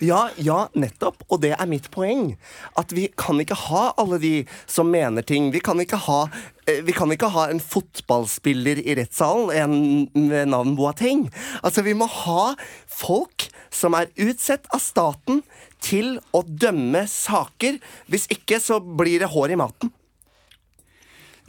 Ja, 0.01 0.31
ja, 0.41 0.65
nettopp. 0.73 1.21
Og 1.29 1.43
det 1.43 1.53
er 1.53 1.69
mitt 1.69 1.91
poeng. 1.93 2.33
At 2.81 2.95
vi 2.97 3.07
kan 3.21 3.41
ikke 3.43 3.59
ha 3.69 3.91
alle 4.01 4.17
de 4.23 4.33
som 4.71 4.89
mener 4.89 5.25
ting. 5.27 5.51
Vi 5.53 5.61
kan 5.61 5.81
ikke 5.83 5.99
ha, 6.07 6.23
eh, 6.67 6.81
vi 6.87 6.95
kan 6.97 7.13
ikke 7.13 7.29
ha 7.35 7.51
en 7.51 7.61
fotballspiller 7.61 8.81
i 8.81 8.97
rettssalen 8.97 9.51
en 9.53 10.29
med 10.29 10.49
navn 10.49 10.75
Boateng. 10.77 11.29
Altså, 11.63 11.85
vi 11.85 11.93
må 11.93 12.09
ha 12.09 12.55
folk 12.89 13.51
som 13.71 13.95
er 13.95 14.09
utsett 14.17 14.65
av 14.73 14.81
staten 14.81 15.43
til 15.85 16.19
å 16.33 16.43
dømme 16.49 17.05
saker. 17.07 17.77
Hvis 18.09 18.27
ikke 18.33 18.61
så 18.61 18.81
blir 18.81 19.21
det 19.21 19.29
hår 19.37 19.53
i 19.53 19.61
maten. 19.61 19.93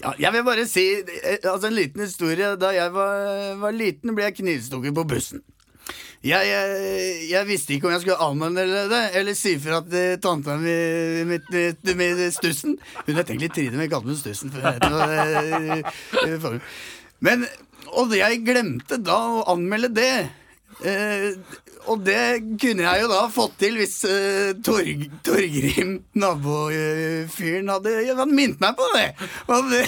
Ja, 0.01 0.11
jeg 0.17 0.33
vil 0.33 0.43
bare 0.43 0.67
si 0.67 0.85
eh, 0.99 1.39
altså 1.45 1.69
en 1.69 1.77
liten 1.77 2.03
historie. 2.03 2.55
Da 2.59 2.75
jeg 2.75 2.91
var, 2.91 3.55
var 3.63 3.71
liten, 3.71 4.11
ble 4.11 4.27
jeg 4.27 4.41
knivstukket 4.43 4.97
på 4.97 5.07
bussen. 5.07 5.45
Jeg, 6.21 6.45
jeg, 6.45 7.29
jeg 7.31 7.47
visste 7.49 7.73
ikke 7.73 7.87
om 7.89 7.93
jeg 7.95 8.03
skulle 8.03 8.21
anmelde 8.21 8.83
det 8.91 8.99
eller 9.17 9.33
si 9.37 9.55
fra 9.61 9.79
til 9.89 10.19
tanta 10.21 10.53
mi 10.61 10.75
med, 11.25 11.47
med, 11.97 12.21
Stussen. 12.35 12.75
Hun 13.07 13.17
het 13.17 13.31
egentlig 13.31 13.49
Trine, 13.55 13.73
men 13.73 13.87
jeg 13.87 13.93
kalte 13.95 14.11
henne 14.11 14.21
Stussen. 14.21 14.53
For 14.53 14.61
for- 16.43 16.61
Men, 17.25 17.47
og 17.97 18.13
jeg 18.17 18.43
glemte 18.45 18.97
da 19.01 19.17
å 19.41 19.43
anmelde 19.55 19.89
det. 19.97 20.13
Eh, 20.85 21.33
og 21.91 22.03
det 22.05 22.21
kunne 22.61 22.85
jeg 22.85 23.01
jo 23.03 23.09
da 23.11 23.23
fått 23.33 23.57
til 23.61 23.75
hvis 23.81 23.97
eh, 24.09 24.51
Torg, 24.65 25.03
Torgrim, 25.25 25.97
nabofyren, 26.17 27.69
hadde, 27.73 27.93
hadde 28.13 28.25
minnet 28.29 28.61
meg 28.61 28.77
på 28.77 28.87
det. 28.95 29.07
Og 29.49 29.69
det 29.73 29.83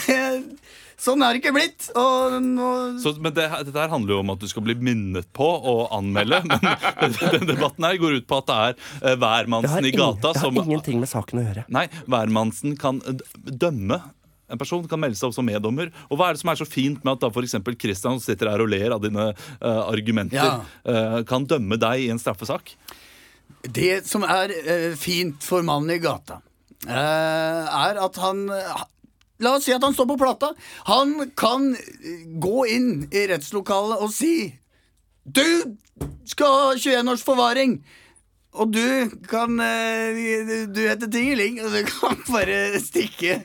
Sånn 1.04 1.24
er 1.26 1.36
det 1.36 1.42
ikke 1.42 1.52
blitt. 1.56 1.90
Og 2.00 2.38
nå 2.44 2.68
Så, 3.04 3.12
men 3.20 3.34
det, 3.36 3.50
dette 3.68 3.76
her 3.76 3.92
handler 3.92 4.16
jo 4.16 4.22
om 4.24 4.32
at 4.32 4.40
du 4.40 4.48
skal 4.48 4.64
bli 4.64 4.76
minnet 4.80 5.28
på 5.36 5.44
å 5.44 5.76
anmelde. 5.98 6.40
Men 6.48 7.16
den 7.20 7.48
debatten 7.50 7.88
her 7.88 8.00
går 8.00 8.20
ut 8.22 8.28
på 8.30 8.40
at 8.40 8.48
det 8.48 8.58
er 8.68 8.78
eh, 9.12 9.18
hvermannsen 9.20 9.84
i 9.84 9.92
ingen, 9.92 10.00
som... 10.00 10.20
det 10.22 10.30
har 10.32 10.40
som 10.40 10.60
ingenting 10.64 11.02
med 11.02 11.12
saken 11.12 11.42
å 11.42 11.44
gjøre. 11.44 11.66
Nei, 11.76 11.86
hvermannsen 12.08 12.78
kan 12.80 13.02
dømme. 13.34 14.00
En 14.54 14.62
person 14.62 14.86
kan 14.88 15.02
melde 15.02 15.20
seg 15.20 15.28
opp 15.32 15.36
som 15.36 15.48
meddommer. 15.48 15.92
Og 16.08 16.20
hva 16.20 16.30
er 16.30 16.38
det 16.38 16.44
som 16.44 16.54
er 16.54 16.62
så 16.62 16.68
fint 16.70 17.04
med 17.04 17.16
at 17.18 17.26
da 17.26 17.32
f.eks. 17.34 17.58
Christian 17.82 18.20
som 18.20 18.24
sitter 18.24 18.52
her 18.54 18.64
og 18.64 18.72
ler 18.72 18.96
av 18.96 19.04
dine 19.04 19.32
uh, 19.34 19.84
argumenter, 19.90 20.40
Ja. 20.40 20.56
uh, 20.88 21.20
kan 21.28 21.48
dømme 21.50 21.80
deg 21.82 22.06
i 22.06 22.10
en 22.14 22.22
straffesak? 22.22 22.76
Det 23.64 24.04
som 24.08 24.24
er 24.28 24.54
uh, 24.54 24.90
fint 25.00 25.44
for 25.44 25.66
mannen 25.68 25.96
i 25.96 26.02
gata, 26.04 26.40
er 26.84 28.00
at 28.04 28.18
han 28.20 28.46
La 29.42 29.56
oss 29.58 29.66
si 29.66 29.74
at 29.74 29.84
han 29.84 29.96
står 29.96 30.08
på 30.14 30.18
plata. 30.22 30.52
Han 30.90 31.16
kan 31.40 31.72
eh, 31.76 32.24
gå 32.42 32.66
inn 32.70 32.92
i 33.12 33.26
rettslokalet 33.32 34.04
og 34.04 34.14
si 34.14 34.54
Du 35.24 35.46
skal 36.30 36.58
ha 36.60 36.72
21 36.78 37.12
års 37.14 37.26
forvaring! 37.26 37.78
Og 38.54 38.70
du 38.70 39.10
kan 39.30 39.58
eh, 39.64 40.68
Du 40.70 40.82
heter 40.86 41.10
Tingeling, 41.10 41.58
og 41.64 41.74
du 41.74 41.82
kan 41.90 42.20
bare 42.36 42.80
stikke. 42.84 43.42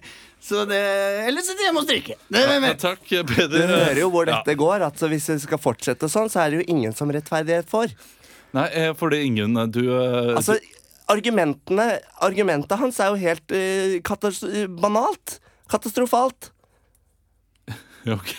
Så 0.49 0.65
det 0.69 0.81
Eller 1.27 1.45
sitte 1.45 1.65
hjemme 1.65 1.83
og 1.83 1.89
strikke. 1.89 2.19
Det 2.29 2.45
ja, 2.45 2.59
Ja, 2.61 2.75
takk, 2.77 3.03
takk, 3.09 3.35
Du 3.51 3.59
hører 3.59 3.99
jo 4.01 4.11
hvor 4.13 4.29
Ja. 4.29 4.39
dette 4.39 4.57
går. 4.61 4.85
Altså, 4.87 5.09
hvis 5.09 5.27
det 5.33 5.41
skal 5.45 5.61
fortsette 5.61 6.09
sånn, 6.09 6.31
så 6.33 6.45
er 6.45 6.51
det 6.53 6.63
jo 6.63 6.69
ingen 6.77 6.95
som 6.97 7.11
rettferdighet 7.13 7.69
får. 7.69 7.93
Nei, 8.57 8.69
for 8.97 9.13
det 9.13 9.19
er 9.21 9.29
ingen 9.29 9.59
du, 9.73 9.83
eh, 9.93 10.35
Altså, 10.37 10.57
argumentene 11.09 11.99
Argumentet 12.25 12.81
hans 12.81 13.01
er 13.01 13.13
jo 13.13 13.21
helt 13.21 13.53
uh, 13.53 14.67
banalt. 14.81 15.39
Katastrofalt. 15.71 16.53
Ok. 18.09 18.31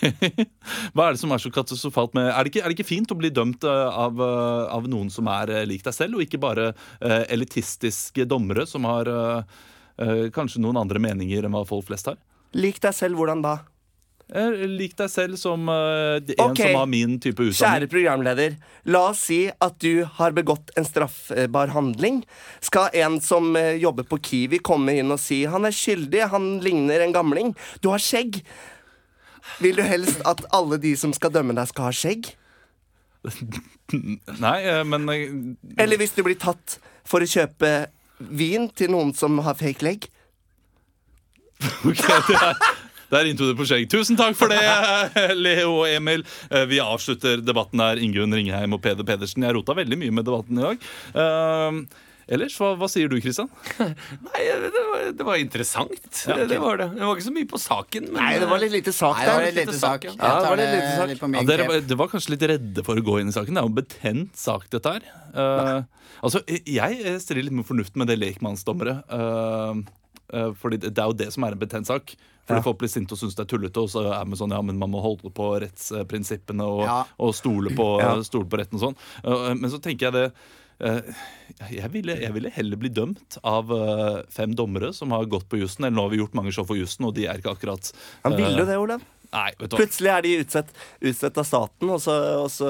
Hva 0.95 1.09
er 1.09 1.13
det 1.13 1.21
som 1.21 1.33
er 1.35 1.41
så 1.43 1.51
katastrofalt 1.53 2.15
med 2.17 2.29
Er 2.31 2.41
det 2.41 2.49
ikke, 2.49 2.61
er 2.63 2.71
det 2.71 2.77
ikke 2.77 2.87
fint 2.89 3.11
å 3.13 3.17
bli 3.19 3.29
dømt 3.33 3.65
eh, 3.67 3.99
av, 4.05 4.17
eh, 4.23 4.63
av 4.73 4.87
noen 4.89 5.11
som 5.13 5.27
er 5.29 5.51
eh, 5.53 5.65
lik 5.69 5.83
deg 5.85 5.93
selv, 5.93 6.17
og 6.17 6.25
ikke 6.25 6.39
bare 6.41 6.71
uh, 6.71 7.23
elitistiske 7.29 8.25
dommere 8.29 8.65
som 8.69 8.87
har 8.89 9.11
uh, 9.11 9.59
uh, 10.01 10.25
kanskje 10.33 10.63
noen 10.63 10.79
andre 10.81 11.01
meninger 11.03 11.45
enn 11.45 11.53
hva 11.53 11.65
folk 11.69 11.85
flest 11.91 12.09
har? 12.09 12.17
Lik 12.57 12.79
deg 12.81 12.95
selv, 12.97 13.19
hvordan 13.19 13.43
da? 13.45 13.59
Eh, 14.29 14.65
Lik 14.69 14.93
deg 14.99 15.09
selv 15.09 15.39
som 15.41 15.63
uh, 15.71 16.19
en 16.21 16.51
okay. 16.51 16.69
som 16.69 16.77
har 16.77 16.89
min 16.89 17.15
type 17.17 17.41
utdanning. 17.41 17.57
Kjære 17.57 17.89
programleder, 17.89 18.57
la 18.85 19.01
oss 19.09 19.23
si 19.25 19.39
at 19.49 19.79
du 19.81 20.03
har 20.19 20.35
begått 20.37 20.69
en 20.77 20.85
straffbar 20.85 21.73
handling. 21.73 22.21
Skal 22.61 22.93
en 23.01 23.17
som 23.25 23.55
uh, 23.57 23.73
jobber 23.81 24.05
på 24.09 24.19
Kiwi 24.29 24.61
komme 24.61 24.99
inn 25.01 25.09
og 25.09 25.21
si 25.23 25.41
han 25.49 25.65
er 25.65 25.73
skyldig, 25.73 26.27
han 26.29 26.51
ligner 26.61 27.01
en 27.05 27.15
gamling. 27.15 27.55
Du 27.81 27.89
har 27.89 28.03
skjegg. 28.03 28.43
Vil 29.63 29.79
du 29.79 29.85
helst 29.87 30.21
at 30.29 30.45
alle 30.53 30.77
de 30.77 30.93
som 30.99 31.15
skal 31.15 31.33
dømme 31.33 31.57
deg, 31.57 31.71
skal 31.71 31.89
ha 31.89 31.95
skjegg? 31.95 32.29
Nei, 34.45 34.59
men 34.87 35.09
Eller 35.73 35.99
hvis 35.99 36.13
du 36.15 36.21
blir 36.23 36.37
tatt 36.39 36.77
for 37.07 37.25
å 37.25 37.27
kjøpe 37.27 37.89
vin 38.29 38.69
til 38.77 38.93
noen 38.93 39.09
som 39.17 39.41
har 39.41 39.57
fake 39.57 39.83
leg? 39.83 40.05
ok, 41.89 42.05
det 42.29 42.37
er, 42.37 42.61
der 43.13 43.29
inntok 43.29 43.51
du 43.53 43.55
på 43.59 43.65
skjegg. 43.69 43.87
Tusen 43.91 44.17
takk 44.19 44.37
for 44.39 44.51
det, 44.51 44.59
Leo 45.45 45.79
og 45.81 45.87
Emil. 45.89 46.25
Eh, 46.49 46.65
Vi 46.69 46.81
avslutter 46.83 47.41
debatten 47.45 47.81
her. 47.81 48.01
Ingunn 48.01 48.33
Ringheim 48.35 48.75
og 48.77 48.83
Peder 48.85 49.07
Pedersen. 49.07 49.45
Jeg 49.47 49.57
rota 49.57 49.75
veldig 49.77 49.97
mye 49.99 50.13
med 50.19 50.27
debatten 50.29 50.59
i 50.61 50.65
dag. 50.67 50.85
Eh, 51.23 51.79
ellers, 52.29 52.53
hva, 52.61 52.75
hva 52.77 52.89
sier 52.91 53.09
du, 53.09 53.17
Kristian? 53.23 53.49
Nei, 54.29 54.43
det 54.45 54.83
var, 54.85 55.05
det 55.17 55.25
var 55.25 55.39
interessant. 55.41 55.97
Ja, 55.97 56.35
okay. 56.35 56.43
det, 56.43 56.47
det 56.53 56.59
var 56.61 56.77
det. 56.81 56.89
Det 56.99 57.05
var 57.07 57.17
ikke 57.17 57.27
så 57.29 57.35
mye 57.39 57.49
på 57.49 57.61
saken. 57.65 58.09
Men, 58.13 58.19
Nei, 58.21 58.33
det 58.43 58.49
var 58.51 58.61
litt 58.61 58.75
lite 58.77 58.93
sak 58.93 59.17
Nei, 59.17 59.25
det 59.25 59.33
var 59.35 59.45
litt 59.47 59.61
lite 59.63 59.77
sak. 59.81 60.05
Jeg 60.09 60.17
Ja, 60.19 60.33
det 60.37 60.51
var 60.53 60.61
litt 60.61 60.73
lite 60.75 60.91
sak. 60.93 61.13
litt 61.13 61.23
Ja, 61.41 61.45
dere, 61.49 62.01
var- 62.03 62.11
kanskje 62.13 62.35
litt 62.35 62.45
redde 62.53 62.85
for 62.85 63.01
å 63.01 63.05
gå 63.09 63.19
inn 63.23 63.33
i 63.33 63.35
saken. 63.35 63.57
Det 63.57 63.63
er 63.63 63.65
jo 63.69 63.73
en 63.73 63.79
betent 63.81 64.43
sak, 64.45 64.69
dette 64.75 64.93
her. 64.99 65.09
Uh, 65.33 65.79
altså, 66.25 66.41
jeg 66.49 67.01
eh, 67.05 67.17
stiller 67.21 67.45
litt 67.49 67.57
med 67.57 67.65
fornuften 67.67 68.01
med 68.03 68.09
det 68.13 68.17
lekmannsdommere. 68.21 68.99
Uh, 69.09 70.53
fordi 70.61 70.77
det 70.83 70.93
det 70.93 71.01
er 71.01 71.09
jo 71.09 71.17
det 71.17 71.31
som 71.33 71.45
er 71.47 71.55
en 71.57 71.61
betent 71.65 71.89
sak. 71.89 72.13
Fordi 72.49 72.57
Ja. 72.59 72.65
Folk 72.65 72.79
blir 72.81 72.89
sinte 72.89 73.13
og 73.13 73.19
syns 73.21 73.35
det 73.37 73.45
er 73.45 73.51
tullete, 73.53 73.77
og 73.85 73.91
så 73.93 74.07
er 74.09 74.25
man 74.25 74.39
sånn, 74.39 74.51
ja, 74.57 74.61
men 74.65 74.79
man 74.81 74.89
må 74.89 75.03
holde 75.05 75.29
på 75.29 75.51
rettsprinsippene 75.61 76.65
og, 76.65 76.81
Ja. 76.87 77.03
og 77.21 77.35
stole, 77.37 77.69
på, 77.77 77.85
stole 78.25 78.49
på 78.49 78.57
retten 78.57 78.79
og 78.79 78.87
sånn. 78.89 78.97
Eh, 79.23 79.53
men 79.53 79.69
så 79.69 79.77
tenker 79.79 80.09
jeg 80.09 80.13
det 80.17 80.25
eh, 80.81 81.01
jeg 81.75 81.91
ville, 81.91 82.15
jeg 82.23 82.33
ville 82.33 82.49
heller 82.55 82.79
bli 82.79 82.89
dømt 82.89 83.37
av 83.43 83.69
eh, 83.75 84.23
fem 84.31 84.53
dommere 84.55 84.93
som 84.95 85.11
har 85.11 85.25
gått 85.29 85.47
på 85.51 85.59
jussen. 85.61 85.85
Eller 85.85 85.95
nå 85.97 86.07
har 86.07 86.13
vi 86.13 86.21
gjort 86.23 86.33
mange 86.39 86.53
show 86.55 86.65
for 86.65 86.79
jussen, 86.79 87.05
og 87.05 87.13
de 87.15 87.27
er 87.27 87.37
ikke 87.41 87.53
akkurat 87.53 87.91
Han 88.23 88.37
ville 88.39 88.65
det, 88.65 88.77
Olav. 88.79 89.01
Nei, 89.33 89.49
vet 89.59 89.69
du 89.69 89.75
hva. 89.75 89.81
Plutselig 89.83 90.11
er 90.13 90.25
de 90.25 90.35
utsatt, 90.43 90.71
utsatt 91.11 91.37
av 91.41 91.47
staten, 91.47 91.89
og 91.89 92.01
så, 92.01 92.15
og 92.43 92.49
så 92.53 92.69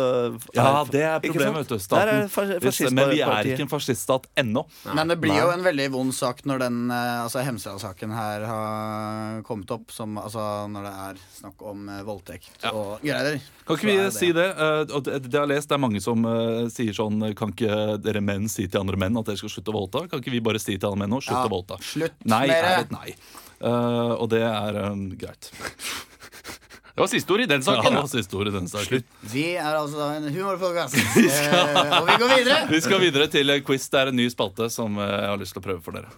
Ja, 0.55 0.83
det 0.91 1.03
er 1.03 1.19
problemet, 1.23 1.63
vet 1.63 1.73
du. 1.75 1.79
Staten. 1.79 2.29
Hvis- 2.59 2.81
men 2.91 3.09
vi 3.13 3.21
er 3.21 3.51
ikke 3.53 3.65
en 3.65 3.71
fasciststat 3.71 4.27
ennå. 4.37 4.65
Men 4.93 5.07
det 5.07 5.19
blir 5.19 5.33
Nei. 5.33 5.41
jo 5.41 5.49
en 5.51 5.63
veldig 5.63 5.91
vond 5.91 6.13
sak 6.15 6.43
når 6.45 6.59
den 6.65 6.91
eh, 6.91 7.23
altså 7.23 7.43
Hemsedal-saken 7.43 8.13
her 8.15 8.45
har 8.45 9.41
kommet 9.43 9.71
opp. 9.71 9.89
Som, 9.89 10.17
altså 10.17 10.67
når 10.69 10.83
det 10.85 10.93
er 10.93 11.23
snakk 11.39 11.61
om 11.65 11.87
voldtekt 12.05 12.19
voldtekt 12.19 12.65
og 12.73 12.99
greier. 13.03 13.39
Kan 13.65 13.77
ikke 13.77 13.89
vi 13.89 13.97
det... 13.97 14.09
si 14.15 14.31
det? 14.35 14.47
Eh, 14.49 14.95
og 14.95 15.03
det, 15.05 15.19
det 15.25 15.33
jeg 15.33 15.41
har 15.41 15.49
lest, 15.49 15.69
det 15.69 15.77
er 15.77 15.83
mange 15.83 16.01
som 16.03 16.25
uh, 16.25 16.65
sier 16.73 16.95
sånn 16.95 17.21
Kan 17.37 17.53
ikke 17.53 17.99
dere 18.03 18.21
menn 18.25 18.49
si 18.51 18.67
til 18.67 18.81
andre 18.81 18.99
menn 18.99 19.17
at 19.19 19.29
dere 19.29 19.39
skal 19.41 19.53
slutte 19.53 19.73
å 19.73 19.77
voldta? 19.77 20.05
Kan 20.09 20.23
ikke 20.23 20.33
vi 20.35 20.43
bare 20.43 20.61
si 20.61 20.77
til 20.77 20.89
alle 20.89 21.03
menn 21.03 21.13
nå 21.13 21.21
slutt 21.23 21.37
Ja, 21.37 21.45
å 21.47 21.53
voldta? 21.53 21.79
slutt 21.83 22.27
Nei 22.29 22.45
med 22.49 22.57
er 22.57 22.69
det. 22.69 22.85
et 22.87 22.95
nei. 22.95 23.15
Uh, 23.59 24.15
og 24.15 24.29
det 24.31 24.43
er 24.47 24.83
um, 24.89 25.09
greit. 25.19 25.51
Det 26.99 27.03
var 27.03 27.07
siste 27.07 27.31
ord 27.31 27.39
i 27.39 27.45
den 27.47 27.61
saken. 27.63 27.93
Ja, 27.95 28.07
siste 28.11 28.35
ord 28.35 28.47
i 28.49 28.51
den 28.51 28.65
saken. 28.67 29.03
Vi 29.31 29.43
er 29.55 29.69
altså 29.71 30.09
en 30.17 30.25
humorpodkast. 30.35 30.97
Eh, 31.29 31.93
og 31.95 32.07
vi 32.09 32.15
går 32.19 32.31
videre. 32.33 32.57
Vi 32.67 32.81
skal 32.83 32.99
videre 32.99 33.27
til 33.31 33.49
en 33.53 33.63
quiz. 33.63 33.85
Det 33.87 34.01
er 34.01 34.11
en 34.11 34.19
ny 34.19 34.25
spalte 34.33 34.67
som 34.73 34.99
eh, 34.99 35.07
jeg 35.07 35.29
har 35.31 35.39
lyst 35.39 35.55
til 35.55 35.61
å 35.61 35.65
prøve 35.69 35.79
for 35.85 35.95
dere. 35.95 36.11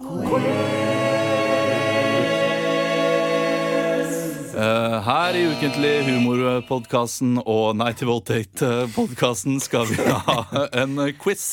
Eh, 4.58 4.98
her 5.06 5.38
i 5.38 5.46
Ukentlig 5.54 5.94
humorpodkasten 6.10 7.38
og 7.46 7.78
Nei 7.78 7.94
til 8.02 8.10
voldtekt-podkasten 8.10 9.62
skal 9.62 9.86
vi 9.86 10.02
ha 10.02 10.66
en 10.82 10.98
quiz. 11.22 11.46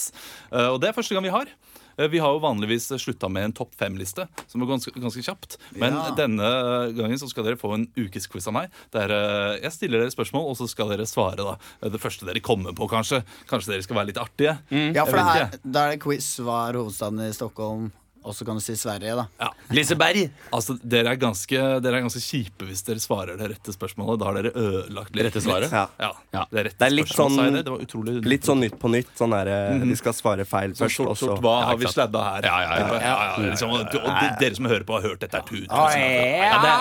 Eh, 0.48 0.72
og 0.72 0.80
det 0.80 0.88
er 0.88 0.96
første 0.96 1.18
gang 1.18 1.28
vi 1.28 1.36
har. 1.36 1.52
Eh, 1.98 2.08
Vi 2.08 2.18
har 2.22 2.32
jo 2.32 2.40
vanligvis 2.40 2.88
slutta 3.02 3.28
med 3.30 3.44
en 3.48 3.52
topp 3.52 3.74
fem-liste, 3.78 4.28
som 4.46 4.62
er 4.62 4.70
ganske, 4.70 4.92
ganske 4.94 5.22
kjapt. 5.26 5.58
Men 5.76 5.94
Ja. 5.94 6.14
denne 6.14 6.48
gangen 6.96 7.18
så 7.18 7.28
skal 7.28 7.44
dere 7.44 7.56
få 7.56 7.74
en 7.74 7.86
ukesquiz 7.96 8.46
av 8.46 8.54
meg. 8.54 8.70
Der 8.92 9.10
eh, 9.10 9.60
jeg 9.62 9.72
stiller 9.72 9.98
dere 10.04 10.14
spørsmål, 10.14 10.48
og 10.50 10.56
så 10.56 10.68
skal 10.68 10.88
dere 10.88 11.06
svare 11.06 11.36
da 11.36 11.56
eh, 11.82 11.90
det 11.90 12.00
første 12.00 12.24
dere 12.24 12.40
kommer 12.40 12.72
på, 12.72 12.88
kanskje. 12.88 13.24
Kanskje 13.48 13.74
dere 13.74 13.82
skal 13.82 13.96
være 13.96 14.06
litt 14.12 14.22
artige. 14.22 14.58
Ja, 14.94 15.04
for 15.04 15.16
det 15.18 15.60
da 15.64 15.86
er 15.88 15.96
det 15.96 16.00
quiz. 16.02 16.38
Hva 16.38 16.68
er 16.68 16.78
hovedstaden 16.78 17.20
i 17.28 17.32
Stockholm? 17.32 17.90
Og 18.26 18.34
så 18.34 18.44
kan 18.44 18.58
du 18.58 18.60
si 18.60 18.74
Sverige, 18.76 19.14
da. 19.16 19.24
Ja. 19.40 19.48
Liseberg. 19.72 20.30
Altså, 20.54 20.74
dere 20.82 21.12
er, 21.14 21.18
ganske, 21.20 21.60
dere 21.84 22.00
er 22.00 22.04
ganske 22.04 22.20
kjipe 22.20 22.66
hvis 22.68 22.82
dere 22.86 23.00
svarer 23.02 23.38
det 23.40 23.48
rette 23.54 23.72
spørsmålet. 23.72 24.18
Da 24.20 24.28
har 24.28 24.38
dere 24.38 24.52
ødelagt 24.52 25.14
litt. 25.16 25.28
Rette 25.28 25.42
svaret? 25.44 25.72
Ja. 25.72 25.84
Ja. 26.02 26.10
Ja. 26.34 26.42
Det 26.50 26.60
er, 26.60 26.68
rette 26.68 26.80
Det 26.82 26.88
er 26.88 26.94
litt 26.96 27.14
sånn- 27.14 27.38
det? 27.38 27.62
Det 27.64 27.72
var 27.72 27.84
utrolig 27.86 28.16
Litt 28.26 28.48
sånn 28.48 28.60
Nytt 28.64 28.78
på 28.82 28.90
nytt. 28.92 29.12
Sånn 29.18 29.32
der, 29.36 29.52
mm. 29.78 29.86
De 29.88 29.96
skal 30.00 30.16
svare 30.18 30.44
feil 30.48 30.74
Sånn 30.74 30.88
først, 30.88 31.00
sort, 31.00 31.12
og 31.14 31.20
sort, 31.22 31.40
hva 31.44 31.54
Ja, 31.60 31.70
har 31.70 31.80
vi 31.80 31.92
sladda 31.94 32.24
her? 32.26 32.48
Ja, 32.50 32.58
ja, 32.64 32.74
ja. 32.82 32.98
ja, 32.98 33.14
ja, 33.28 33.48
liksom, 33.48 33.70
og, 33.70 33.80
og 33.86 34.10
de, 34.10 34.28
dere 34.42 34.58
som 34.58 34.68
hører 34.72 34.84
på, 34.88 34.98
har 34.98 35.08
hørt 35.08 35.20
dette 35.24 35.42
tusen 35.48 35.70
Ja, 35.70 35.88
det, 35.94 36.66
det, 36.66 36.74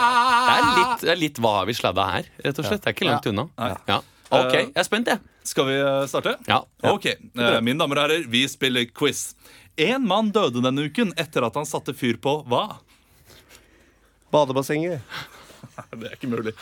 er 0.58 0.70
litt, 0.82 1.02
det 1.06 1.14
er 1.14 1.22
litt 1.22 1.42
hva 1.44 1.56
har 1.62 1.70
vi 1.70 1.78
sladda 1.78 2.10
her, 2.12 2.30
rett 2.44 2.60
og 2.60 2.66
slett. 2.68 2.84
Det 2.84 2.92
er 2.92 2.98
ikke 2.98 3.10
langt 3.12 3.30
unna. 3.32 3.48
Ja. 3.88 4.02
Ok, 4.28 4.54
jeg 4.58 4.72
er 4.76 4.84
spent, 4.84 5.08
jeg. 5.08 5.22
Skal 5.48 5.68
vi 5.70 5.78
eh, 5.80 6.02
starte? 6.12 6.34
Ja. 6.50 6.60
Ok, 6.92 7.06
eh, 7.08 7.60
Mine 7.64 7.80
damer 7.80 8.02
og 8.02 8.08
herrer, 8.10 8.26
vi 8.28 8.44
spiller 8.52 8.88
quiz. 8.92 9.30
En 9.78 10.08
mann 10.10 10.32
døde 10.34 10.62
denne 10.64 10.88
uken 10.90 11.12
etter 11.22 11.46
at 11.46 11.58
han 11.60 11.68
satte 11.70 11.94
fyr 11.94 12.18
på 12.22 12.40
hva? 12.50 12.80
Badebassenget. 14.34 15.04
Det 16.00 16.08
er 16.10 16.16
ikke 16.18 16.30
mulig. 16.32 16.54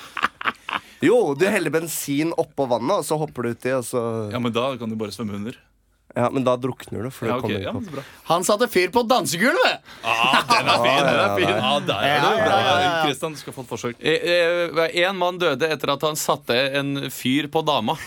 Jo, 1.03 1.33
du 1.37 1.45
heller 1.47 1.71
bensin 1.71 2.33
oppå 2.35 2.65
vannet, 2.67 2.99
og 2.99 3.05
så 3.07 3.17
hopper 3.19 3.47
du 3.47 3.55
uti, 3.55 3.71
og 3.75 3.85
så 3.87 4.01
Ja, 4.33 4.39
Men 4.43 4.53
da 4.55 4.67
kan 4.79 4.91
du 4.91 4.97
bare 4.99 5.15
svømme 5.15 5.37
under. 5.39 5.57
Ja, 6.15 6.29
men 6.31 6.45
da 6.47 6.53
drukner 6.55 7.03
du, 7.03 7.09
for 7.11 7.27
Ja, 7.27 7.35
okay. 7.41 7.57
ok, 7.57 7.63
ja, 7.65 7.71
men. 7.75 8.03
Han 8.29 8.43
satte 8.47 8.69
fyr 8.71 8.87
på 8.93 9.01
dansegulvet! 9.03 9.81
Ah, 10.07 10.37
den 10.47 10.69
er 10.71 10.77
fin! 10.85 11.01
den 11.03 11.17
er 11.19 11.33
fin 11.35 11.49
Ja, 11.49 11.71
der 11.83 12.05
er 12.07 12.21
du 12.23 12.37
bra. 12.45 12.59
Kristian, 13.03 13.33
du 13.35 13.39
skal 13.41 13.55
få 13.57 13.65
et 13.65 13.71
forsøk. 13.73 13.97
Eh, 13.99 15.01
En 15.09 15.17
mann 15.19 15.39
døde 15.41 15.67
etter 15.75 15.91
at 15.91 16.05
han 16.07 16.15
satte 16.15 16.55
en 16.79 16.93
fyr 17.11 17.49
på 17.51 17.65
dama. 17.67 17.97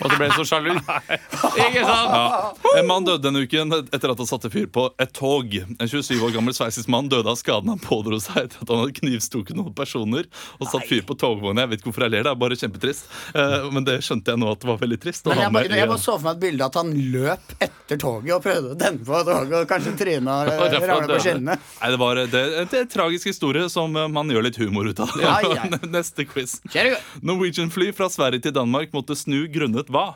Og 0.00 0.06
så 0.08 0.16
ble 0.16 0.30
han 0.30 0.38
så 0.38 0.46
sjalu. 0.48 0.70
Ikke 1.66 1.82
sant? 1.84 2.14
Ja. 2.14 2.72
En 2.80 2.88
mann 2.88 3.04
døde 3.04 3.20
denne 3.26 3.44
uken 3.44 3.76
etter 3.92 4.14
at 4.14 4.22
han 4.24 4.30
satte 4.32 4.48
fyr 4.54 4.70
på 4.72 4.86
et 4.96 5.12
tog. 5.18 5.52
En 5.76 5.84
27 5.92 6.24
år 6.24 6.32
gammel 6.38 6.56
sveitsisk 6.56 6.88
mann 6.88 7.12
døde 7.12 7.28
av 7.28 7.36
skaden 7.40 7.68
han 7.74 7.82
pådro 7.84 8.16
seg 8.24 8.46
etter 8.46 8.64
at 8.64 8.72
han 8.72 8.82
hadde 8.86 8.96
knivstukket 9.02 9.60
noen 9.60 9.76
personer 9.76 10.24
og 10.56 10.72
satt 10.72 10.88
fyr 10.88 11.04
på 11.04 11.18
togvogna. 11.20 11.66
Jeg 11.66 11.74
vet 11.74 11.82
ikke 11.84 11.90
hvorfor 11.92 12.08
jeg 12.08 12.16
ler, 12.16 12.24
det 12.24 12.32
er 12.32 12.40
bare 12.46 12.58
kjempetrist. 12.64 13.12
Eh, 13.36 13.68
Men 13.76 13.84
det 13.84 14.00
skjønte 14.08 14.32
jeg 14.32 14.40
nå 14.40 14.50
at 14.56 14.64
det 14.64 14.72
var 14.72 14.80
veldig 14.86 15.00
trist. 15.04 15.28
Men 15.28 15.44
jeg, 15.44 15.52
jeg 15.52 15.70
jeg, 15.74 15.82
jeg 15.84 15.92
bare 15.92 16.04
så 16.08 16.16
for 16.16 16.30
meg 16.30 16.38
et 16.40 16.44
bilde 16.48 16.72
at 16.72 16.80
han 16.80 16.96
løp 17.12 17.47
etter 17.58 17.98
toget 17.98 18.34
og 18.36 18.42
prøvde 18.44 18.74
å 18.74 18.78
denne 18.78 19.00
på 19.06 19.20
toget, 19.26 19.54
og 19.62 19.68
kanskje 19.70 19.94
tryna 19.98 20.34
ramla 20.90 21.08
på 21.08 21.20
skinnene. 21.24 21.56
Nei, 21.80 21.90
det 21.94 22.00
var 22.02 22.20
det, 22.20 22.26
det 22.34 22.42
er 22.60 22.82
en 22.84 22.90
tragisk 22.92 23.30
historie 23.30 23.66
som 23.72 23.96
eh, 23.96 24.08
man 24.12 24.30
gjør 24.30 24.44
litt 24.48 24.60
humor 24.60 24.90
ut 24.90 25.00
av. 25.04 25.14
Ja, 25.22 25.38
ja. 25.44 25.64
Neste 25.96 26.26
quiz. 26.28 26.58
Norwegian-fly 27.24 27.90
fra 27.96 28.10
Sverige 28.12 28.44
til 28.48 28.54
Danmark 28.56 28.92
måtte 28.96 29.16
snu 29.18 29.46
grunnet 29.52 29.88
hva? 29.94 30.10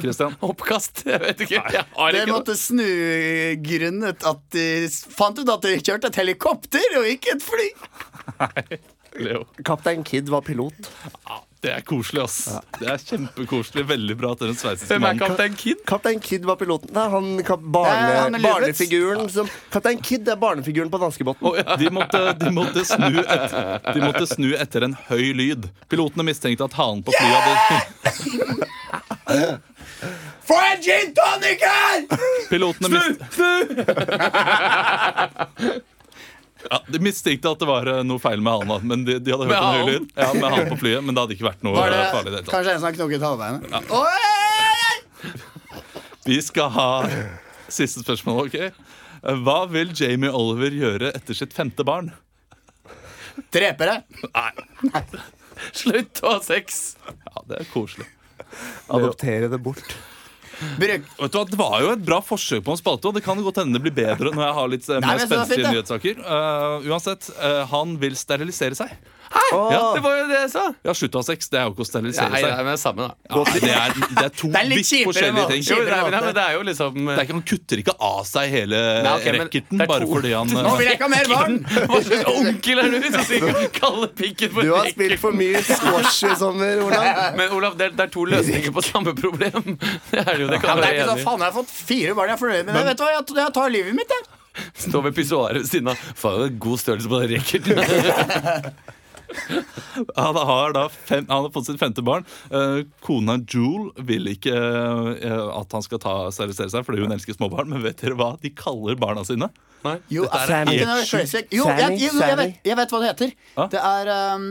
Christian? 0.00 0.34
Oppkast? 0.48 1.04
Jeg 1.08 1.20
vet 1.22 1.44
ikke. 1.46 1.62
Jeg 1.72 1.84
Det 1.84 2.22
ikke 2.22 2.26
noe. 2.26 2.34
måtte 2.34 2.56
snu 2.58 2.86
grunnet 3.64 4.26
at 4.28 4.42
de 4.56 4.66
fant 4.92 5.38
ut 5.40 5.52
at 5.54 5.64
de 5.68 5.76
kjørte 5.80 6.10
et 6.12 6.20
helikopter 6.20 6.98
og 7.00 7.08
ikke 7.12 7.36
et 7.36 7.44
fly. 7.46 7.68
Leo. 9.22 9.46
Kaptein 9.64 10.04
Kid 10.04 10.28
var 10.32 10.44
pilot. 10.44 10.90
Ja, 11.28 11.38
det 11.66 11.72
er 11.74 11.82
koselig, 11.86 12.22
ass. 12.22 12.36
Det 12.78 12.86
er 12.92 13.00
kjempekoselig. 13.02 13.82
Veldig 13.88 14.14
bra 14.20 14.28
at 14.36 14.42
det 14.42 14.46
er 14.46 14.52
en 14.52 14.58
sveitsisk 14.60 14.90
Hvem 14.92 15.02
er 15.02 15.06
mann. 15.08 15.18
kaptein 15.18 15.54
Kid? 15.58 15.80
Kaptein 15.88 16.20
Kid 16.22 16.46
var 16.46 16.56
piloten. 16.60 16.92
Nei, 16.94 17.06
han, 17.10 17.26
barne, 17.74 17.96
Det 18.06 18.14
er 18.14 18.20
han 18.22 18.36
barnefiguren 18.44 19.26
som 19.32 19.50
Kaptein 19.74 19.98
Kid 20.06 20.28
er 20.30 20.38
barnefiguren 20.38 20.90
på 20.92 21.00
danskebåten. 21.02 21.42
De 21.82 21.90
måtte, 21.94 22.20
de, 22.38 22.50
måtte 22.54 22.84
snu 22.86 23.18
et, 23.24 23.56
de 23.90 24.00
måtte 24.04 24.26
snu 24.30 24.52
etter 24.54 24.86
en 24.86 24.94
høy 25.08 25.32
lyd. 25.36 25.66
Pilotene 25.90 26.22
mistenkte 26.30 26.64
at 26.70 26.76
hanen 26.78 27.02
på 27.06 27.10
flyet 27.16 27.42
hadde 27.42 27.66
Få 30.46 30.54
en 30.62 30.78
gin 30.84 31.10
tonic 31.16 31.60
her! 31.66 32.06
Pilotene 32.46 32.88
mis 32.92 33.06
ja, 36.70 36.78
De 36.92 36.98
mistenkte 37.02 37.50
at 37.52 37.60
det 37.62 37.68
var 37.68 37.88
eh, 37.92 38.02
noe 38.06 38.22
feil 38.22 38.40
med 38.44 38.66
da, 38.70 38.78
men 38.82 39.04
de, 39.06 39.18
de 39.22 39.34
hadde 39.34 39.46
hørt 39.50 39.56
en 39.60 39.76
høy 39.76 39.92
lyd. 39.92 40.06
Ja, 40.16 40.28
med 40.36 40.48
han 40.56 40.70
på 40.72 40.78
flyet, 40.82 41.04
men 41.06 41.14
det 41.16 41.24
hadde 41.24 41.36
ikke 41.38 41.48
vært 41.48 41.64
noe 41.66 41.76
Var 41.78 41.92
det 41.94 42.02
farlig. 42.14 42.32
det 42.36 42.42
kanskje 42.50 42.74
en 42.74 42.80
som 42.82 42.88
har 42.90 42.96
knokket 42.98 43.26
halvbeinet? 43.26 43.62
Ja. 43.70 43.80
Vi 46.26 46.38
skal 46.42 46.70
ha 46.74 46.88
siste 47.70 48.02
spørsmål, 48.02 48.48
OK? 48.48 48.58
Hva 49.46 49.58
vil 49.70 49.90
Jamie 49.96 50.30
Oliver 50.34 50.74
gjøre 50.74 51.12
etter 51.16 51.34
sitt 51.38 51.54
femte 51.56 51.86
barn? 51.86 52.12
Drepe 53.54 53.86
det. 53.88 53.96
Nei. 54.34 55.02
Slutt 55.76 56.20
å 56.24 56.36
ha 56.36 56.42
sex! 56.44 56.96
Ja, 57.06 57.42
det 57.48 57.62
er 57.62 57.70
koselig. 57.72 58.06
Adoptere 58.92 59.48
det 59.52 59.58
bort. 59.62 59.96
Bruk. 60.80 61.08
Vet 61.18 61.32
du 61.32 61.38
hva, 61.38 61.44
Det 61.50 61.58
var 61.60 61.76
jo 61.84 61.90
et 61.92 62.04
bra 62.06 62.20
forsøk 62.24 62.64
på 62.64 62.74
en 62.74 62.80
spalte, 62.80 63.10
og 63.10 63.16
det 63.16 63.24
kan 63.26 63.40
godt 63.44 63.60
hende 63.62 63.76
det 63.76 63.84
blir 63.84 63.96
bedre 63.96 64.32
når 64.32 64.46
jeg 64.46 64.56
har 64.58 64.72
litt 64.72 64.88
eh, 64.88 65.00
Nei, 65.02 65.10
mer 65.10 65.20
men 65.20 65.30
spenstige 65.30 65.60
fint, 65.60 65.74
nyhetssaker. 65.74 66.22
Eh, 66.22 66.88
uansett, 66.90 67.28
eh, 67.36 67.62
han 67.72 67.96
vil 68.02 68.16
sterilisere 68.18 68.78
seg. 68.78 68.94
Ja, 69.56 69.80
det 69.94 70.00
var 70.04 70.14
jo 70.18 70.24
det 70.30 70.36
jeg 70.38 70.50
sa! 70.52 70.62
Ja, 70.86 70.92
slutt 70.96 71.16
å 71.16 71.20
ha 71.22 71.26
sex. 71.26 71.48
Det 71.50 71.58
er 71.60 71.64
jo 71.66 71.72
ikke 71.74 71.84
å 71.84 71.88
sterilisere 71.88 72.30
seg. 72.30 72.46
nei, 72.46 72.62
men 72.66 72.72
det 72.76 72.80
samme, 72.82 73.06
da. 73.06 73.14
Ja, 73.30 73.42
det, 73.52 73.70
er, 73.70 73.94
det 74.16 74.24
er 74.26 74.32
to 74.40 74.50
Det 74.52 74.60
er 74.60 74.68
litt 74.70 74.80
vidt 74.82 75.06
forskjellige 75.08 75.46
ting. 75.52 75.62
Jo, 75.66 75.78
det 75.86 75.94
er, 75.96 76.10
men 76.14 76.34
det 76.36 76.44
er 76.44 76.52
jo 76.56 76.62
liksom 76.68 77.00
Det 77.00 77.14
er 77.16 77.22
ikke, 77.26 77.36
han 77.36 77.44
kutter 77.50 77.82
ikke 77.82 77.94
av 78.08 78.20
seg 78.28 78.52
hele 78.54 78.80
Nei, 79.06 79.14
ok, 79.18 79.26
racketen 79.40 79.82
bare 79.82 80.04
to- 80.04 80.10
fordi 80.12 80.32
han 80.36 80.52
Nå 80.66 80.74
vil 80.78 80.86
jeg 80.90 80.98
ikke 80.98 81.08
ha 81.08 81.12
mer 81.14 81.30
barn! 81.32 81.58
Hva 81.90 82.00
slags 82.06 82.30
onkel 82.32 82.82
er 82.84 82.94
du 82.94 83.08
som 83.16 83.26
sier 83.30 83.60
kalle 83.80 84.10
pikken 84.22 84.54
for 84.54 84.68
Du 84.68 84.74
har 84.76 84.90
spilt 84.94 85.20
for 85.22 85.36
mye 85.42 85.62
squash 85.66 86.22
i 86.30 86.32
sommer, 86.38 86.82
Olav. 86.86 87.10
Men 87.40 87.54
Olav, 87.58 87.76
det 87.80 87.90
er, 87.90 87.96
det 87.98 88.06
er 88.08 88.14
to 88.16 88.24
løsninger 88.30 88.74
på 88.76 88.84
samme 88.86 89.14
problem. 89.18 89.76
Det 90.12 90.22
er 90.22 90.42
jo, 90.42 90.48
det 90.50 90.58
Ja, 90.58 90.62
kan 90.62 90.78
men 90.78 90.84
det 90.84 90.88
er 90.90 90.98
ikke 91.00 91.10
sånn, 91.10 91.20
så, 91.22 91.28
faen, 91.30 91.42
jeg 91.44 91.50
har 91.50 91.56
fått 91.58 91.72
fire 91.76 92.16
barn, 92.18 92.30
jeg 92.32 92.36
er 92.38 92.42
fornøyd 92.42 92.66
med 92.70 92.74
det. 92.80 92.84
Vet 92.90 92.98
du 93.00 93.04
hva, 93.06 93.12
jeg, 93.16 93.26
jeg 93.42 93.54
tar 93.58 93.72
livet 93.74 93.96
mitt, 93.98 94.14
jeg. 94.16 94.26
Står 94.86 95.02
ved 95.04 95.12
pissoaret 95.18 95.60
ved 95.60 95.68
siden 95.68 95.90
av. 95.92 96.04
Faen, 96.16 96.54
god 96.64 96.80
størrelse 96.80 97.10
på 97.12 97.18
den 97.20 97.34
racketen. 97.36 98.86
Han 100.20 100.38
har 100.50 100.74
da 100.76 100.86
fem, 100.92 101.26
han 101.28 101.46
har 101.46 101.52
fått 101.54 101.68
sitt 101.70 101.80
femte 101.80 102.02
barn. 102.04 102.26
Eh, 102.50 102.82
kona 103.04 103.38
Jule 103.48 103.92
vil 104.08 104.28
ikke 104.32 104.54
eh, 104.54 105.44
at 105.56 105.72
han 105.76 105.84
skal 105.84 106.00
ta 106.02 106.14
sterilisere 106.34 106.72
seg 106.72 106.86
fordi 106.86 107.04
hun 107.04 107.14
elsker 107.16 107.36
småbarn. 107.36 107.70
Men 107.72 107.84
vet 107.84 108.02
dere 108.02 108.18
hva 108.18 108.34
de 108.42 108.52
kaller 108.56 108.98
barna 109.00 109.24
sine? 109.26 109.50
Jo, 110.10 110.24
Dette 110.26 110.42
ikke 110.42 110.72
helt 110.72 110.88
noe 110.90 111.04
sjukt. 111.06 111.52
jo, 111.54 111.68
jeg, 111.68 111.78
Fanny, 111.78 112.00
jeg, 112.02 112.38
vet, 112.40 112.58
jeg 112.66 112.78
vet 112.80 112.94
hva 112.94 113.02
det 113.02 113.12
heter. 113.12 113.34
Det 113.72 113.82
er 113.86 114.10
um, 114.34 114.48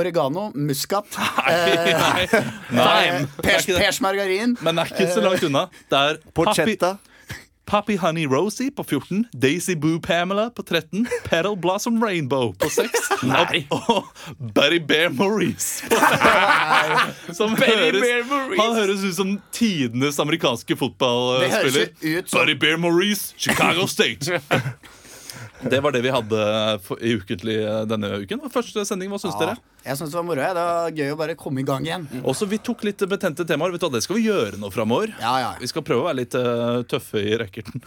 oregano, 0.00 0.48
muskat, 0.58 1.06
Nei, 1.46 1.94
nei, 1.94 2.42
nei. 2.80 3.24
pers, 3.38 3.68
pers 3.68 4.00
margarin. 4.02 4.56
Men 4.64 4.80
det 4.80 4.88
er 4.88 4.94
ikke 4.96 5.10
så 5.14 5.22
langt 5.22 5.46
unna. 5.46 5.68
Det 5.90 6.00
er 6.00 6.22
Porchetta. 6.34 6.96
Papi 6.98 7.13
Honey 7.70 8.26
Rosie 8.26 8.70
på 8.70 8.84
14, 8.84 9.24
Daisy 9.32 9.74
Boo 9.74 10.00
Pamela 10.00 10.50
på 10.50 10.62
13, 10.62 11.06
Petal 11.24 11.56
Blossom 11.56 12.02
Rainbow 12.02 12.52
på 12.58 12.68
6 12.68 12.90
og 13.70 14.04
Buddy 14.54 14.80
Bear 14.88 15.08
Maurice 15.10 15.84
på 15.88 15.96
5. 15.96 17.34
Som 17.38 17.54
Buddy 17.56 17.70
høres, 17.72 18.02
Bear 18.02 18.24
Maurice. 18.28 18.62
han 18.62 18.74
høres 18.76 19.04
ut 19.04 19.14
som 19.16 19.32
tidenes 19.52 20.18
amerikanske 20.20 20.76
fotballspiller. 20.76 21.88
som 22.26 22.38
Buddy 22.40 22.58
Bear 22.60 22.76
Maurice, 22.76 23.34
Chicago 23.38 23.86
State. 23.86 24.40
Det 25.70 25.80
var 25.84 25.94
det 25.94 26.02
vi 26.04 26.12
hadde 26.12 26.40
i 27.00 27.14
ukentlig 27.18 27.56
eh, 27.62 27.80
denne 27.88 28.10
uken. 28.24 28.44
Første 28.52 28.84
sending, 28.88 29.12
hva 29.12 29.20
syns 29.22 29.36
ja, 29.36 29.40
dere? 29.40 29.56
Jeg 29.84 30.00
syns 30.00 30.12
det 30.12 30.18
var 30.18 30.26
moro. 30.28 30.48
Det 30.58 30.66
var 30.68 30.98
gøy 30.98 31.14
å 31.14 31.20
bare 31.20 31.36
komme 31.38 31.62
i 31.62 31.66
gang 31.68 31.86
igjen. 31.86 32.08
Også 32.22 32.48
Vi 32.50 32.60
tok 32.62 32.84
litt 32.88 33.04
betente 33.08 33.46
temaer. 33.48 33.74
Vet 33.74 33.84
du 33.84 33.88
Det 33.94 34.04
skal 34.04 34.20
vi 34.20 34.26
gjøre 34.28 34.60
nå 34.60 34.70
framover. 34.74 35.14
Ja, 35.22 35.34
ja. 35.42 35.54
Vi 35.60 35.70
skal 35.70 35.86
prøve 35.86 36.04
å 36.04 36.08
være 36.10 36.20
litt 36.22 36.36
uh, 36.36 36.82
tøffe 36.88 37.22
i 37.22 37.36
racketen. 37.40 37.84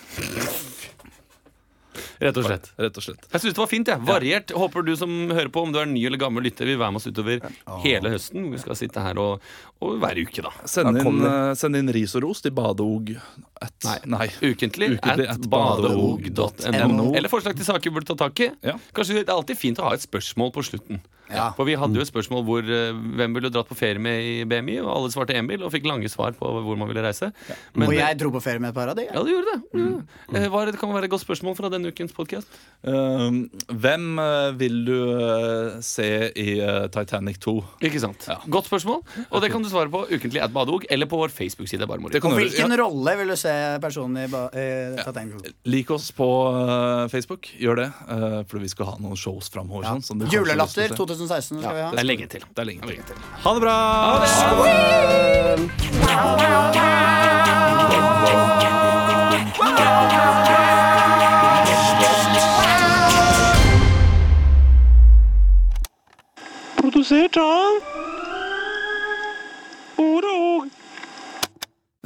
Rett 2.24 2.38
og 2.40 2.48
slett. 2.48 2.70
Rett 2.80 3.00
og 3.00 3.06
slett. 3.06 3.28
Jeg 3.32 3.44
synes 3.44 3.56
det 3.58 3.62
var 3.62 3.70
fint. 3.72 3.92
jeg 3.92 4.04
Variert. 4.08 4.54
Håper 4.56 4.86
du 4.88 4.94
som 5.00 5.12
hører 5.32 5.50
på, 5.54 5.64
om 5.68 5.74
du 5.74 5.80
er 5.82 5.90
ny 5.90 6.06
eller 6.08 6.22
gammel 6.22 6.46
lytter, 6.48 6.70
vil 6.70 6.80
være 6.80 6.96
med 6.96 7.02
oss 7.02 7.10
utover 7.10 7.44
hele 7.84 8.14
høsten. 8.14 8.50
Vi 8.54 8.62
skal 8.62 8.80
sitte 8.80 9.04
her 9.04 9.20
og, 9.22 9.44
og 9.84 9.98
hver 10.02 10.22
uke, 10.22 10.46
da. 10.46 10.54
Send 10.70 11.02
inn, 11.02 11.22
eh, 11.28 11.52
send 11.60 11.80
inn 11.80 11.92
ris 11.96 12.16
og 12.20 12.26
ros 12.28 12.44
til 12.46 12.56
badeog 12.58 13.14
at 13.62 13.88
Nei. 13.88 13.98
Nei. 14.14 14.28
Ukentlig, 14.46 14.94
Ukentlig 14.98 15.28
at 15.34 15.46
badeog.no. 15.50 17.12
Eller 17.18 17.32
forslag 17.32 17.58
til 17.58 17.68
saker 17.68 17.90
vi 17.90 17.96
burde 18.00 18.12
ta 18.14 18.18
tak 18.28 18.40
i. 18.46 18.52
Ja. 18.66 18.78
Kanskje 18.96 19.22
Det 19.24 19.28
er 19.30 19.38
alltid 19.38 19.58
fint 19.60 19.80
å 19.82 19.90
ha 19.90 19.96
et 19.98 20.06
spørsmål 20.06 20.54
på 20.56 20.66
slutten. 20.70 21.02
Ja. 21.32 21.50
For 21.58 21.68
Vi 21.68 21.76
hadde 21.80 22.00
jo 22.00 22.06
et 22.06 22.12
spørsmål 22.12 22.46
hvor 22.48 22.64
eh, 22.64 22.96
hvem 23.20 23.38
ville 23.38 23.52
dratt 23.54 23.70
på 23.70 23.78
ferie 23.78 24.02
med 24.02 24.24
i 24.24 24.36
BMI, 24.48 24.80
og 24.86 24.92
alle 24.96 25.14
svarte 25.14 25.36
Emil 25.38 25.66
og 25.66 25.74
fikk 25.74 25.88
lange 25.90 26.10
svar 26.12 26.36
på 26.38 26.52
hvor 26.64 26.80
man 26.80 26.90
ville 26.92 27.04
reise. 27.04 27.32
Men, 27.74 27.90
Og 27.90 27.98
jeg 27.98 28.20
dro 28.20 28.32
på 28.34 28.44
ferie 28.44 28.64
med 28.64 28.72
et 28.72 28.78
par 28.78 28.94
av 28.94 29.00
de. 29.00 29.08
Ja, 29.10 29.24
du 29.24 29.32
gjorde 29.32 29.54
det. 29.54 29.60
Mm. 29.78 29.98
Mm. 30.32 30.48
Hva 30.54 30.64
er 30.64 30.72
det 30.72 30.82
kan 30.82 30.94
være 30.94 31.10
et 31.10 31.14
godt 31.14 31.26
spørsmål 31.26 31.58
fra 31.60 31.72
denne 31.74 31.92
ukens 31.92 32.16
podkast? 32.16 32.60
Uh, 32.88 33.48
hvem 33.68 34.20
eh, 34.22 34.52
vil 34.60 34.78
du 34.88 34.96
eh, 35.18 35.78
se 35.86 36.08
i 36.36 36.58
eh, 36.64 36.86
Titanic 36.94 37.40
2? 37.44 37.54
Ikke 37.88 38.02
sant? 38.02 38.28
Ja. 38.30 38.38
Godt 38.52 38.70
spørsmål. 38.70 39.02
Og 39.28 39.44
det 39.44 39.52
kan 39.54 39.64
du 39.64 39.70
svare 39.72 39.92
på 39.92 40.04
ukentlig 40.10 40.42
at 40.44 40.54
badeog 40.56 40.86
eller 40.90 41.10
på 41.10 41.20
vår 41.20 41.34
Facebook-side. 41.34 41.88
Hvilken 41.88 42.74
ja, 42.74 42.80
rolle 42.80 43.16
vil 43.22 43.34
du 43.34 43.38
se 43.40 43.54
personen 43.84 44.24
i, 44.24 44.28
ba 44.32 44.48
i 44.54 44.68
Titanic? 45.02 45.52
Lik 45.68 45.92
oss 45.94 46.10
på 46.16 46.28
eh, 46.54 47.06
Facebook. 47.14 47.50
Gjør 47.58 47.84
det. 47.84 47.90
uh, 48.08 48.42
fordi 48.48 48.64
vi 48.66 48.72
skal 48.72 48.92
ha 48.92 48.96
noen 49.02 49.18
shows 49.20 49.50
framover. 49.54 49.88
Ja. 49.88 49.96
Sånn, 50.04 50.24
Julelatter 50.32 50.94
å 50.94 50.98
se. 50.98 50.98
2016 51.18 51.62
skal 51.62 51.76
vi 51.76 51.82
ha. 51.82 51.92
Det 51.92 52.00
er 52.00 52.08
lenge 52.08 52.28
til. 52.32 52.44
Det 52.54 52.62
er 52.64 52.68
lenge 52.72 52.82
til. 53.10 53.18
Ha 53.44 53.54
det 53.54 53.62
bra! 53.66 53.78
Produsert 66.78 67.38
av 67.42 68.07